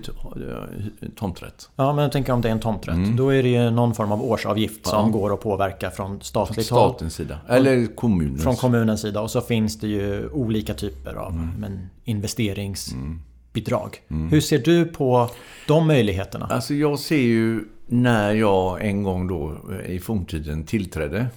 tomträtt. 1.16 1.70
Ja, 1.76 1.93
men 1.93 2.03
jag 2.03 2.12
tänker 2.12 2.34
om 2.34 2.41
det 2.41 2.47
är 2.47 2.51
en 2.51 2.59
tomträtt. 2.59 2.95
Mm. 2.95 3.16
Då 3.16 3.30
är 3.30 3.43
det 3.43 3.49
ju 3.49 3.70
någon 3.70 3.93
form 3.93 4.12
av 4.12 4.24
årsavgift 4.24 4.82
ja. 4.84 4.89
som 4.89 5.12
går 5.12 5.34
att 5.34 5.41
påverka 5.41 5.91
från 5.91 6.22
statligt 6.22 6.68
från 6.68 6.78
statens 6.78 7.18
håll. 7.18 7.26
sida. 7.26 7.38
Eller 7.47 7.95
kommunens. 7.95 8.43
Från 8.43 8.55
kommunens 8.55 9.01
sida. 9.01 9.22
Och 9.22 9.32
så 9.32 9.41
finns 9.41 9.80
det 9.80 9.88
ju 9.88 10.30
olika 10.30 10.74
typer 10.74 11.14
av 11.14 11.32
mm. 11.32 11.49
men, 11.59 11.89
investeringsbidrag. 12.03 14.01
Mm. 14.07 14.30
Hur 14.30 14.41
ser 14.41 14.59
du 14.59 14.86
på 14.86 15.30
de 15.68 15.88
möjligheterna? 15.88 16.45
Alltså 16.45 16.74
jag 16.74 16.99
ser 16.99 17.22
ju 17.22 17.64
när 17.88 18.34
jag 18.34 18.86
en 18.86 19.03
gång 19.03 19.28
då 19.28 19.57
i 19.88 19.99
forntiden 19.99 20.66
tillträdde 20.66 21.28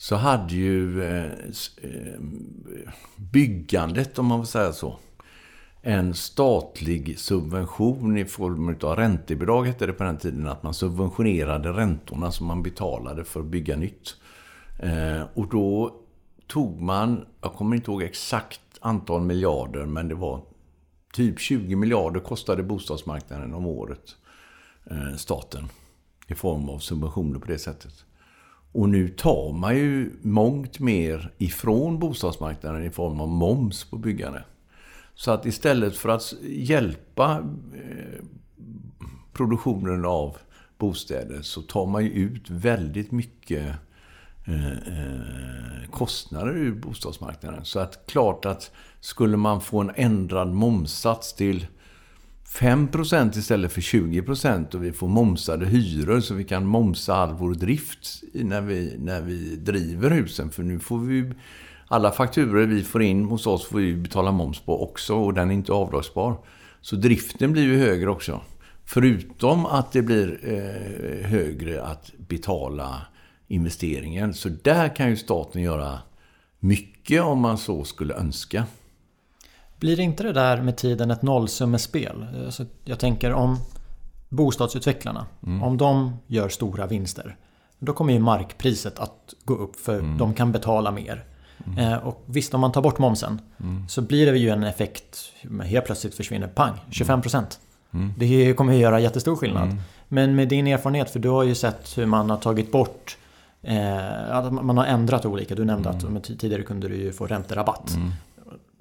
så 0.00 0.16
hade 0.16 0.54
ju 0.54 1.02
eh, 1.02 1.32
eh, 1.82 2.20
byggandet, 3.16 4.18
om 4.18 4.26
man 4.26 4.38
får 4.38 4.46
säga 4.46 4.72
så, 4.72 4.98
en 5.82 6.14
statlig 6.14 7.18
subvention 7.18 8.18
i 8.18 8.24
form 8.24 8.76
av 8.82 8.96
räntebidrag 8.96 9.64
hette 9.64 9.86
det 9.86 9.92
på 9.92 10.04
den 10.04 10.18
tiden. 10.18 10.46
Att 10.46 10.62
man 10.62 10.74
subventionerade 10.74 11.72
räntorna 11.72 12.32
som 12.32 12.46
man 12.46 12.62
betalade 12.62 13.24
för 13.24 13.40
att 13.40 13.46
bygga 13.46 13.76
nytt. 13.76 14.16
Eh, 14.78 15.22
och 15.34 15.48
då 15.48 15.94
tog 16.46 16.80
man, 16.80 17.26
jag 17.40 17.54
kommer 17.54 17.76
inte 17.76 17.90
ihåg 17.90 18.02
exakt 18.02 18.60
antal 18.80 19.20
miljarder, 19.20 19.86
men 19.86 20.08
det 20.08 20.14
var 20.14 20.42
typ 21.12 21.40
20 21.40 21.76
miljarder 21.76 22.20
kostade 22.20 22.62
bostadsmarknaden 22.62 23.54
om 23.54 23.66
året. 23.66 24.16
Staten. 25.16 25.68
I 26.26 26.34
form 26.34 26.68
av 26.68 26.78
subventioner 26.78 27.38
på 27.38 27.46
det 27.46 27.58
sättet. 27.58 28.04
Och 28.72 28.88
nu 28.88 29.08
tar 29.08 29.52
man 29.52 29.76
ju 29.76 30.12
mångt 30.22 30.78
mer 30.78 31.32
ifrån 31.38 31.98
bostadsmarknaden 31.98 32.84
i 32.84 32.90
form 32.90 33.20
av 33.20 33.28
moms 33.28 33.84
på 33.84 33.96
byggande. 33.96 34.44
Så 35.14 35.30
att 35.30 35.46
istället 35.46 35.96
för 35.96 36.08
att 36.08 36.34
hjälpa 36.42 37.44
eh, 37.74 38.24
produktionen 39.32 40.04
av 40.04 40.36
bostäder 40.78 41.42
så 41.42 41.62
tar 41.62 41.86
man 41.86 42.04
ju 42.04 42.10
ut 42.10 42.50
väldigt 42.50 43.10
mycket 43.12 43.66
eh, 44.44 44.72
eh, 44.72 45.90
kostnader 45.90 46.56
ur 46.56 46.74
bostadsmarknaden. 46.74 47.64
Så 47.64 47.80
att 47.80 48.06
klart 48.06 48.44
att 48.44 48.70
skulle 49.00 49.36
man 49.36 49.60
få 49.60 49.80
en 49.80 49.92
ändrad 49.94 50.48
momssats 50.48 51.34
till 51.34 51.66
5% 52.52 53.38
istället 53.38 53.72
för 53.72 53.80
20% 53.80 54.74
och 54.74 54.84
vi 54.84 54.92
får 54.92 55.08
momsade 55.08 55.66
hyror 55.66 56.20
så 56.20 56.34
vi 56.34 56.44
kan 56.44 56.66
momsa 56.66 57.14
all 57.14 57.34
vår 57.34 57.54
drift 57.54 58.22
när 58.32 58.60
vi, 58.60 58.96
när 58.98 59.20
vi 59.20 59.56
driver 59.56 60.10
husen. 60.10 60.50
För 60.50 60.62
nu 60.62 60.78
får 60.78 60.98
vi 60.98 61.32
alla 61.88 62.12
fakturer 62.12 62.66
vi 62.66 62.82
får 62.82 63.02
in 63.02 63.24
hos 63.24 63.46
oss 63.46 63.66
får 63.66 63.78
vi 63.78 63.94
betala 63.94 64.32
moms 64.32 64.60
på 64.60 64.82
också 64.82 65.14
och 65.14 65.34
den 65.34 65.50
är 65.50 65.54
inte 65.54 65.72
avdragsbar. 65.72 66.36
Så 66.80 66.96
driften 66.96 67.52
blir 67.52 67.62
ju 67.62 67.78
högre 67.78 68.10
också. 68.10 68.40
Förutom 68.84 69.66
att 69.66 69.92
det 69.92 70.02
blir 70.02 70.38
eh, 70.42 71.26
högre 71.30 71.82
att 71.82 72.12
betala 72.16 73.02
investeringen. 73.48 74.34
Så 74.34 74.48
där 74.48 74.96
kan 74.96 75.10
ju 75.10 75.16
staten 75.16 75.62
göra 75.62 75.98
mycket 76.58 77.22
om 77.22 77.40
man 77.40 77.58
så 77.58 77.84
skulle 77.84 78.14
önska. 78.14 78.64
Blir 79.80 80.00
inte 80.00 80.22
det 80.22 80.32
där 80.32 80.62
med 80.62 80.76
tiden 80.76 81.10
ett 81.10 81.22
nollsummespel? 81.22 82.26
Alltså, 82.44 82.64
jag 82.84 82.98
tänker 82.98 83.32
om 83.32 83.58
bostadsutvecklarna, 84.28 85.26
mm. 85.46 85.62
om 85.62 85.76
de 85.76 86.16
gör 86.26 86.48
stora 86.48 86.86
vinster. 86.86 87.36
Då 87.78 87.92
kommer 87.92 88.12
ju 88.12 88.18
markpriset 88.18 88.98
att 88.98 89.34
gå 89.44 89.54
upp 89.54 89.76
för 89.76 89.98
mm. 89.98 90.18
de 90.18 90.34
kan 90.34 90.52
betala 90.52 90.90
mer. 90.90 91.24
Mm. 91.66 91.78
Eh, 91.78 91.98
och 91.98 92.22
visst, 92.26 92.54
om 92.54 92.60
man 92.60 92.72
tar 92.72 92.82
bort 92.82 92.98
momsen 92.98 93.40
mm. 93.60 93.88
så 93.88 94.02
blir 94.02 94.32
det 94.32 94.38
ju 94.38 94.50
en 94.50 94.64
effekt. 94.64 95.32
Helt 95.64 95.86
plötsligt 95.86 96.14
försvinner 96.14 96.48
pang, 96.48 96.74
25%. 96.90 97.44
Mm. 97.94 98.12
Det 98.16 98.54
kommer 98.54 98.72
ju 98.72 98.78
göra 98.78 99.00
jättestor 99.00 99.36
skillnad. 99.36 99.64
Mm. 99.64 99.78
Men 100.08 100.34
med 100.34 100.48
din 100.48 100.66
erfarenhet, 100.66 101.10
för 101.10 101.18
du 101.18 101.28
har 101.28 101.42
ju 101.42 101.54
sett 101.54 101.98
hur 101.98 102.06
man 102.06 102.30
har 102.30 102.36
tagit 102.36 102.72
bort 102.72 103.16
eh, 103.62 104.50
man 104.50 104.78
har 104.78 104.84
ändrat 104.84 105.26
olika. 105.26 105.54
Du 105.54 105.64
nämnde 105.64 105.90
mm. 105.90 106.16
att 106.16 106.24
tidigare 106.24 106.62
kunde 106.62 106.88
du 106.88 106.96
ju 106.96 107.12
få 107.12 107.26
ränterabatt. 107.26 107.90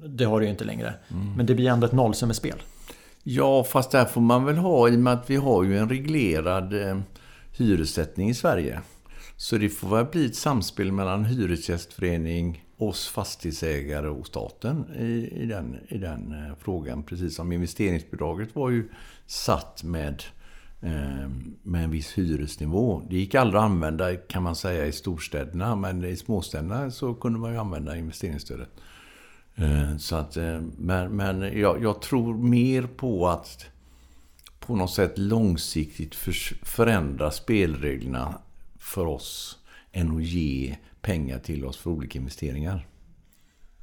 Det 0.06 0.24
har 0.24 0.40
du 0.40 0.46
ju 0.46 0.52
inte 0.52 0.64
längre. 0.64 0.94
Mm. 1.12 1.34
Men 1.34 1.46
det 1.46 1.56
blir 1.56 1.70
ändå 1.70 1.88
ett 1.88 1.94
nollsummespel. 1.94 2.62
Ja, 3.24 3.64
fast 3.64 3.92
där 3.92 4.06
får 4.06 4.22
man 4.22 4.46
väl 4.46 4.58
ha 4.58 4.90
i 4.90 4.96
och 4.96 5.00
med 5.00 5.14
att 5.14 5.30
vi 5.30 5.36
har 5.36 5.64
ju 5.64 5.78
en 5.78 5.90
reglerad 5.90 6.74
eh, 6.74 7.00
hyressättning 7.58 8.30
i 8.30 8.34
Sverige. 8.34 8.82
Så 9.38 9.58
det 9.58 9.70
får 9.70 9.90
väl 9.90 10.06
bli 10.06 10.26
ett 10.26 10.36
samspel 10.36 10.92
mellan 10.92 11.26
hyresgästförening, 11.26 12.64
oss 12.78 13.08
fastighetsägare 13.08 14.08
och 14.08 14.28
staten 14.28 14.86
i, 15.00 15.42
i, 15.42 15.46
den, 15.46 15.78
i 15.88 15.98
den 15.98 16.32
eh, 16.32 16.56
frågan. 16.60 17.04
Precis 17.04 17.36
som 17.36 17.52
investeringsbidraget 17.52 18.56
var 18.56 18.70
ju 18.70 18.90
satt 19.26 19.84
med, 19.84 20.24
eh, 20.82 21.30
med 21.64 21.84
en 21.84 21.92
viss 21.92 22.18
hyresnivå. 22.18 23.02
Det 23.10 23.16
gick 23.16 23.36
aldrig 23.36 23.60
att 23.60 23.66
använda 23.66 24.16
kan 24.16 24.44
man 24.44 24.56
säga 24.56 24.86
i 24.86 24.92
storstäderna 24.92 25.76
men 25.76 26.06
i 26.06 26.16
småstäderna 26.16 26.92
så 26.92 27.14
kunde 27.14 27.40
man 27.40 27.52
ju 27.52 27.58
använda 27.58 27.98
investeringsstödet. 27.98 28.70
Eh, 29.62 29.98
så 29.98 30.16
att, 30.16 30.38
eh, 30.38 30.62
men 30.78 31.12
men 31.12 31.60
jag, 31.60 31.84
jag, 31.84 32.02
tror 32.02 32.34
mer 32.34 32.82
på 32.82 33.28
att 33.28 33.66
på 34.60 34.76
något 34.76 34.92
sätt 34.92 35.18
långsiktigt 35.18 36.16
för, 36.16 36.32
förändra 36.66 37.32
spelreglerna 37.32 38.34
för 38.80 39.06
oss 39.06 39.58
än 39.92 40.18
att 40.18 40.24
ge 40.24 40.76
pengar 41.02 41.40
till 41.40 41.66
oss 41.66 41.78
för 41.78 41.90
olika 41.90 42.20
investeringar. 42.20 42.88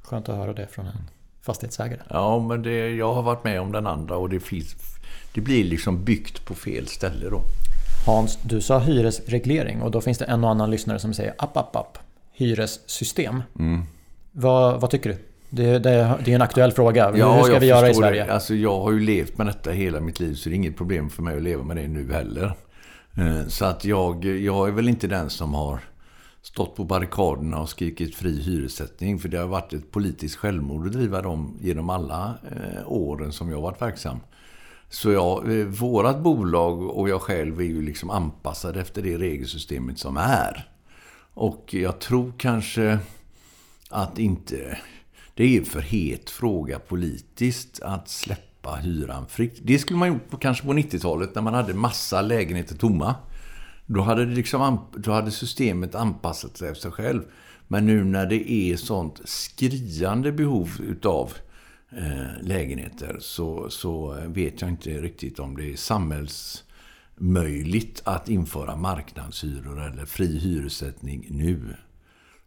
Skönt 0.01 0.29
att 0.29 0.35
höra 0.35 0.53
det 0.53 0.67
från 0.67 0.85
en 0.85 1.09
fastighetsägare. 1.41 2.01
Ja, 2.09 2.39
men 2.39 2.61
det, 2.61 2.89
jag 2.89 3.13
har 3.13 3.21
varit 3.21 3.43
med 3.43 3.61
om 3.61 3.71
den 3.71 3.87
andra 3.87 4.17
och 4.17 4.29
det, 4.29 4.39
finns, 4.39 4.75
det 5.33 5.41
blir 5.41 5.63
liksom 5.63 6.03
byggt 6.03 6.45
på 6.45 6.55
fel 6.55 6.87
ställe 6.87 7.29
då. 7.29 7.41
Hans, 8.05 8.39
du 8.43 8.61
sa 8.61 8.79
hyresreglering 8.79 9.81
och 9.81 9.91
då 9.91 10.01
finns 10.01 10.17
det 10.17 10.25
en 10.25 10.43
och 10.43 10.49
annan 10.49 10.71
lyssnare 10.71 10.99
som 10.99 11.13
säger 11.13 11.33
app, 11.37 11.57
app, 11.57 11.75
app. 11.75 11.97
Hyressystem. 12.31 13.43
Mm. 13.59 13.83
Vad, 14.31 14.81
vad 14.81 14.89
tycker 14.89 15.09
du? 15.09 15.17
Det, 15.49 15.79
det, 15.79 16.19
det 16.25 16.31
är 16.31 16.35
en 16.35 16.41
aktuell 16.41 16.71
fråga. 16.71 17.17
Ja, 17.17 17.35
Hur 17.35 17.43
ska 17.43 17.59
vi 17.59 17.65
göra 17.65 17.89
i 17.89 17.93
Sverige? 17.93 18.25
Det. 18.25 18.33
Alltså, 18.33 18.55
jag 18.55 18.79
har 18.79 18.91
ju 18.91 18.99
levt 18.99 19.37
med 19.37 19.47
detta 19.47 19.71
hela 19.71 19.99
mitt 19.99 20.19
liv 20.19 20.33
så 20.33 20.49
det 20.49 20.55
är 20.55 20.57
inget 20.57 20.77
problem 20.77 21.09
för 21.09 21.23
mig 21.23 21.37
att 21.37 21.43
leva 21.43 21.63
med 21.63 21.77
det 21.77 21.87
nu 21.87 22.13
heller. 22.13 22.53
Eh, 23.17 23.47
så 23.47 23.65
att 23.65 23.85
jag, 23.85 24.25
jag 24.25 24.67
är 24.67 24.71
väl 24.71 24.89
inte 24.89 25.07
den 25.07 25.29
som 25.29 25.53
har 25.53 25.79
stått 26.41 26.75
på 26.75 26.83
barrikaderna 26.83 27.61
och 27.61 27.69
skrikit 27.69 28.15
fri 28.15 28.41
hyressättning. 28.41 29.19
För 29.19 29.29
det 29.29 29.37
har 29.37 29.47
varit 29.47 29.73
ett 29.73 29.91
politiskt 29.91 30.35
självmord 30.35 30.87
att 30.87 30.93
driva 30.93 31.21
dem 31.21 31.57
genom 31.61 31.89
alla 31.89 32.33
eh, 32.51 32.91
åren 32.91 33.31
som 33.31 33.49
jag 33.49 33.57
har 33.57 33.61
varit 33.61 33.81
verksam. 33.81 34.19
Så 34.89 35.11
ja, 35.11 35.43
eh, 35.51 35.65
vårat 35.65 36.19
bolag 36.19 36.83
och 36.83 37.09
jag 37.09 37.21
själv 37.21 37.59
är 37.59 37.65
ju 37.65 37.81
liksom 37.81 38.09
anpassade 38.09 38.81
efter 38.81 39.01
det 39.01 39.17
regelsystemet 39.17 39.99
som 39.99 40.17
är. 40.17 40.69
Och 41.33 41.73
jag 41.73 41.99
tror 41.99 42.33
kanske 42.37 42.99
att 43.89 44.19
inte 44.19 44.77
det 45.37 45.43
är 45.43 45.59
en 45.59 45.65
för 45.65 45.81
het 45.81 46.29
fråga 46.29 46.79
politiskt 46.79 47.81
att 47.81 48.09
släppa 48.09 48.75
hyran 48.75 49.27
fritt. 49.27 49.59
Det 49.63 49.79
skulle 49.79 49.99
man 49.99 50.07
gjort 50.07 50.29
på, 50.29 50.37
kanske 50.37 50.65
på 50.65 50.73
90-talet 50.73 51.35
när 51.35 51.41
man 51.41 51.53
hade 51.53 51.73
massa 51.73 52.21
lägenheter 52.21 52.75
tomma. 52.75 53.15
Då 53.85 54.01
hade, 54.01 54.25
det 54.25 54.35
liksom, 54.35 54.79
då 54.95 55.11
hade 55.11 55.31
systemet 55.31 55.95
anpassat 55.95 56.57
sig 56.57 56.69
efter 56.69 56.81
sig 56.81 56.91
själv. 56.91 57.23
Men 57.67 57.85
nu 57.85 58.03
när 58.03 58.25
det 58.25 58.51
är 58.51 58.77
sånt 58.77 59.21
skriande 59.23 60.31
behov 60.31 60.69
utav 60.89 61.33
eh, 61.91 62.41
lägenheter 62.41 63.17
så, 63.19 63.69
så 63.69 64.17
vet 64.27 64.61
jag 64.61 64.69
inte 64.69 64.89
riktigt 64.89 65.39
om 65.39 65.57
det 65.57 65.73
är 65.73 65.75
samhällsmöjligt 65.75 68.01
att 68.03 68.29
införa 68.29 68.75
marknadshyror 68.75 69.85
eller 69.85 70.05
fri 70.05 70.39
hyressättning 70.39 71.27
nu. 71.29 71.75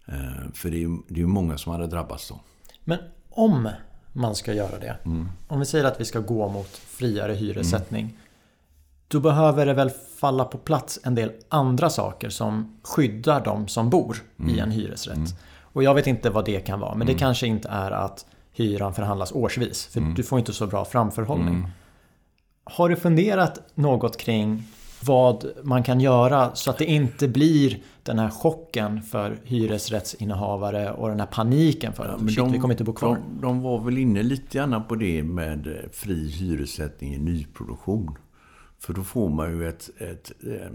Eh, 0.06 0.52
för 0.54 0.70
det 0.70 0.82
är 0.82 1.18
ju 1.18 1.26
många 1.26 1.58
som 1.58 1.72
hade 1.72 1.86
drabbats 1.86 2.28
då. 2.28 2.40
Men 2.84 2.98
om 3.30 3.68
man 4.12 4.34
ska 4.34 4.52
göra 4.52 4.78
det. 4.78 4.96
Mm. 5.04 5.28
Om 5.48 5.58
vi 5.58 5.66
säger 5.66 5.84
att 5.84 6.00
vi 6.00 6.04
ska 6.04 6.20
gå 6.20 6.48
mot 6.48 6.68
friare 6.68 7.32
hyressättning. 7.32 8.02
Mm. 8.02 8.16
Då 9.08 9.20
behöver 9.20 9.66
det 9.66 9.74
väl 9.74 9.90
falla 10.18 10.44
på 10.44 10.58
plats 10.58 11.00
en 11.04 11.14
del 11.14 11.32
andra 11.48 11.90
saker 11.90 12.28
som 12.28 12.80
skyddar 12.82 13.44
de 13.44 13.68
som 13.68 13.90
bor 13.90 14.16
mm. 14.38 14.54
i 14.54 14.58
en 14.58 14.70
hyresrätt. 14.70 15.16
Mm. 15.16 15.30
Och 15.72 15.82
jag 15.82 15.94
vet 15.94 16.06
inte 16.06 16.30
vad 16.30 16.44
det 16.44 16.60
kan 16.60 16.80
vara. 16.80 16.94
Men 16.94 17.06
det 17.06 17.14
kanske 17.14 17.46
inte 17.46 17.68
är 17.68 17.90
att 17.90 18.26
hyran 18.52 18.94
förhandlas 18.94 19.32
årsvis. 19.32 19.86
För 19.86 20.00
mm. 20.00 20.14
du 20.14 20.22
får 20.22 20.38
inte 20.38 20.52
så 20.52 20.66
bra 20.66 20.84
framförhållning. 20.84 21.68
Har 22.64 22.88
du 22.88 22.96
funderat 22.96 23.62
något 23.74 24.16
kring 24.16 24.62
vad 25.04 25.44
man 25.62 25.82
kan 25.82 26.00
göra 26.00 26.54
så 26.54 26.70
att 26.70 26.78
det 26.78 26.84
inte 26.84 27.28
blir 27.28 27.82
den 28.02 28.18
här 28.18 28.30
chocken 28.30 29.02
för 29.02 29.38
hyresrättsinnehavare 29.44 30.92
och 30.92 31.08
den 31.08 31.20
här 31.20 31.26
paniken 31.26 31.92
för 31.92 32.04
att 32.04 32.36
ja, 32.36 32.44
vi 32.44 32.58
kommer 32.58 32.74
inte 32.74 32.84
bo 32.84 32.92
kvar. 32.92 33.14
De, 33.14 33.40
de, 33.40 33.62
var 33.62 33.80
väl 33.80 33.98
inne 33.98 34.22
lite 34.22 34.58
grann 34.58 34.84
på 34.88 34.94
det 34.94 35.22
med 35.22 35.88
fri 35.92 36.30
hyressättning 36.30 37.14
i 37.14 37.18
nyproduktion. 37.18 38.16
För 38.78 38.92
då 38.92 39.02
får 39.02 39.28
man 39.28 39.50
ju 39.50 39.68
ett, 39.68 39.90
ett, 39.98 40.30
ett 40.30 40.32
eh, 40.46 40.70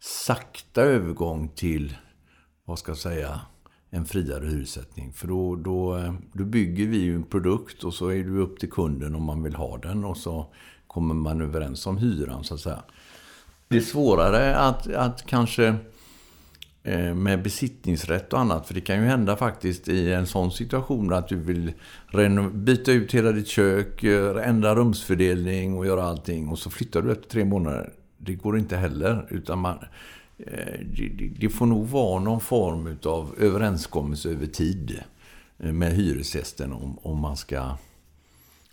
sakta 0.00 0.82
övergång 0.82 1.48
till, 1.48 1.96
vad 2.64 2.78
ska 2.78 2.90
jag 2.90 2.98
säga, 2.98 3.40
en 3.90 4.04
friare 4.04 4.46
hyressättning. 4.46 5.12
För 5.12 5.28
då, 5.28 5.56
då, 5.56 5.96
eh, 5.96 6.14
då 6.32 6.44
bygger 6.44 6.86
vi 6.86 6.96
ju 6.96 7.14
en 7.14 7.22
produkt 7.22 7.84
och 7.84 7.94
så 7.94 8.08
är 8.08 8.24
det 8.24 8.38
upp 8.40 8.58
till 8.58 8.70
kunden 8.70 9.14
om 9.14 9.22
man 9.22 9.42
vill 9.42 9.54
ha 9.54 9.78
den. 9.78 10.04
Och 10.04 10.16
så 10.16 10.46
kommer 10.86 11.14
man 11.14 11.40
överens 11.40 11.86
om 11.86 11.98
hyran 11.98 12.44
så 12.44 12.54
att 12.54 12.60
säga. 12.60 12.82
Det 13.68 13.76
är 13.76 13.80
svårare 13.80 14.56
att, 14.56 14.86
att 14.86 15.26
kanske 15.26 15.74
eh, 16.82 17.14
med 17.14 17.42
besittningsrätt 17.42 18.32
och 18.32 18.40
annat. 18.40 18.66
För 18.66 18.74
det 18.74 18.80
kan 18.80 18.96
ju 18.96 19.04
hända 19.04 19.36
faktiskt 19.36 19.88
i 19.88 20.12
en 20.12 20.26
sån 20.26 20.50
situation 20.50 21.12
att 21.12 21.28
du 21.28 21.36
vill 21.36 21.72
byta 22.52 22.92
ut 22.92 23.14
hela 23.14 23.32
ditt 23.32 23.48
kök, 23.48 24.04
eh, 24.04 24.48
ändra 24.48 24.74
rumsfördelning 24.74 25.78
och 25.78 25.86
göra 25.86 26.04
allting. 26.04 26.48
Och 26.48 26.58
så 26.58 26.70
flyttar 26.70 27.02
du 27.02 27.12
efter 27.12 27.28
tre 27.28 27.44
månader. 27.44 27.92
Det 28.18 28.34
går 28.34 28.58
inte 28.58 28.76
heller. 28.76 29.26
Utan 29.30 29.58
man, 29.58 29.78
eh, 30.38 30.80
det 31.38 31.48
får 31.48 31.66
nog 31.66 31.88
vara 31.88 32.20
någon 32.20 32.40
form 32.40 32.98
av 33.04 33.34
överenskommelse 33.38 34.30
över 34.30 34.46
tid 34.46 35.00
med 35.56 35.92
hyresgästen 35.92 36.72
om, 36.72 36.98
om, 37.02 37.18
man 37.18 37.36
ska, 37.36 37.76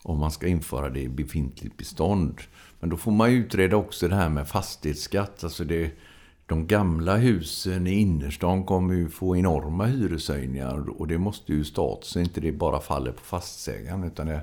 om 0.03 0.19
man 0.19 0.31
ska 0.31 0.47
införa 0.47 0.89
det 0.89 1.01
i 1.01 1.09
befintligt 1.09 1.77
bestånd. 1.77 2.41
Men 2.81 2.89
då 2.89 2.97
får 2.97 3.11
man 3.11 3.29
utreda 3.29 3.75
också 3.75 4.07
det 4.07 4.15
här 4.15 4.29
med 4.29 4.47
fastighetsskatt. 4.47 5.43
Alltså 5.43 5.63
det, 5.63 5.91
de 6.45 6.67
gamla 6.67 7.17
husen 7.17 7.87
i 7.87 7.91
innerstan 7.91 8.63
kommer 8.63 8.93
ju 8.93 9.09
få 9.09 9.37
enorma 9.37 9.85
hyreshöjningar 9.85 11.01
och 11.01 11.07
det 11.07 11.17
måste 11.17 11.53
ju 11.53 11.63
stat 11.63 11.99
så 12.03 12.19
inte 12.19 12.41
det 12.41 12.51
bara 12.51 12.79
faller 12.79 13.11
på 13.11 13.21
fastighetsägaren 13.21 14.03
utan 14.03 14.27
det, 14.27 14.41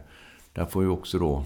där 0.52 0.64
får 0.64 0.82
ju 0.82 0.88
också 0.88 1.18
då 1.18 1.44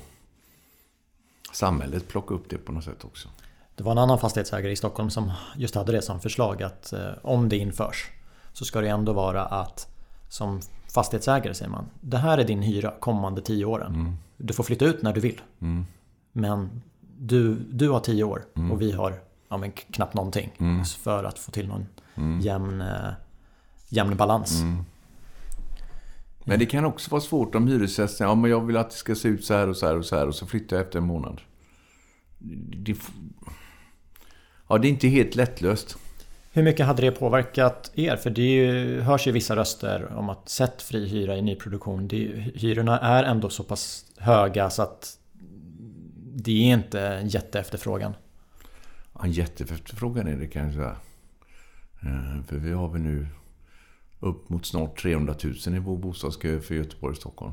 samhället 1.52 2.08
plocka 2.08 2.34
upp 2.34 2.44
det 2.48 2.58
på 2.58 2.72
något 2.72 2.84
sätt 2.84 3.04
också. 3.04 3.28
Det 3.74 3.84
var 3.84 3.92
en 3.92 3.98
annan 3.98 4.18
fastighetsägare 4.18 4.72
i 4.72 4.76
Stockholm 4.76 5.10
som 5.10 5.32
just 5.56 5.74
hade 5.74 5.92
det 5.92 6.02
som 6.02 6.20
förslag 6.20 6.62
att 6.62 6.92
eh, 6.92 7.10
om 7.22 7.48
det 7.48 7.56
införs 7.56 8.10
så 8.52 8.64
ska 8.64 8.80
det 8.80 8.88
ändå 8.88 9.12
vara 9.12 9.44
att 9.44 9.88
som 10.28 10.60
fastighetsägare 10.94 11.54
säger 11.54 11.70
man 11.70 11.86
Det 12.00 12.16
här 12.16 12.38
är 12.38 12.44
din 12.44 12.62
hyra 12.62 12.94
kommande 13.00 13.42
tio 13.42 13.64
åren. 13.64 13.94
Mm. 13.94 14.16
Du 14.36 14.54
får 14.54 14.64
flytta 14.64 14.84
ut 14.84 15.02
när 15.02 15.12
du 15.12 15.20
vill. 15.20 15.40
Mm. 15.60 15.86
Men 16.32 16.82
du, 17.18 17.54
du 17.54 17.88
har 17.88 18.00
tio 18.00 18.24
år 18.24 18.44
mm. 18.56 18.72
och 18.72 18.82
vi 18.82 18.92
har 18.92 19.20
ja, 19.48 19.56
men 19.56 19.72
knappt 19.72 20.14
någonting. 20.14 20.52
Mm. 20.58 20.84
För 20.84 21.24
att 21.24 21.38
få 21.38 21.50
till 21.50 21.68
någon 21.68 21.86
mm. 22.14 22.40
jämn, 22.40 22.80
äh, 22.80 23.12
jämn 23.88 24.16
balans. 24.16 24.60
Mm. 24.60 24.84
Men 26.44 26.58
det 26.58 26.66
kan 26.66 26.84
också 26.84 27.10
vara 27.10 27.20
svårt 27.20 27.54
om 27.54 27.68
hyresgästen, 27.68 28.26
ja 28.28 28.34
men 28.34 28.50
jag 28.50 28.66
vill 28.66 28.76
att 28.76 28.90
det 28.90 28.96
ska 28.96 29.14
se 29.14 29.28
ut 29.28 29.44
så 29.44 29.54
här 29.54 29.68
och 29.68 29.76
så 29.76 29.86
här 29.86 29.98
och 29.98 30.04
så 30.06 30.16
här 30.16 30.28
och 30.28 30.34
så 30.34 30.46
flyttar 30.46 30.76
jag 30.76 30.84
efter 30.84 30.98
en 30.98 31.06
månad. 31.06 31.40
Det, 32.38 32.96
ja, 34.68 34.78
det 34.78 34.88
är 34.88 34.90
inte 34.90 35.08
helt 35.08 35.34
lättlöst. 35.34 35.96
Hur 36.52 36.62
mycket 36.62 36.86
hade 36.86 37.02
det 37.02 37.10
påverkat 37.10 37.90
er? 37.94 38.16
För 38.16 38.30
det 38.30 38.42
ju, 38.42 39.00
hörs 39.00 39.26
ju 39.26 39.32
vissa 39.32 39.56
röster 39.56 40.12
om 40.16 40.30
att 40.30 40.48
sätt 40.48 40.82
fri 40.82 41.08
hyra 41.08 41.36
i 41.36 41.42
nyproduktion. 41.42 42.08
Det, 42.08 42.16
hyrorna 42.54 42.98
är 43.00 43.24
ändå 43.24 43.50
så 43.50 43.62
pass 43.62 44.04
höga 44.18 44.70
så 44.70 44.82
att 44.82 45.18
det 46.34 46.70
är 46.70 46.74
inte 46.74 47.22
jätteefterfrågan. 47.26 48.14
Ja, 49.18 49.26
jätteefterfrågan 49.26 50.26
är 50.26 50.36
det 50.36 50.46
kan 50.46 50.64
jag 50.64 50.74
säga. 50.74 50.96
Eh, 52.02 52.42
för 52.42 52.56
vi 52.56 52.72
har 52.72 52.88
väl 52.88 53.00
nu 53.00 53.26
upp 54.20 54.48
mot 54.48 54.66
snart 54.66 55.02
300 55.02 55.34
000 55.44 55.76
i 55.76 55.78
vår 55.78 55.96
bostadskö 55.96 56.60
för 56.60 56.74
Göteborg 56.74 57.10
och 57.10 57.16
Stockholm. 57.16 57.52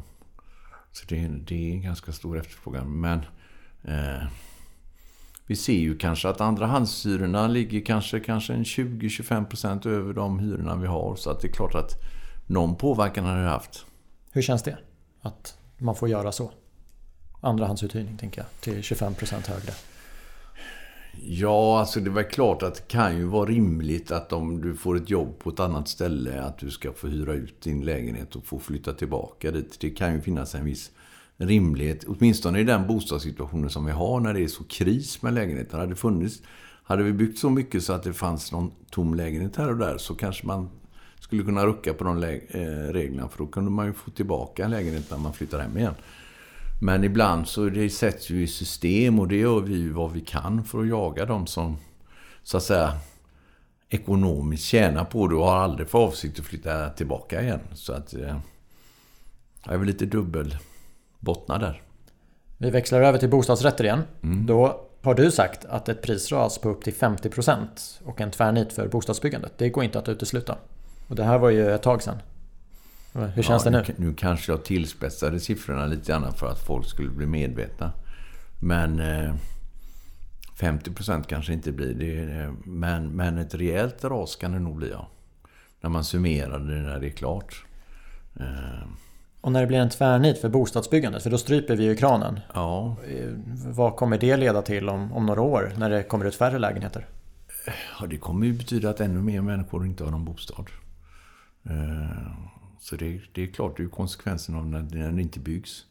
Så 0.91 1.05
det, 1.09 1.27
det 1.27 1.69
är 1.69 1.73
en 1.73 1.81
ganska 1.81 2.11
stor 2.11 2.37
efterfrågan. 2.37 2.99
Men 2.99 3.19
eh, 3.83 4.27
vi 5.45 5.55
ser 5.55 5.73
ju 5.73 5.97
kanske 5.97 6.29
att 6.29 6.41
andrahandshyrorna 6.41 7.47
ligger 7.47 7.85
kanske, 7.85 8.19
kanske 8.19 8.53
en 8.53 8.63
20-25% 8.63 9.87
över 9.87 10.13
de 10.13 10.39
hyrorna 10.39 10.75
vi 10.75 10.87
har. 10.87 11.15
Så 11.15 11.29
att 11.29 11.41
det 11.41 11.47
är 11.47 11.51
klart 11.51 11.75
att 11.75 11.91
någon 12.47 12.75
påverkan 12.75 13.25
har 13.25 13.37
det 13.37 13.49
haft. 13.49 13.85
Hur 14.31 14.41
känns 14.41 14.63
det? 14.63 14.77
Att 15.21 15.57
man 15.77 15.95
får 15.95 16.09
göra 16.09 16.31
så? 16.31 16.51
Andrahandsuthyrning 17.41 18.17
tänker 18.17 18.41
jag, 18.41 18.47
till 18.61 18.81
25% 18.81 19.49
högre. 19.49 19.73
Ja, 21.21 21.79
alltså 21.79 21.99
det 21.99 22.09
var 22.09 22.23
klart 22.23 22.63
att 22.63 22.75
det 22.75 22.87
kan 22.87 23.17
ju 23.17 23.23
vara 23.23 23.49
rimligt 23.49 24.11
att 24.11 24.33
om 24.33 24.61
du 24.61 24.75
får 24.75 24.97
ett 24.97 25.09
jobb 25.09 25.39
på 25.39 25.49
ett 25.49 25.59
annat 25.59 25.87
ställe 25.87 26.41
att 26.41 26.57
du 26.57 26.71
ska 26.71 26.93
få 26.93 27.07
hyra 27.07 27.33
ut 27.33 27.61
din 27.61 27.85
lägenhet 27.85 28.35
och 28.35 28.45
få 28.45 28.59
flytta 28.59 28.93
tillbaka 28.93 29.51
dit. 29.51 29.77
Det 29.79 29.89
kan 29.89 30.13
ju 30.13 30.21
finnas 30.21 30.55
en 30.55 30.65
viss 30.65 30.91
rimlighet, 31.37 32.05
åtminstone 32.07 32.59
i 32.59 32.63
den 32.63 32.87
bostadssituationen 32.87 33.69
som 33.69 33.85
vi 33.85 33.91
har 33.91 34.19
när 34.19 34.33
det 34.33 34.43
är 34.43 34.47
så 34.47 34.63
kris 34.63 35.21
med 35.21 35.33
lägenheter. 35.33 35.77
Hade, 35.77 35.95
funnits, 35.95 36.41
hade 36.83 37.03
vi 37.03 37.13
byggt 37.13 37.39
så 37.39 37.49
mycket 37.49 37.83
så 37.83 37.93
att 37.93 38.03
det 38.03 38.13
fanns 38.13 38.51
någon 38.51 38.71
tom 38.89 39.13
lägenhet 39.13 39.55
här 39.55 39.69
och 39.69 39.77
där 39.77 39.97
så 39.97 40.15
kanske 40.15 40.47
man 40.47 40.69
skulle 41.19 41.43
kunna 41.43 41.65
rucka 41.65 41.93
på 41.93 42.03
de 42.03 42.23
eh, 42.23 42.59
reglerna 42.93 43.29
för 43.29 43.37
då 43.37 43.47
kunde 43.47 43.71
man 43.71 43.85
ju 43.85 43.93
få 43.93 44.11
tillbaka 44.11 44.65
en 44.65 44.71
lägenhet 44.71 45.11
när 45.11 45.17
man 45.17 45.33
flyttar 45.33 45.59
hem 45.59 45.77
igen. 45.77 45.93
Men 46.81 47.03
ibland 47.03 47.47
så 47.47 47.69
det 47.69 47.89
sätts 47.89 48.29
ju 48.29 48.43
i 48.43 48.47
system 48.47 49.19
och 49.19 49.27
det 49.27 49.35
gör 49.35 49.59
vi 49.59 49.73
ju 49.73 49.91
vad 49.91 50.11
vi 50.11 50.21
kan 50.21 50.63
för 50.63 50.81
att 50.81 50.87
jaga 50.87 51.25
dem 51.25 51.47
som 51.47 51.77
så 52.43 52.57
att 52.57 52.63
säga 52.63 52.93
ekonomiskt 53.89 54.63
tjänar 54.63 55.05
på 55.05 55.27
det 55.27 55.35
och 55.35 55.45
har 55.45 55.57
aldrig 55.57 55.87
för 55.87 55.99
avsikt 55.99 56.39
att 56.39 56.45
flytta 56.45 56.89
tillbaka 56.89 57.41
igen. 57.41 57.59
Så 57.73 57.93
att 57.93 58.13
eh, 58.13 58.37
jag 59.65 59.73
är 59.73 59.77
väl 59.77 59.87
lite 59.87 60.05
dubbelbottnad 60.05 61.61
där. 61.61 61.81
Vi 62.57 62.69
växlar 62.69 63.01
över 63.01 63.19
till 63.19 63.29
bostadsrätter 63.29 63.83
igen. 63.83 64.01
Mm. 64.23 64.45
Då 64.45 64.81
har 65.01 65.13
du 65.13 65.31
sagt 65.31 65.65
att 65.65 65.89
ett 65.89 66.01
prisras 66.01 66.57
på 66.57 66.69
upp 66.69 66.83
till 66.83 66.93
50% 66.93 67.67
och 68.05 68.21
en 68.21 68.31
tvärnit 68.31 68.73
för 68.73 68.87
bostadsbyggandet, 68.87 69.53
det 69.57 69.69
går 69.69 69.83
inte 69.83 69.99
att 69.99 70.09
utesluta. 70.09 70.57
Och 71.07 71.15
det 71.15 71.23
här 71.23 71.37
var 71.37 71.49
ju 71.49 71.71
ett 71.71 71.81
tag 71.81 72.03
sedan. 72.03 72.17
Hur 73.13 73.43
känns 73.43 73.65
ja, 73.65 73.71
det 73.71 73.85
nu? 73.87 73.93
Nu 73.97 74.13
kanske 74.13 74.51
jag 74.51 74.63
tillspetsade 74.63 75.39
siffrorna 75.39 75.85
lite 75.85 76.11
grann 76.11 76.33
för 76.33 76.51
att 76.51 76.59
folk 76.59 76.87
skulle 76.89 77.09
bli 77.09 77.25
medvetna. 77.25 77.91
Men 78.59 78.99
eh, 78.99 79.33
50% 80.59 81.23
kanske 81.23 81.53
inte 81.53 81.71
blir 81.71 81.93
det. 81.93 82.53
Men, 82.65 83.15
men 83.15 83.37
ett 83.37 83.55
rejält 83.55 84.03
ras 84.03 84.35
kan 84.35 84.51
det 84.51 84.59
nog 84.59 84.75
bli, 84.75 84.89
ja. 84.89 85.07
När 85.81 85.89
man 85.89 86.03
summerar 86.03 86.59
det 86.59 86.81
när 86.81 86.99
det 86.99 87.07
är 87.07 87.11
klart. 87.11 87.65
Eh. 88.39 88.87
Och 89.41 89.51
när 89.51 89.61
det 89.61 89.67
blir 89.67 89.77
en 89.77 89.89
tvärnit 89.89 90.41
för 90.41 90.49
bostadsbyggandet, 90.49 91.23
för 91.23 91.29
då 91.29 91.37
stryper 91.37 91.75
vi 91.75 91.83
ju 91.83 91.95
kranen. 91.95 92.39
Ja. 92.53 92.97
Eh, 93.07 93.29
vad 93.67 93.95
kommer 93.95 94.17
det 94.17 94.37
leda 94.37 94.61
till 94.61 94.89
om, 94.89 95.13
om 95.13 95.25
några 95.25 95.41
år, 95.41 95.73
när 95.77 95.89
det 95.89 96.03
kommer 96.03 96.25
ut 96.25 96.35
färre 96.35 96.59
lägenheter? 96.59 97.05
Ja, 97.99 98.05
det 98.05 98.17
kommer 98.17 98.45
ju 98.45 98.53
betyda 98.53 98.89
att 98.89 98.99
ännu 98.99 99.21
mer 99.21 99.41
människor 99.41 99.85
inte 99.85 100.03
har 100.03 100.11
någon 100.11 100.25
bostad. 100.25 100.69
Eh, 101.63 102.49
så 102.79 102.95
det, 102.95 103.21
det 103.31 103.43
är 103.43 103.47
klart, 103.47 103.77
det 103.77 103.83
är 103.83 103.87
konsekvensen 103.87 104.55
av 104.55 104.65
när, 104.65 104.81
när 104.81 105.05
den 105.05 105.19
inte 105.19 105.39
byggs. 105.39 105.85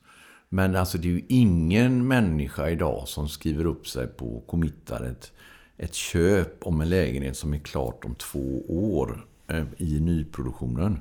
Men 0.49 0.77
alltså 0.77 0.99
det 0.99 1.09
är 1.09 1.13
ju 1.13 1.25
ingen 1.29 2.07
människa 2.07 2.69
idag 2.69 3.09
som 3.09 3.29
skriver 3.29 3.65
upp 3.65 3.89
sig 3.89 4.07
på 4.07 4.37
och 4.37 4.47
committar 4.47 5.05
ett, 5.05 5.33
ett 5.77 5.95
köp 5.95 6.67
om 6.67 6.81
en 6.81 6.89
lägenhet 6.89 7.37
som 7.37 7.55
är 7.55 7.59
klart 7.59 8.05
om 8.05 8.15
två 8.15 8.65
år 8.69 9.27
eh, 9.49 9.65
i 9.79 10.01
nyproduktionen. 10.01 11.01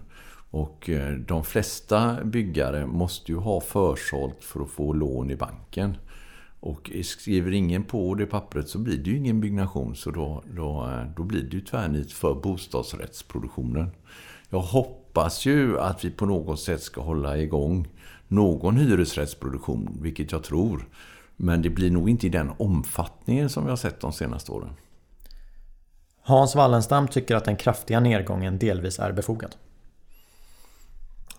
Och 0.52 0.90
eh, 0.90 1.16
de 1.16 1.44
flesta 1.44 2.24
byggare 2.24 2.88
måste 2.88 3.32
ju 3.32 3.38
ha 3.38 3.62
försålt 3.62 4.44
för 4.44 4.64
att 4.64 4.70
få 4.70 4.94
lån 4.94 5.32
i 5.32 5.36
banken. 5.36 5.98
Och 6.60 6.92
skriver 7.04 7.52
ingen 7.52 7.84
på 7.84 8.16
det 8.16 8.26
pappret 8.26 8.70
så 8.70 8.80
blir 8.80 8.98
det 8.98 9.10
ju 9.10 9.18
ingen 9.18 9.42
byggnation. 9.42 9.96
Så 9.96 10.12
då, 10.12 10.44
då, 10.56 10.86
eh, 10.86 11.16
då 11.16 11.24
blir 11.24 11.44
det 11.44 11.58
ju 11.58 11.62
tvärnit 11.62 12.12
för 12.12 12.34
bostadsrättsproduktionen. 12.34 13.90
Jag 14.50 14.60
hoppas 14.60 15.07
ju 15.46 15.80
att 15.80 16.06
vi 16.06 16.12
på 16.12 16.26
något 16.26 16.60
sätt 16.60 16.82
ska 16.82 17.02
hålla 17.02 17.38
igång 17.38 17.88
någon 18.28 18.78
hyresrättsproduktion, 18.78 19.98
vilket 20.02 20.32
jag 20.32 20.44
tror. 20.44 20.88
Men 21.36 21.62
det 21.62 21.70
blir 21.70 21.92
nog 21.92 22.10
inte 22.10 22.28
i 22.28 22.30
den 22.30 22.52
omfattningen 22.58 23.50
som 23.50 23.64
vi 23.64 23.70
har 23.70 23.78
sett 23.78 24.00
de 24.00 24.14
senaste 24.14 24.52
åren. 24.52 24.70
Hans 26.22 26.56
Wallenstam 26.56 27.08
tycker 27.08 27.36
att 27.36 27.46
den 27.46 27.56
kraftiga 27.56 28.00
nedgången 28.00 28.58
delvis 28.58 29.00
är 29.00 29.12
befogad. 29.12 29.56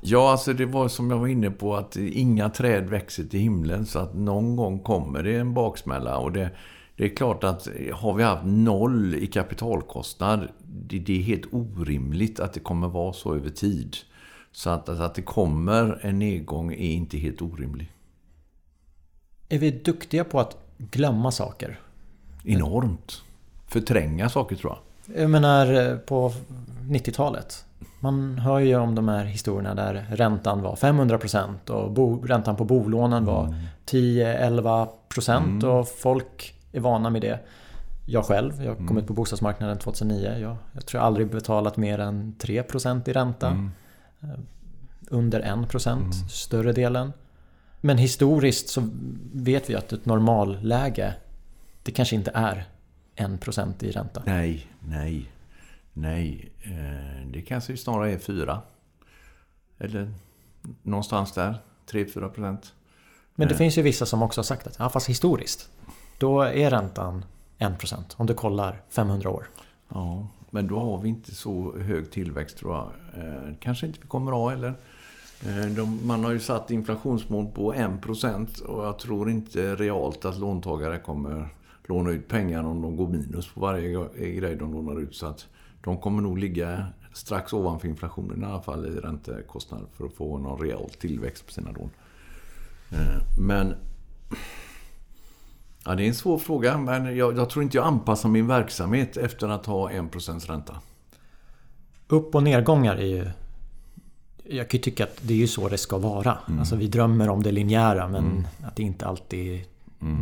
Ja, 0.00 0.30
alltså 0.30 0.52
det 0.52 0.66
var 0.66 0.88
som 0.88 1.10
jag 1.10 1.18
var 1.18 1.26
inne 1.26 1.50
på 1.50 1.76
att 1.76 1.96
inga 1.96 2.50
träd 2.50 2.88
växer 2.88 3.24
till 3.24 3.40
himlen 3.40 3.86
så 3.86 3.98
att 3.98 4.14
någon 4.14 4.56
gång 4.56 4.78
kommer 4.78 5.22
det 5.22 5.36
en 5.36 5.54
baksmälla. 5.54 6.18
Och 6.18 6.32
det, 6.32 6.50
det 6.98 7.04
är 7.04 7.16
klart 7.16 7.44
att 7.44 7.68
har 7.92 8.14
vi 8.14 8.22
haft 8.22 8.42
noll 8.44 9.14
i 9.14 9.26
kapitalkostnad, 9.26 10.48
det, 10.62 10.98
det 10.98 11.18
är 11.18 11.22
helt 11.22 11.46
orimligt 11.52 12.40
att 12.40 12.52
det 12.52 12.60
kommer 12.60 12.88
vara 12.88 13.12
så 13.12 13.34
över 13.34 13.50
tid. 13.50 13.96
Så 14.52 14.70
att, 14.70 14.88
att 14.88 15.14
det 15.14 15.22
kommer 15.22 15.98
en 16.02 16.18
nedgång 16.18 16.72
är 16.72 16.90
inte 16.90 17.18
helt 17.18 17.42
orimligt. 17.42 17.88
Är 19.48 19.58
vi 19.58 19.70
duktiga 19.70 20.24
på 20.24 20.40
att 20.40 20.56
glömma 20.78 21.30
saker? 21.30 21.80
enormt. 22.44 23.22
Förtränga 23.66 24.28
saker 24.28 24.56
tror 24.56 24.72
jag. 24.72 25.22
Jag 25.22 25.30
menar 25.30 25.90
eh, 25.90 25.96
på 25.96 26.32
90-talet. 26.82 27.64
Man 28.00 28.38
hör 28.38 28.58
ju 28.58 28.76
om 28.76 28.94
de 28.94 29.08
här 29.08 29.24
historierna 29.24 29.74
där 29.74 30.06
räntan 30.10 30.62
var 30.62 30.76
500% 30.76 31.70
och 31.70 31.90
bo, 31.92 32.22
räntan 32.26 32.56
på 32.56 32.64
bolånen 32.64 33.24
var 33.24 33.44
Mm. 33.44 33.58
10-11% 33.86 35.64
och 35.64 35.88
folk 35.88 36.54
är 36.72 36.80
vana 36.80 37.10
med 37.10 37.22
det. 37.22 37.40
Jag 38.06 38.24
själv, 38.24 38.64
jag 38.64 38.76
kom 38.76 38.98
ut 38.98 39.06
på 39.06 39.12
bostadsmarknaden 39.12 39.78
2009. 39.78 40.38
Jag, 40.38 40.56
jag 40.72 40.86
tror 40.86 40.98
jag 40.98 41.06
aldrig 41.06 41.30
betalat 41.30 41.76
mer 41.76 41.98
än 41.98 42.34
3% 42.38 43.08
i 43.08 43.12
ränta. 43.12 43.48
Mm. 43.48 43.70
Under 45.08 45.42
1% 45.42 46.28
större 46.28 46.72
delen. 46.72 47.12
Men 47.80 47.98
historiskt 47.98 48.68
så 48.68 48.88
vet 49.32 49.70
vi 49.70 49.74
att 49.74 49.92
ett 49.92 50.06
normalläge 50.06 51.14
det 51.82 51.92
kanske 51.92 52.16
inte 52.16 52.30
är 52.34 52.68
1% 53.16 53.84
i 53.84 53.90
ränta. 53.90 54.22
Nej, 54.26 54.66
nej, 54.80 55.30
nej. 55.92 56.52
Eh, 56.62 57.28
Det 57.32 57.42
kanske 57.42 57.76
snarare 57.76 58.12
är 58.12 58.18
fyra. 58.18 58.62
Eller 59.78 60.12
någonstans 60.82 61.32
där. 61.32 61.58
3-4 61.90 62.28
procent. 62.28 62.74
Men 63.34 63.48
det 63.48 63.54
Nej. 63.54 63.58
finns 63.58 63.78
ju 63.78 63.82
vissa 63.82 64.06
som 64.06 64.22
också 64.22 64.38
har 64.38 64.44
sagt 64.44 64.66
att 64.66 64.76
ja, 64.78 64.88
fast 64.88 65.08
historiskt 65.08 65.70
då 66.18 66.42
är 66.42 66.70
räntan 66.70 67.24
1% 67.58 68.14
om 68.16 68.26
du 68.26 68.34
kollar 68.34 68.82
500 68.88 69.30
år. 69.30 69.46
Ja, 69.88 70.26
men 70.50 70.66
då 70.66 70.78
har 70.78 70.98
vi 70.98 71.08
inte 71.08 71.34
så 71.34 71.78
hög 71.78 72.10
tillväxt 72.10 72.58
tror 72.58 72.74
jag. 72.74 72.90
Eh, 73.24 73.54
kanske 73.60 73.86
inte 73.86 73.98
vi 74.02 74.08
kommer 74.08 74.32
ha 74.32 74.50
heller. 74.50 74.74
Eh, 75.46 75.66
de, 75.66 76.06
man 76.06 76.24
har 76.24 76.32
ju 76.32 76.40
satt 76.40 76.70
inflationsmål 76.70 77.46
på 77.46 77.74
1% 77.74 78.62
och 78.62 78.84
jag 78.86 78.98
tror 78.98 79.30
inte 79.30 79.74
realt 79.74 80.24
att 80.24 80.38
låntagare 80.38 80.98
kommer 80.98 81.48
låna 81.86 82.10
ut 82.10 82.28
pengar 82.28 82.64
om 82.64 82.82
de 82.82 82.96
går 82.96 83.08
minus 83.08 83.48
på 83.48 83.60
varje 83.60 83.98
eh, 84.00 84.28
grej 84.28 84.56
de 84.56 84.72
lånar 84.72 85.00
ut. 85.00 85.14
Så 85.14 85.26
att 85.26 85.46
de 85.84 85.98
kommer 85.98 86.22
nog 86.22 86.38
ligga 86.38 86.86
strax 87.12 87.52
ovanför 87.52 87.88
inflationen 87.88 88.42
i 88.42 88.46
alla 88.46 88.62
fall 88.62 88.86
i 88.86 88.90
räntekostnader 88.90 89.86
för 89.96 90.06
att 90.06 90.14
få 90.14 90.38
någon 90.38 90.60
real 90.60 90.90
tillväxt 90.90 91.46
på 91.46 91.52
sina 91.52 91.70
lån. 91.70 91.90
Eh, 92.90 93.22
Men 93.40 93.74
Ja, 95.88 95.94
det 95.94 96.04
är 96.04 96.08
en 96.08 96.14
svår 96.14 96.38
fråga, 96.38 96.78
men 96.78 97.16
jag, 97.16 97.38
jag 97.38 97.50
tror 97.50 97.62
inte 97.62 97.76
jag 97.76 97.86
anpassar 97.86 98.28
min 98.28 98.46
verksamhet 98.46 99.16
efter 99.16 99.48
att 99.48 99.66
ha 99.66 99.90
1% 99.90 100.46
ränta. 100.46 100.74
Upp 102.08 102.34
och 102.34 102.42
nedgångar 102.42 102.96
är 102.96 103.06
ju... 103.06 103.30
Jag 104.44 104.70
kan 104.70 104.78
ju 104.78 104.82
tycka 104.82 105.04
att 105.04 105.18
det 105.22 105.32
är 105.32 105.38
ju 105.38 105.46
så 105.46 105.68
det 105.68 105.78
ska 105.78 105.98
vara. 105.98 106.38
Alltså 106.58 106.76
vi 106.76 106.88
drömmer 106.88 107.28
om 107.28 107.42
det 107.42 107.52
linjära 107.52 108.08
men 108.08 108.46
att 108.64 108.76
det 108.76 108.82
inte 108.82 109.06
alltid 109.06 109.64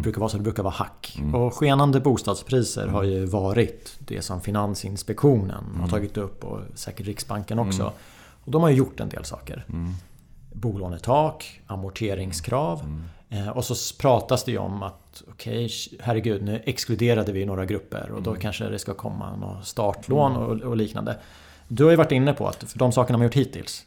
brukar 0.03 0.21
vara 0.21 0.31
så. 0.31 0.37
Det 0.37 0.43
brukar 0.43 0.62
vara 0.62 0.75
hack. 0.75 1.19
Och 1.35 1.55
skenande 1.55 2.01
bostadspriser 2.01 2.89
har 2.89 3.03
ju 3.03 3.25
varit 3.25 3.97
det 3.99 4.23
som 4.23 4.41
Finansinspektionen 4.41 5.64
har 5.81 5.89
tagit 5.89 6.17
upp 6.17 6.45
och 6.45 6.61
säkert 6.75 7.07
Riksbanken 7.07 7.59
också. 7.59 7.93
Och 8.45 8.53
de 8.53 8.62
har 8.62 8.71
ju 8.71 8.77
gjort 8.77 9.01
en 9.01 9.09
del 9.09 9.25
saker. 9.25 9.64
Bolånetak, 10.53 11.61
amorteringskrav. 11.67 13.03
Eh, 13.31 13.49
Och 13.49 13.64
så 13.64 13.97
pratas 13.99 14.45
det 14.45 14.51
ju 14.51 14.59
om 14.59 14.83
att 14.83 15.22
okej, 15.29 15.70
herregud, 16.01 16.43
nu 16.43 16.62
exkluderade 16.64 17.33
vi 17.33 17.45
några 17.45 17.64
grupper 17.64 18.11
och 18.11 18.22
då 18.22 18.35
kanske 18.35 18.68
det 18.68 18.79
ska 18.79 18.95
komma 18.95 19.37
några 19.37 19.62
startlån 19.62 20.37
och, 20.37 20.61
och 20.61 20.77
liknande. 20.77 21.16
Du 21.68 21.85
har 21.85 21.91
ju 21.91 21.97
varit 21.97 22.12
inne 22.12 22.33
på 22.33 22.49
att 22.49 22.64
för 22.64 22.79
de 22.79 22.93
sakerna 22.93 23.18
man 23.18 23.27
gjort 23.27 23.35
hittills. 23.35 23.85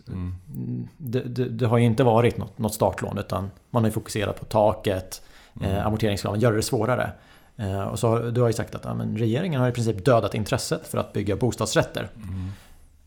Det, 0.97 1.19
det, 1.19 1.45
det 1.45 1.67
har 1.67 1.77
ju 1.77 1.85
inte 1.85 2.03
varit 2.03 2.37
något, 2.37 2.57
något 2.57 2.73
startlån 2.73 3.17
utan 3.17 3.51
man 3.69 3.83
har 3.83 3.87
ju 3.87 3.93
fokuserat 3.93 4.39
på 4.39 4.45
taket, 4.45 5.21
eh, 5.61 5.85
amorteringskraven, 5.85 6.39
göra 6.39 6.55
det 6.55 6.61
svårare. 6.61 7.11
Eh, 7.57 7.81
och 7.83 7.99
så 7.99 8.07
har, 8.07 8.19
du 8.19 8.41
har 8.41 8.47
ju 8.47 8.53
sagt 8.53 8.75
att 8.75 8.85
ja, 8.85 8.95
regeringen 9.15 9.61
har 9.61 9.69
i 9.69 9.71
princip 9.71 10.05
dödat 10.05 10.35
intresset 10.35 10.87
för 10.87 10.97
att 10.97 11.13
bygga 11.13 11.35
bostadsrätter. 11.35 12.09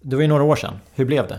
Det 0.01 0.17
var 0.17 0.23
ju 0.23 0.29
några 0.29 0.43
år 0.43 0.57
sedan. 0.57 0.75
Hur 0.95 1.05
blev 1.05 1.29
det? 1.29 1.39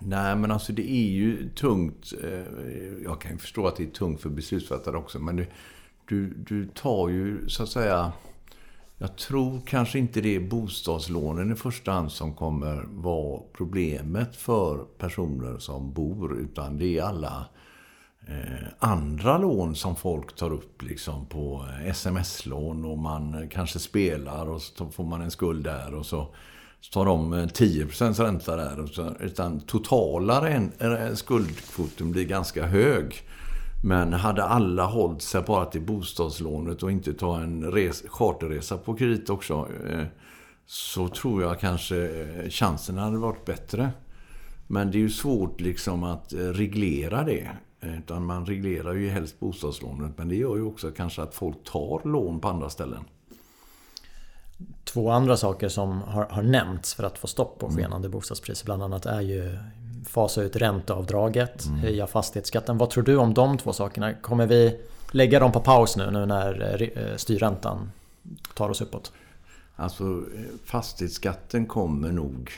Nej, 0.00 0.36
men 0.36 0.50
alltså 0.50 0.72
det 0.72 0.90
är 0.90 1.10
ju 1.10 1.48
tungt. 1.48 2.12
Eh, 2.24 3.04
jag 3.04 3.20
kan 3.20 3.32
ju 3.32 3.38
förstå 3.38 3.66
att 3.66 3.76
det 3.76 3.82
är 3.82 3.90
tungt 3.90 4.20
för 4.20 4.30
beslutsfattare 4.30 4.96
också. 4.96 5.18
Men 5.18 5.36
du, 5.36 5.46
du, 6.08 6.34
du 6.34 6.66
tar 6.66 7.08
ju 7.08 7.48
så 7.48 7.62
att 7.62 7.68
säga... 7.68 8.12
Jag 9.00 9.16
tror 9.16 9.60
kanske 9.66 9.98
inte 9.98 10.20
det 10.20 10.36
är 10.36 10.40
bostadslånen 10.40 11.52
i 11.52 11.54
första 11.54 11.92
hand 11.92 12.12
som 12.12 12.34
kommer 12.34 12.84
vara 12.88 13.42
problemet 13.52 14.36
för 14.36 14.84
personer 14.98 15.58
som 15.58 15.92
bor. 15.92 16.38
Utan 16.38 16.78
det 16.78 16.98
är 16.98 17.02
alla 17.02 17.46
eh, 18.28 18.68
andra 18.78 19.38
lån 19.38 19.74
som 19.74 19.96
folk 19.96 20.36
tar 20.36 20.52
upp 20.52 20.82
liksom 20.82 21.26
på 21.26 21.66
sms-lån 21.86 22.84
och 22.84 22.98
man 22.98 23.48
kanske 23.48 23.78
spelar 23.78 24.48
och 24.48 24.62
så 24.62 24.86
får 24.86 25.04
man 25.04 25.20
en 25.20 25.30
skuld 25.30 25.64
där 25.64 25.94
och 25.94 26.06
så 26.06 26.34
så 26.80 26.92
tar 26.92 27.04
de 27.04 27.32
eh, 27.32 27.46
10% 27.46 28.22
ränta 28.22 28.56
där. 28.56 28.88
Utan 29.20 29.60
totala 29.60 30.60
skuldkvoten 31.14 32.12
blir 32.12 32.24
ganska 32.24 32.66
hög. 32.66 33.22
Men 33.84 34.12
hade 34.12 34.44
alla 34.44 34.86
hållit 34.86 35.22
sig 35.22 35.42
bara 35.42 35.64
till 35.64 35.80
bostadslånet 35.80 36.82
och 36.82 36.90
inte 36.90 37.14
ta 37.14 37.40
en 37.40 37.72
res, 37.72 38.04
charterresa 38.08 38.78
på 38.78 38.94
kredit 38.94 39.30
också. 39.30 39.68
Eh, 39.90 40.04
så 40.66 41.08
tror 41.08 41.42
jag 41.42 41.60
kanske 41.60 41.96
eh, 41.96 42.48
chansen 42.50 42.98
hade 42.98 43.18
varit 43.18 43.44
bättre. 43.44 43.90
Men 44.66 44.90
det 44.90 44.98
är 44.98 45.00
ju 45.00 45.10
svårt 45.10 45.60
liksom 45.60 46.04
att 46.04 46.32
reglera 46.32 47.24
det. 47.24 47.48
Utan 47.80 48.26
man 48.26 48.46
reglerar 48.46 48.94
ju 48.94 49.08
helst 49.08 49.40
bostadslånet. 49.40 50.18
Men 50.18 50.28
det 50.28 50.36
gör 50.36 50.56
ju 50.56 50.62
också 50.62 50.90
kanske 50.90 51.22
att 51.22 51.34
folk 51.34 51.64
tar 51.64 52.08
lån 52.08 52.40
på 52.40 52.48
andra 52.48 52.70
ställen. 52.70 53.04
Två 54.84 55.10
andra 55.10 55.36
saker 55.36 55.68
som 55.68 56.02
har, 56.02 56.24
har 56.24 56.42
nämnts 56.42 56.94
för 56.94 57.04
att 57.04 57.18
få 57.18 57.26
stopp 57.26 57.58
på 57.58 57.70
skenande 57.70 58.08
bostadspriser 58.08 58.64
bland 58.64 58.82
annat 58.82 59.06
är 59.06 59.20
ju 59.20 59.58
fasa 60.06 60.42
ut 60.42 60.56
ränteavdraget, 60.56 61.64
höja 61.66 62.06
fastighetsskatten. 62.06 62.78
Vad 62.78 62.90
tror 62.90 63.04
du 63.04 63.16
om 63.16 63.34
de 63.34 63.58
två 63.58 63.72
sakerna? 63.72 64.14
Kommer 64.14 64.46
vi 64.46 64.80
lägga 65.10 65.40
dem 65.40 65.52
på 65.52 65.60
paus 65.60 65.96
nu, 65.96 66.10
nu 66.10 66.26
när 66.26 66.82
eh, 66.98 67.16
styrräntan 67.16 67.90
tar 68.54 68.70
oss 68.70 68.80
uppåt? 68.80 69.12
Alltså 69.76 70.04
eh, 70.04 70.42
fastighetsskatten 70.64 71.66
kommer 71.66 72.12
nog... 72.12 72.52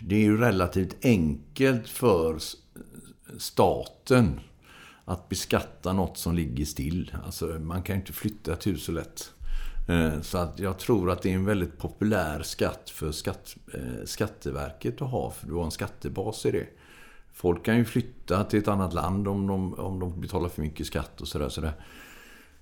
Det 0.00 0.14
är 0.14 0.20
ju 0.20 0.36
relativt 0.36 0.96
enkelt 1.02 1.88
för 1.88 2.38
staten 3.38 4.40
att 5.04 5.28
beskatta 5.28 5.92
något 5.92 6.18
som 6.18 6.34
ligger 6.34 6.64
still. 6.64 7.16
Alltså 7.24 7.46
man 7.46 7.82
kan 7.82 7.96
ju 7.96 8.00
inte 8.00 8.12
flytta 8.12 8.52
ett 8.52 8.66
hus 8.66 8.84
så 8.84 8.92
lätt. 8.92 9.32
Eh, 9.86 10.20
så 10.20 10.38
att 10.38 10.58
jag 10.58 10.78
tror 10.78 11.10
att 11.10 11.22
det 11.22 11.30
är 11.30 11.34
en 11.34 11.44
väldigt 11.44 11.78
populär 11.78 12.42
skatt 12.42 12.90
för 12.90 13.12
skatt, 13.12 13.56
eh, 13.74 14.04
Skatteverket 14.04 15.02
att 15.02 15.10
ha. 15.10 15.30
För 15.30 15.46
du 15.46 15.54
har 15.54 15.64
en 15.64 15.70
skattebas 15.70 16.46
i 16.46 16.50
det. 16.50 16.66
Folk 17.32 17.64
kan 17.64 17.76
ju 17.76 17.84
flytta 17.84 18.44
till 18.44 18.58
ett 18.58 18.68
annat 18.68 18.92
land 18.92 19.28
om 19.28 19.46
de, 19.46 19.74
om 19.74 20.00
de 20.00 20.20
betalar 20.20 20.48
för 20.48 20.62
mycket 20.62 20.86
skatt 20.86 21.20
och 21.20 21.28
sådär. 21.28 21.48
sådär. 21.48 21.72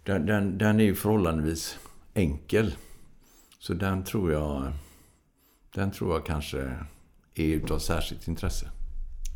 Den, 0.02 0.26
den, 0.26 0.58
den 0.58 0.80
är 0.80 0.84
ju 0.84 0.94
förhållandevis 0.94 1.78
enkel. 2.14 2.74
Så 3.58 3.74
den 3.74 4.04
tror 4.04 4.32
jag 4.32 4.72
Den 5.74 5.90
tror 5.90 6.12
jag 6.12 6.26
kanske 6.26 6.58
är 7.34 7.44
utav 7.44 7.78
särskilt 7.78 8.28
intresse. 8.28 8.70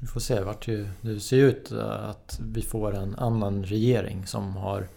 Vi 0.00 0.06
får 0.06 0.20
se 0.20 0.40
vart 0.40 0.66
det 1.00 1.20
ser 1.20 1.36
ut 1.36 1.72
att 1.72 2.40
vi 2.42 2.62
får 2.62 2.96
en 2.96 3.14
annan 3.14 3.64
regering 3.64 4.26
som 4.26 4.56
har 4.56 4.88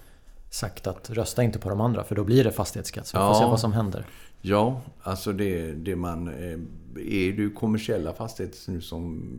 sagt 0.53 0.87
att 0.87 1.09
rösta 1.09 1.43
inte 1.43 1.59
på 1.59 1.69
de 1.69 1.81
andra 1.81 2.03
för 2.03 2.15
då 2.15 2.23
blir 2.23 2.43
det 2.43 2.51
fastighetsskatt. 2.51 3.07
Så 3.07 3.17
vi 3.17 3.21
får 3.21 3.27
Ja. 3.35 3.39
se 3.39 3.45
vad 3.45 3.59
som 3.59 3.73
händer. 3.73 4.05
Ja, 4.41 4.81
alltså 5.03 5.33
det, 5.33 5.71
det 5.71 5.95
man... 5.95 6.27
eh, 6.27 6.59
Är 6.95 7.31
du 7.31 7.49
kommersiella 7.51 8.13
fastigheter 8.13 8.71
nu 8.71 8.81
som... 8.81 9.29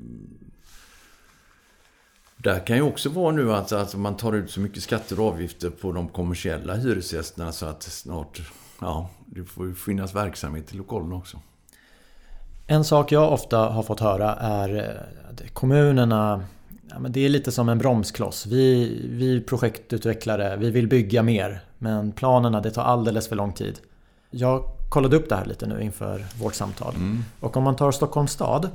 Där 2.36 2.66
kan 2.66 2.76
ju 2.76 2.82
också 2.82 3.08
vara 3.08 3.32
nu 3.32 3.52
att 3.54 3.72
alltså 3.72 3.98
man 3.98 4.16
tar 4.16 4.32
ut 4.32 4.50
så 4.50 4.60
mycket 4.60 4.82
skatter 4.82 5.20
och 5.20 5.26
avgifter 5.26 5.70
på 5.70 5.92
de 5.92 6.08
kommersiella 6.08 6.74
hyresgästerna 6.74 7.52
så 7.52 7.66
att 7.66 7.82
snart... 7.82 8.40
Ja, 8.80 9.08
det 9.26 9.44
får 9.44 9.66
ju 9.66 9.74
finnas 9.74 10.14
verksamhet 10.14 10.74
i 10.74 10.76
lokalen 10.76 11.12
också. 11.12 11.38
En 12.66 12.84
sak 12.84 13.12
jag 13.12 13.32
ofta 13.32 13.58
har 13.58 13.82
fått 13.82 14.00
höra 14.00 14.34
är 14.34 15.02
att 15.30 15.54
kommunerna 15.54 16.44
ja, 16.92 16.98
men 16.98 17.12
Det 17.12 17.24
är 17.24 17.28
lite 17.28 17.52
som 17.52 17.68
en 17.68 17.78
bromskloss. 17.78 18.46
Vi, 18.46 18.96
vi 19.10 19.40
projektutvecklare, 19.40 20.56
vi 20.56 20.70
vill 20.70 20.88
bygga 20.88 21.22
mer. 21.22 21.60
Men 21.78 22.12
planerna, 22.12 22.60
det 22.60 22.70
tar 22.70 22.82
alldeles 22.82 23.28
för 23.28 23.36
lång 23.36 23.52
tid. 23.52 23.78
Jag 24.30 24.64
kollade 24.88 25.16
upp 25.16 25.28
det 25.28 25.36
här 25.36 25.44
lite 25.44 25.66
nu 25.66 25.82
inför 25.82 26.24
vårt 26.40 26.54
samtal. 26.54 26.94
Och 27.40 27.56
om 27.56 27.64
man 27.64 27.76
tar 27.76 27.92
Stockholms 27.92 28.32
stad 28.32 28.68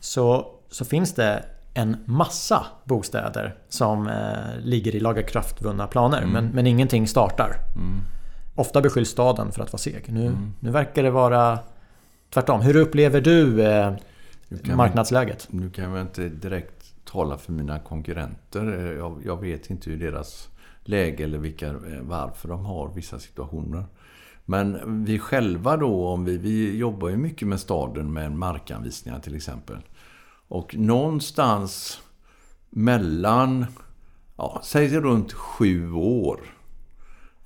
så, 0.00 0.46
så 0.70 0.84
finns 0.84 1.14
det 1.14 1.44
en 1.74 1.96
massa 2.04 2.66
bostäder 2.84 3.54
som 3.68 4.06
eh, 4.08 4.64
ligger 4.64 4.94
i 4.94 5.00
lagakraftvunna 5.00 5.86
planer. 5.86 6.26
Men, 6.26 6.48
men 6.48 6.66
ingenting 6.66 7.08
startar. 7.08 7.56
Ofta 8.54 8.80
beskylls 8.80 9.08
staden 9.08 9.52
för 9.52 9.62
att 9.62 9.72
vara 9.72 9.78
seg. 9.78 10.04
Nu, 10.08 10.36
nu 10.60 10.70
verkar 10.70 11.02
det 11.02 11.10
vara 11.10 11.58
tvärtom. 12.30 12.60
Hur 12.60 12.76
upplever 12.76 13.20
du 13.20 13.62
eh, 13.62 13.92
marknadsläget? 14.74 15.46
Nu 15.50 15.70
kan 15.70 15.92
jag 15.92 16.00
inte 16.00 16.28
direkt 16.28 16.77
tala 17.08 17.38
för 17.38 17.52
mina 17.52 17.78
konkurrenter. 17.78 18.94
Jag, 18.98 19.22
jag 19.24 19.40
vet 19.40 19.70
inte 19.70 19.90
hur 19.90 19.98
deras 19.98 20.48
läge 20.82 21.24
eller 21.24 21.38
vilka, 21.38 21.66
eh, 21.66 22.00
varför 22.00 22.48
de 22.48 22.64
har 22.64 22.88
vissa 22.94 23.18
situationer. 23.18 23.84
Men 24.44 25.04
vi 25.04 25.18
själva 25.18 25.76
då, 25.76 26.08
om 26.08 26.24
vi, 26.24 26.38
vi 26.38 26.76
jobbar 26.76 27.08
ju 27.08 27.16
mycket 27.16 27.48
med 27.48 27.60
staden 27.60 28.12
med 28.12 28.32
markanvisningar 28.32 29.20
till 29.20 29.36
exempel. 29.36 29.76
Och 30.48 30.76
någonstans 30.76 32.00
mellan, 32.70 33.66
ja, 34.36 34.60
säg 34.64 35.00
runt 35.00 35.32
sju 35.32 35.92
år 35.92 36.40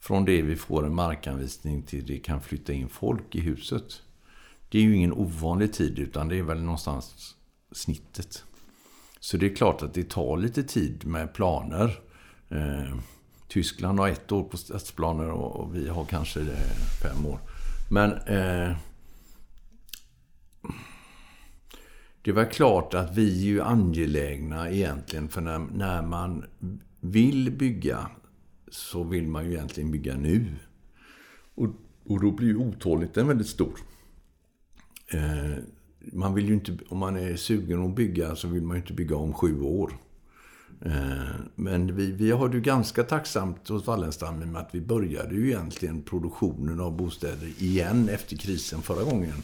från 0.01 0.25
det 0.25 0.43
vi 0.43 0.57
får 0.57 0.87
en 0.87 0.95
markanvisning 0.95 1.83
till 1.83 2.07
det 2.07 2.19
kan 2.19 2.41
flytta 2.41 2.73
in 2.73 2.89
folk 2.89 3.35
i 3.35 3.41
huset. 3.41 4.03
Det 4.69 4.79
är 4.79 4.83
ju 4.83 4.97
ingen 4.97 5.13
ovanlig 5.13 5.73
tid 5.73 5.99
utan 5.99 6.29
det 6.29 6.39
är 6.39 6.43
väl 6.43 6.63
någonstans 6.63 7.37
snittet. 7.73 8.45
Så 9.23 9.37
det 9.37 9.47
är 9.47 9.55
klart 9.57 9.83
att 9.83 9.95
det 9.95 10.11
tar 10.11 10.37
lite 10.37 10.63
tid 10.63 11.07
med 11.07 11.33
planer. 11.33 12.01
Eh, 12.49 12.97
Tyskland 13.49 13.99
har 13.99 14.09
ett 14.09 14.33
år 14.33 14.43
på 14.43 14.57
stadsplaner 14.57 15.31
och 15.31 15.77
vi 15.77 15.89
har 15.89 16.05
kanske 16.05 16.41
eh, 16.41 16.47
fem 17.03 17.27
år. 17.27 17.39
Men 17.91 18.13
eh, 18.13 18.77
det 22.23 22.33
var 22.33 22.51
klart 22.51 22.95
att 22.95 23.17
vi 23.17 23.41
är 23.41 23.45
ju 23.45 23.63
angelägna 23.63 24.71
egentligen 24.71 25.29
för 25.29 25.41
när, 25.41 25.59
när 25.59 26.03
man 26.03 26.45
vill 27.01 27.51
bygga 27.51 28.11
så 28.69 29.05
vill 29.05 29.29
man 29.29 29.45
ju 29.45 29.53
egentligen 29.53 29.91
bygga 29.91 30.17
nu. 30.17 30.47
Och, 31.55 31.69
och 32.05 32.21
då 32.21 32.31
blir 32.31 32.49
ju 32.49 32.57
otåligheten 32.57 33.29
väldigt 33.29 33.49
stor. 33.49 33.79
Eh, 35.13 35.59
man 36.13 36.35
vill 36.35 36.49
ju 36.49 36.55
inte, 36.55 36.77
om 36.89 36.99
man 36.99 37.17
är 37.17 37.37
sugen 37.37 37.85
att 37.85 37.95
bygga 37.95 38.37
så 38.37 38.49
vill 38.49 38.63
man 38.63 38.77
ju 38.77 38.81
inte 38.81 38.93
bygga 38.93 39.17
om 39.17 39.35
sju 39.35 39.61
år. 39.61 39.93
Eh, 40.85 41.35
men 41.55 41.97
vi, 41.97 42.13
vi 42.13 42.31
har 42.31 42.49
det 42.49 42.55
ju 42.55 42.61
ganska 42.61 43.03
tacksamt 43.03 43.69
hos 43.69 43.87
Wallenstam 43.87 44.39
med 44.39 44.63
att 44.63 44.75
vi 44.75 44.81
började 44.81 45.35
ju 45.35 45.49
egentligen 45.49 46.03
produktionen 46.03 46.81
av 46.81 46.97
bostäder 46.97 47.63
igen 47.63 48.09
efter 48.09 48.37
krisen 48.37 48.83
förra 48.83 49.05
gången. 49.05 49.43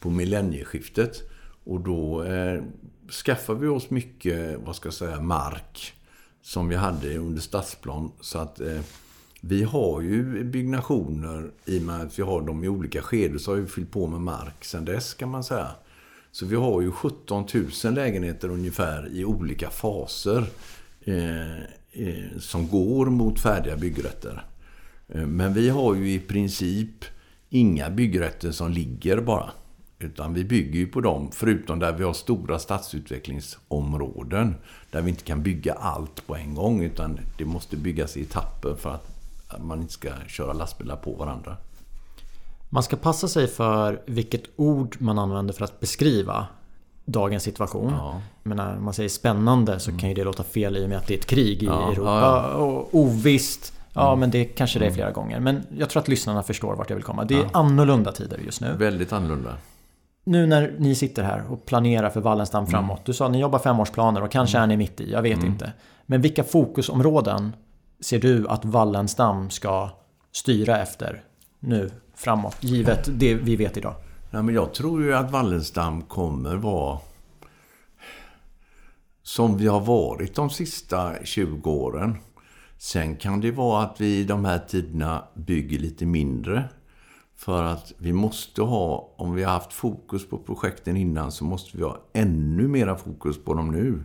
På 0.00 0.10
millennieskiftet. 0.10 1.30
Och 1.64 1.80
då 1.80 2.22
eh, 2.22 2.62
skaffade 3.24 3.60
vi 3.60 3.66
oss 3.66 3.90
mycket, 3.90 4.60
vad 4.64 4.76
ska 4.76 4.86
jag 4.86 4.94
säga, 4.94 5.20
mark 5.20 5.92
som 6.42 6.68
vi 6.68 6.76
hade 6.76 7.18
under 7.18 7.40
stadsplan. 7.40 8.12
Så 8.20 8.38
att 8.38 8.60
eh, 8.60 8.80
vi 9.40 9.62
har 9.62 10.00
ju 10.00 10.44
byggnationer 10.44 11.50
i 11.64 11.78
och 11.78 11.82
med 11.82 12.00
att 12.00 12.18
vi 12.18 12.22
har 12.22 12.42
dem 12.42 12.64
i 12.64 12.68
olika 12.68 13.02
skeden 13.02 13.38
så 13.38 13.50
har 13.50 13.56
vi 13.56 13.66
fyllt 13.66 13.90
på 13.90 14.06
med 14.06 14.20
mark 14.20 14.64
sen 14.64 14.84
dess 14.84 15.14
kan 15.14 15.28
man 15.28 15.44
säga. 15.44 15.68
Så 16.38 16.46
vi 16.46 16.56
har 16.56 16.80
ju 16.80 16.90
17 16.90 17.46
000 17.84 17.94
lägenheter 17.94 18.48
ungefär 18.48 19.08
i 19.12 19.24
olika 19.24 19.70
faser 19.70 20.44
eh, 21.04 21.58
eh, 21.92 22.38
som 22.38 22.68
går 22.68 23.06
mot 23.06 23.40
färdiga 23.40 23.76
byggrätter. 23.76 24.44
Eh, 25.08 25.26
men 25.26 25.54
vi 25.54 25.68
har 25.68 25.94
ju 25.94 26.12
i 26.12 26.18
princip 26.18 27.04
inga 27.48 27.90
byggrätter 27.90 28.52
som 28.52 28.70
ligger 28.70 29.20
bara. 29.20 29.50
Utan 29.98 30.34
vi 30.34 30.44
bygger 30.44 30.78
ju 30.78 30.86
på 30.86 31.00
dem, 31.00 31.30
förutom 31.32 31.78
där 31.78 31.92
vi 31.92 32.04
har 32.04 32.12
stora 32.12 32.58
stadsutvecklingsområden. 32.58 34.54
Där 34.90 35.02
vi 35.02 35.10
inte 35.10 35.24
kan 35.24 35.42
bygga 35.42 35.72
allt 35.72 36.26
på 36.26 36.36
en 36.36 36.54
gång, 36.54 36.82
utan 36.82 37.20
det 37.38 37.44
måste 37.44 37.76
byggas 37.76 38.16
i 38.16 38.22
etapper 38.22 38.74
för 38.74 38.90
att 38.90 39.10
man 39.60 39.80
inte 39.80 39.92
ska 39.92 40.08
köra 40.28 40.52
lastbilar 40.52 40.96
på 40.96 41.12
varandra. 41.12 41.56
Man 42.68 42.82
ska 42.82 42.96
passa 42.96 43.28
sig 43.28 43.46
för 43.46 44.02
vilket 44.06 44.42
ord 44.56 44.96
man 44.98 45.18
använder 45.18 45.54
för 45.54 45.64
att 45.64 45.80
beskriva 45.80 46.46
dagens 47.04 47.42
situation. 47.42 47.92
Ja. 47.98 48.20
Men 48.42 48.56
när 48.56 48.76
man 48.76 48.94
säger 48.94 49.08
spännande 49.08 49.80
så 49.80 49.90
mm. 49.90 50.00
kan 50.00 50.08
ju 50.08 50.14
det 50.14 50.24
låta 50.24 50.42
fel 50.42 50.76
i 50.76 50.84
och 50.84 50.88
med 50.88 50.98
att 50.98 51.06
det 51.06 51.14
är 51.14 51.18
ett 51.18 51.26
krig 51.26 51.62
i 51.62 51.66
ja, 51.66 51.92
Europa. 51.92 52.20
Ja, 52.20 52.54
och 52.54 52.88
ovisst. 52.94 53.72
Ja, 53.92 54.08
mm. 54.08 54.20
men 54.20 54.30
det 54.30 54.44
kanske 54.44 54.78
det 54.78 54.84
är 54.84 54.86
mm. 54.86 54.94
flera 54.94 55.10
gånger. 55.10 55.40
Men 55.40 55.62
jag 55.78 55.90
tror 55.90 56.02
att 56.02 56.08
lyssnarna 56.08 56.42
förstår 56.42 56.74
vart 56.76 56.90
jag 56.90 56.96
vill 56.96 57.04
komma. 57.04 57.24
Det 57.24 57.34
är 57.34 57.46
annorlunda 57.52 58.12
tider 58.12 58.38
just 58.38 58.60
nu. 58.60 58.72
Väldigt 58.72 59.12
annorlunda. 59.12 59.54
Nu 60.24 60.46
när 60.46 60.74
ni 60.78 60.94
sitter 60.94 61.22
här 61.22 61.42
och 61.50 61.66
planerar 61.66 62.10
för 62.10 62.20
Wallenstam 62.20 62.60
mm. 62.60 62.70
framåt. 62.70 63.04
Du 63.04 63.12
sa 63.12 63.26
att 63.26 63.32
ni 63.32 63.40
jobbar 63.40 63.58
femårsplaner 63.58 64.22
och 64.22 64.30
kanske 64.30 64.58
mm. 64.58 64.64
är 64.64 64.66
ni 64.68 64.76
mitt 64.76 65.00
i. 65.00 65.10
Jag 65.10 65.22
vet 65.22 65.38
mm. 65.38 65.52
inte. 65.52 65.72
Men 66.06 66.20
vilka 66.20 66.44
fokusområden 66.44 67.52
ser 68.00 68.18
du 68.18 68.48
att 68.48 68.64
Wallenstam 68.64 69.50
ska 69.50 69.90
styra 70.32 70.82
efter 70.82 71.22
nu 71.60 71.90
framåt? 72.14 72.56
Givet 72.60 73.08
det 73.20 73.34
vi 73.34 73.56
vet 73.56 73.76
idag. 73.76 73.94
Ja, 74.30 74.42
men 74.42 74.54
jag 74.54 74.74
tror 74.74 75.02
ju 75.02 75.14
att 75.14 75.30
Wallenstam 75.30 76.02
kommer 76.02 76.56
vara 76.56 76.98
som 79.22 79.56
vi 79.56 79.66
har 79.66 79.80
varit 79.80 80.34
de 80.34 80.50
sista 80.50 81.24
20 81.24 81.70
åren. 81.70 82.16
Sen 82.78 83.16
kan 83.16 83.40
det 83.40 83.50
vara 83.50 83.82
att 83.82 84.00
vi 84.00 84.18
i 84.18 84.24
de 84.24 84.44
här 84.44 84.58
tiderna 84.58 85.24
bygger 85.34 85.78
lite 85.78 86.06
mindre. 86.06 86.64
För 87.36 87.64
att 87.64 87.92
vi 87.98 88.12
måste 88.12 88.62
ha, 88.62 89.14
om 89.16 89.34
vi 89.34 89.42
har 89.42 89.52
haft 89.52 89.72
fokus 89.72 90.28
på 90.28 90.38
projekten 90.38 90.96
innan 90.96 91.32
så 91.32 91.44
måste 91.44 91.76
vi 91.76 91.82
ha 91.82 92.02
ännu 92.12 92.68
mera 92.68 92.96
fokus 92.96 93.44
på 93.44 93.54
dem 93.54 93.72
nu. 93.72 94.04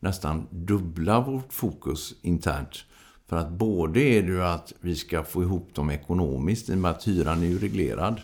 Nästan 0.00 0.46
dubbla 0.50 1.20
vårt 1.20 1.52
fokus 1.52 2.14
internt. 2.22 2.84
För 3.28 3.36
att 3.36 3.50
både 3.50 4.00
är 4.00 4.22
det 4.22 4.28
ju 4.28 4.42
att 4.42 4.72
vi 4.80 4.96
ska 4.96 5.22
få 5.22 5.42
ihop 5.42 5.74
dem 5.74 5.90
ekonomiskt 5.90 6.68
i 6.68 6.74
och 6.74 6.78
med 6.78 6.90
att 6.90 7.08
hyran 7.08 7.42
är 7.42 7.46
ju 7.46 7.58
reglerad. 7.58 8.20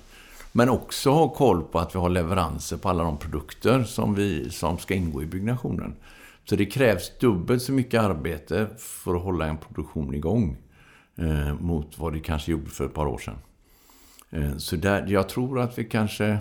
Men 0.53 0.69
också 0.69 1.11
ha 1.11 1.29
koll 1.29 1.63
på 1.63 1.79
att 1.79 1.95
vi 1.95 1.99
har 1.99 2.09
leveranser 2.09 2.77
på 2.77 2.89
alla 2.89 3.05
de 3.05 3.19
produkter 3.19 3.83
som, 3.83 4.15
vi, 4.15 4.51
som 4.51 4.79
ska 4.79 4.95
ingå 4.95 5.23
i 5.23 5.27
byggnationen. 5.27 5.95
Så 6.45 6.57
det 6.57 6.67
krävs 6.67 7.19
dubbelt 7.19 7.63
så 7.63 7.73
mycket 7.73 8.01
arbete 8.01 8.67
för 8.79 9.15
att 9.15 9.23
hålla 9.23 9.47
en 9.47 9.57
produktion 9.57 10.15
igång. 10.15 10.57
Eh, 11.17 11.55
mot 11.61 11.99
vad 11.99 12.13
det 12.13 12.21
kanske 12.21 12.53
gjorde 12.53 12.71
för 12.71 12.85
ett 12.85 12.95
par 12.95 13.07
år 13.07 13.19
sedan. 13.19 13.39
Eh, 14.31 14.57
så 14.57 14.77
där, 14.77 15.07
jag 15.09 15.29
tror 15.29 15.61
att 15.61 15.79
vi 15.79 15.85
kanske... 15.85 16.39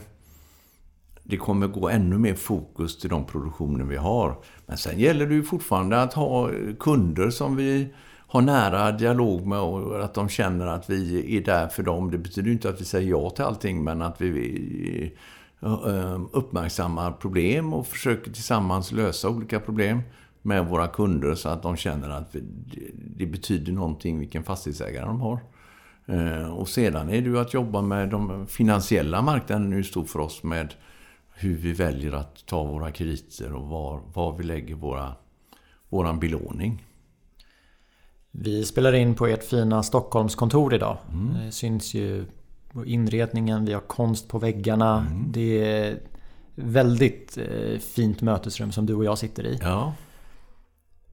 Det 1.24 1.38
kommer 1.38 1.68
gå 1.68 1.90
ännu 1.90 2.18
mer 2.18 2.36
fokus 2.36 3.00
till 3.00 3.10
de 3.10 3.26
produktioner 3.26 3.84
vi 3.84 3.96
har. 3.96 4.38
Men 4.66 4.78
sen 4.78 5.00
gäller 5.00 5.28
det 5.28 5.34
ju 5.34 5.44
fortfarande 5.44 6.02
att 6.02 6.14
ha 6.14 6.50
kunder 6.80 7.30
som 7.30 7.56
vi 7.56 7.94
har 8.34 8.42
nära 8.42 8.92
dialog 8.92 9.46
med 9.46 9.60
och 9.60 10.04
att 10.04 10.14
de 10.14 10.30
känner 10.30 10.68
att 10.68 10.90
vi 10.90 11.38
är 11.38 11.42
där 11.42 11.68
för 11.68 11.84
dem. 11.84 12.12
Det 12.12 12.18
betyder 12.18 12.52
inte 12.52 12.70
att 12.70 12.82
vi 12.82 12.86
säger 12.86 13.10
ja 13.10 13.30
till 13.30 13.44
allting, 13.44 13.84
men 13.84 14.02
att 14.02 14.22
vi 14.22 15.14
eh, 15.62 16.20
uppmärksammar 16.32 17.12
problem 17.12 17.74
och 17.74 17.88
försöker 17.88 18.32
tillsammans 18.32 18.92
lösa 18.92 19.30
olika 19.30 19.60
problem 19.60 20.02
med 20.42 20.66
våra 20.66 20.88
kunder 20.88 21.36
så 21.36 21.50
att 21.50 21.64
de 21.64 21.76
känner 21.76 22.10
att 22.10 22.36
det 22.96 23.26
betyder 23.26 23.72
någonting 23.72 24.20
vilken 24.20 24.44
fastighetsägare 24.44 25.06
de 25.06 25.22
har. 25.22 25.40
Eh, 26.06 26.54
och 26.54 26.68
sedan 26.68 27.10
är 27.10 27.22
det 27.22 27.30
ju 27.30 27.40
att 27.40 27.54
jobba 27.54 27.82
med 27.82 28.10
de 28.10 28.48
finansiella 28.48 29.22
marknaden 29.22 29.70
nu 29.70 29.84
stor 29.84 30.06
för 30.06 30.20
oss 30.20 30.44
med 30.44 30.74
hur 31.34 31.58
vi 31.58 31.74
väljer 31.74 32.12
att 32.12 32.46
ta 32.46 32.64
våra 32.64 32.92
krediter 32.92 33.54
och 33.54 33.68
var, 33.68 34.02
var 34.14 34.38
vi 34.38 34.44
lägger 34.44 34.76
våra, 34.76 35.14
våran 35.90 36.20
belåning. 36.20 36.84
Vi 38.36 38.66
spelar 38.66 38.94
in 38.94 39.16
på 39.16 39.28
ert 39.28 39.44
fina 39.44 39.84
Stockholmskontor 39.84 40.74
idag. 40.74 40.98
Mm. 41.12 41.46
Det 41.46 41.52
syns 41.52 41.94
ju 41.94 42.26
på 42.72 42.86
inredningen, 42.86 43.66
vi 43.66 43.74
har 43.74 43.82
konst 43.82 44.28
på 44.28 44.40
väggarna. 44.40 45.00
Mm. 45.00 45.32
Det 45.32 45.66
är 45.66 46.00
väldigt 46.56 47.38
eh, 47.38 47.80
fint 47.80 48.22
mötesrum 48.22 48.72
som 48.72 48.86
du 48.86 48.96
och 48.96 49.06
jag 49.06 49.18
sitter 49.18 49.46
i. 49.46 49.60
Ja. 49.62 49.94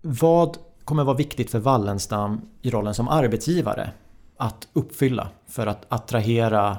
Vad 0.00 0.58
kommer 0.84 1.04
vara 1.04 1.16
viktigt 1.16 1.50
för 1.50 1.58
Wallenstam 1.58 2.40
i 2.62 2.70
rollen 2.70 2.94
som 2.94 3.08
arbetsgivare 3.08 3.90
att 4.36 4.68
uppfylla 4.72 5.28
för 5.46 5.66
att 5.66 5.86
attrahera 5.88 6.76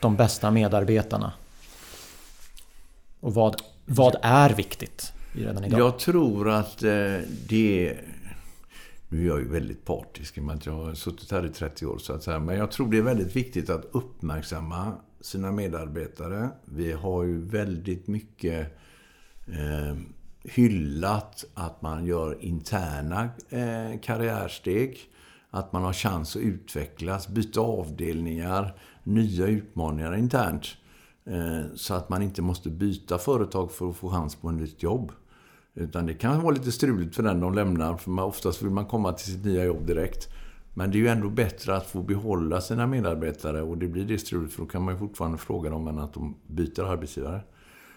de 0.00 0.16
bästa 0.16 0.50
medarbetarna? 0.50 1.32
Och 3.20 3.34
vad, 3.34 3.62
vad 3.84 4.16
är 4.22 4.50
viktigt 4.50 5.12
redan 5.32 5.64
idag? 5.64 5.80
Jag 5.80 5.98
tror 5.98 6.50
att 6.50 6.82
eh, 6.82 6.90
det 7.48 7.96
nu 9.08 9.22
är 9.22 9.26
jag 9.26 9.38
ju 9.38 9.48
väldigt 9.48 9.84
partisk 9.84 10.38
i 10.38 10.40
och 10.40 10.44
med 10.44 10.56
att 10.56 10.66
jag 10.66 10.72
har 10.72 10.94
suttit 10.94 11.30
här 11.30 11.46
i 11.46 11.48
30 11.48 11.86
år 11.86 11.98
så 11.98 12.12
att 12.12 12.22
säga. 12.22 12.38
Men 12.38 12.56
jag 12.56 12.70
tror 12.70 12.90
det 12.90 12.98
är 12.98 13.02
väldigt 13.02 13.36
viktigt 13.36 13.70
att 13.70 13.84
uppmärksamma 13.92 14.92
sina 15.20 15.52
medarbetare. 15.52 16.50
Vi 16.64 16.92
har 16.92 17.22
ju 17.22 17.40
väldigt 17.40 18.06
mycket 18.06 18.78
eh, 19.46 19.96
hyllat 20.44 21.44
att 21.54 21.82
man 21.82 22.06
gör 22.06 22.44
interna 22.44 23.28
eh, 23.48 24.00
karriärsteg. 24.02 24.98
Att 25.50 25.72
man 25.72 25.82
har 25.82 25.92
chans 25.92 26.36
att 26.36 26.42
utvecklas, 26.42 27.28
byta 27.28 27.60
avdelningar, 27.60 28.74
nya 29.02 29.46
utmaningar 29.46 30.16
internt. 30.16 30.66
Eh, 31.24 31.74
så 31.74 31.94
att 31.94 32.08
man 32.08 32.22
inte 32.22 32.42
måste 32.42 32.70
byta 32.70 33.18
företag 33.18 33.72
för 33.72 33.90
att 33.90 33.96
få 33.96 34.10
chans 34.10 34.34
på 34.34 34.48
ett 34.48 34.54
nytt 34.54 34.82
jobb. 34.82 35.12
Utan 35.78 36.06
det 36.06 36.14
kan 36.14 36.42
vara 36.42 36.54
lite 36.54 36.72
struligt 36.72 37.16
för 37.16 37.22
den 37.22 37.40
de 37.40 37.54
lämnar. 37.54 37.96
För 37.96 38.10
man, 38.10 38.24
oftast 38.24 38.62
vill 38.62 38.70
man 38.70 38.86
komma 38.86 39.12
till 39.12 39.32
sitt 39.32 39.44
nya 39.44 39.64
jobb 39.64 39.86
direkt. 39.86 40.28
Men 40.74 40.90
det 40.90 40.98
är 40.98 41.00
ju 41.00 41.08
ändå 41.08 41.28
bättre 41.28 41.76
att 41.76 41.86
få 41.86 42.02
behålla 42.02 42.60
sina 42.60 42.86
medarbetare. 42.86 43.62
Och 43.62 43.78
det 43.78 43.88
blir 43.88 44.04
det 44.04 44.18
struligt 44.18 44.54
för 44.54 44.62
då 44.62 44.68
kan 44.68 44.82
man 44.82 44.94
ju 44.94 45.00
fortfarande 45.00 45.38
fråga 45.38 45.70
dem 45.70 45.88
än 45.88 45.98
att 45.98 46.14
de 46.14 46.36
byter 46.46 46.92
arbetsgivare. 46.92 47.40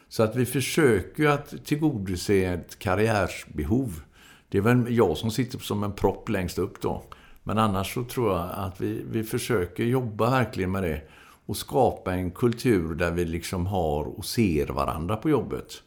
Så 0.10 0.24
att 0.24 0.36
vi 0.36 0.46
försöker 0.46 1.28
att 1.28 1.66
tillgodose 1.66 2.44
ett 2.44 2.80
karriärsbehov. 2.80 4.02
Det 4.50 4.58
är 4.58 4.62
väl 4.62 4.96
jag 4.96 5.18
som 5.18 5.32
sitter 5.32 5.60
som 5.60 5.84
en 5.84 5.94
propp 5.94 6.30
längst 6.30 6.58
upp 6.58 6.82
då. 6.82 7.04
Men 7.44 7.58
annars 7.58 7.94
så 7.94 8.04
tror 8.04 8.32
jag 8.32 8.50
att 8.54 8.82
vi, 8.82 9.02
vi 9.12 9.24
försöker 9.24 9.84
jobba 9.84 10.30
verkligen 10.30 10.72
med 10.72 10.84
det. 10.84 11.02
Och 11.46 11.58
skapa 11.58 12.14
en 12.14 12.32
kultur 12.32 12.96
där 12.96 13.12
vi 13.12 13.26
liksom 13.26 13.66
har 13.66 14.04
och 14.04 14.26
ser 14.26 14.68
varandra 14.68 15.16
på 15.16 15.30
jobbet. 15.30 15.84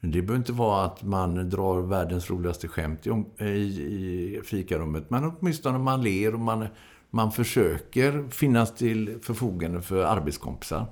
Det 0.00 0.22
behöver 0.22 0.36
inte 0.36 0.52
vara 0.52 0.84
att 0.84 1.02
man 1.02 1.48
drar 1.50 1.80
världens 1.80 2.30
roligaste 2.30 2.68
skämt 2.68 3.06
i, 3.06 3.10
i, 3.44 3.44
i 3.44 4.40
fikarummet. 4.44 5.10
Men 5.10 5.24
åtminstone 5.24 5.78
man 5.78 6.02
ler 6.02 6.34
och 6.34 6.40
man, 6.40 6.66
man 7.10 7.32
försöker 7.32 8.28
finnas 8.30 8.74
till 8.74 9.18
förfogande 9.22 9.82
för 9.82 10.04
arbetskompisar. 10.04 10.86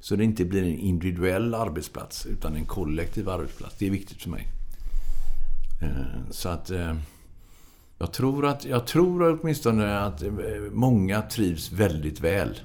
Så 0.00 0.16
det 0.16 0.24
inte 0.24 0.44
blir 0.44 0.62
en 0.62 0.78
individuell 0.78 1.54
arbetsplats 1.54 2.26
utan 2.26 2.56
en 2.56 2.64
kollektiv 2.64 3.28
arbetsplats. 3.28 3.76
Det 3.78 3.86
är 3.86 3.90
viktigt 3.90 4.22
för 4.22 4.30
mig. 4.30 4.48
Eh, 5.82 6.30
så 6.30 6.48
att 6.48 6.70
eh, 6.70 6.94
jag 7.98 8.12
tror 8.12 8.46
att, 8.46 8.64
jag 8.64 8.86
tror 8.86 9.40
åtminstone 9.40 9.98
att 9.98 10.22
eh, 10.22 10.30
många 10.72 11.22
trivs 11.22 11.72
väldigt 11.72 12.20
väl. 12.20 12.60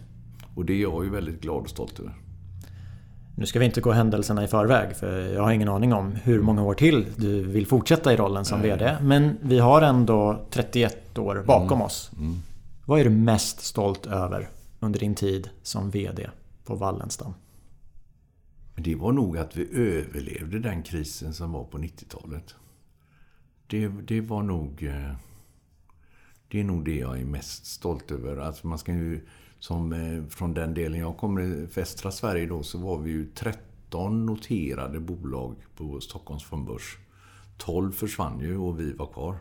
Och 0.56 0.66
det 0.66 0.74
är 0.74 0.82
jag 0.82 1.04
ju 1.04 1.10
väldigt 1.10 1.42
glad 1.42 1.64
och 1.64 1.70
stolt 1.70 2.00
över. 2.00 2.14
Nu 3.38 3.46
ska 3.46 3.60
vi 3.60 3.66
inte 3.66 3.82
gå 3.82 3.92
händelserna 3.92 4.44
i 4.44 4.48
förväg 4.48 4.96
för 4.96 5.34
jag 5.34 5.44
har 5.44 5.52
ingen 5.52 5.70
aning 5.70 5.94
om 5.94 6.12
hur 6.12 6.42
många 6.42 6.64
år 6.64 6.74
till 6.74 7.06
du 7.16 7.44
vill 7.44 7.68
fortsätta 7.68 8.14
i 8.14 8.18
rollen 8.18 8.46
som. 8.46 8.62
VD. 8.62 8.98
Men 9.02 9.38
vi 9.42 9.60
har 9.60 9.82
ändå 9.82 10.46
31 10.50 11.18
år 11.18 11.44
bakom 11.48 11.78
mm. 11.78 11.82
oss. 11.82 12.12
Mm. 12.18 12.36
Vad 12.86 13.00
är 13.00 13.04
du 13.04 13.10
mest 13.10 13.60
stolt 13.60 14.06
över 14.06 14.50
under 14.80 15.00
din 15.00 15.16
tid 15.16 15.50
som 15.64 15.90
VD 15.90 16.30
på 16.66 16.76
Wallenstam? 16.76 17.34
Det 18.76 18.96
var 18.96 19.12
nog 19.12 19.38
att 19.38 19.56
vi 19.56 19.70
överlevde 19.74 20.60
den 20.60 20.84
krisen 20.84 21.34
som 21.34 21.52
var 21.52 21.64
på 21.64 21.78
90-talet. 21.78 22.56
Det, 23.68 23.88
det 23.88 24.22
var 24.22 24.44
nog... 24.44 24.84
Eh, 24.84 25.16
det 26.48 26.60
är 26.60 26.64
nog 26.64 26.86
det 26.86 26.96
jag 26.96 27.20
är 27.20 27.26
mest 27.26 27.66
stolt 27.66 28.12
över. 28.12 28.38
Alltså 28.38 28.68
man 28.68 28.78
ska 28.78 28.92
ju 28.92 29.28
som 29.66 29.94
eh, 29.94 30.28
från 30.30 30.54
den 30.54 30.74
delen 30.74 31.00
jag 31.00 31.18
kommer 31.18 31.42
i 31.42 31.66
västra 31.76 32.12
Sverige 32.12 32.46
då 32.46 32.64
så 32.64 32.78
var 32.78 32.98
vi 32.98 33.12
ju 33.12 33.26
13 33.26 34.26
noterade 34.26 35.00
bolag 35.00 35.56
på 35.76 36.00
Stockholms 36.02 36.44
fondbörs. 36.44 36.98
12 37.58 37.92
försvann 37.92 38.40
ju 38.40 38.58
och 38.58 38.80
vi 38.80 38.94
var 38.94 39.08
kvar. 39.08 39.38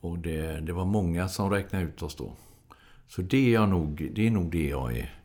Och 0.00 0.18
det, 0.18 0.60
det 0.60 0.72
var 0.72 0.84
många 0.84 1.28
som 1.28 1.50
räknade 1.50 1.84
ut 1.84 2.02
oss 2.02 2.14
då. 2.16 2.32
Så 3.08 3.22
det 3.22 3.48
är, 3.48 3.52
jag 3.52 3.68
nog, 3.68 4.10
det 4.14 4.26
är 4.26 4.30
nog 4.30 4.50
det 4.50 4.68
jag 4.68 4.96
är 4.96 5.20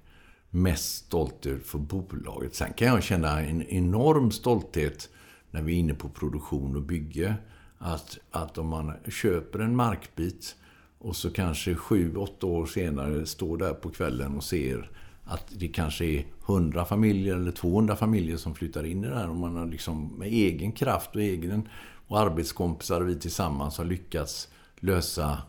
mest 0.50 1.06
stolt 1.06 1.46
över 1.46 1.60
för 1.60 1.80
bolaget. 1.80 2.56
Sen 2.56 2.74
kan 2.74 2.88
jag 2.88 3.04
känna 3.04 3.42
en 3.42 3.62
enorm 3.62 4.32
stolthet 4.32 5.10
när 5.52 5.62
vi 5.62 5.74
är 5.74 5.80
inne 5.80 5.94
på 5.94 6.10
produktion 6.10 6.76
och 6.76 6.84
bygge. 6.84 7.36
Att, 7.78 8.18
att 8.32 8.58
om 8.58 8.68
man 8.68 8.94
köper 9.08 9.60
en 9.60 9.76
markbit 9.76 10.56
och 11.04 11.16
så 11.16 11.30
kanske 11.30 11.76
sju, 11.76 12.16
åtta 12.16 12.48
år 12.48 12.66
senare 12.66 13.26
står 13.26 13.58
där 13.58 13.74
på 13.74 13.90
kvällen 13.90 14.36
och 14.36 14.44
ser 14.44 14.92
att 15.24 15.46
det 15.50 15.68
kanske 15.68 16.06
är 16.06 16.26
100 16.46 16.86
familjer 16.86 17.36
eller 17.36 17.52
200 17.52 17.96
familjer 17.96 18.38
som 18.38 18.56
flyttar 18.56 18.84
in 18.84 19.04
i 19.04 19.08
det 19.08 19.16
här. 19.16 19.30
Och 19.30 19.36
man 19.36 19.56
har 19.56 19.66
liksom 19.66 20.08
med 20.08 20.28
egen 20.28 20.72
kraft 20.72 21.16
och 21.16 21.22
egen 21.22 21.70
och 22.08 22.20
arbetskompisar 22.20 23.02
vi 23.02 23.20
tillsammans 23.20 23.78
har 23.78 23.86
lyckats 23.86 24.50
lösa 24.80 25.42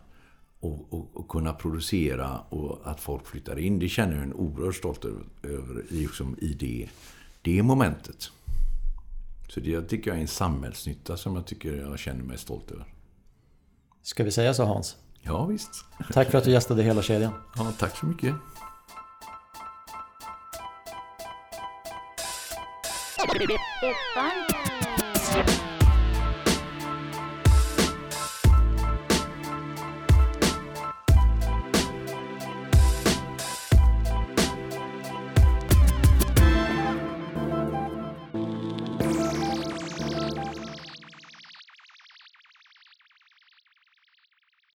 och, 0.59 0.93
och, 0.93 1.09
och, 1.13 1.27
kunna 1.27 1.53
producera 1.53 2.39
och 2.39 2.79
att 2.83 2.99
folk 2.99 3.27
flyttar 3.27 3.59
in. 3.59 3.79
Det 3.79 3.89
känner 3.89 4.13
jag 4.13 4.23
en 4.23 4.33
oerhört 4.33 4.75
stolt 4.75 5.05
över, 5.43 5.83
liksom 5.89 6.37
i 6.41 6.53
det, 6.53 6.89
det 7.41 7.63
momentet. 7.63 8.31
Så 9.49 9.59
det 9.59 9.81
tycker 9.81 10.09
jag 10.09 10.17
är 10.17 10.21
en 10.21 10.27
samhällsnytta 10.27 11.17
som 11.17 11.35
jag 11.35 11.45
tycker 11.45 11.75
jag 11.75 11.99
känner 11.99 12.23
mig 12.23 12.37
stolt 12.37 12.71
över. 12.71 12.85
Ska 14.01 14.23
vi 14.23 14.31
säga 14.31 14.53
så 14.53 14.63
Hans? 14.63 14.97
Ja, 15.25 15.45
visst. 15.45 15.85
Tack 16.13 16.31
för 16.31 16.37
att 16.37 16.43
du 16.43 16.51
gästade 16.51 16.83
hela 16.83 17.01
kedjan. 17.01 17.33
Ja, 17.55 17.71
tack 17.77 17.97
så 17.97 18.05
mycket. 18.05 18.35
It's 23.17 23.57
fun. 24.13 25.64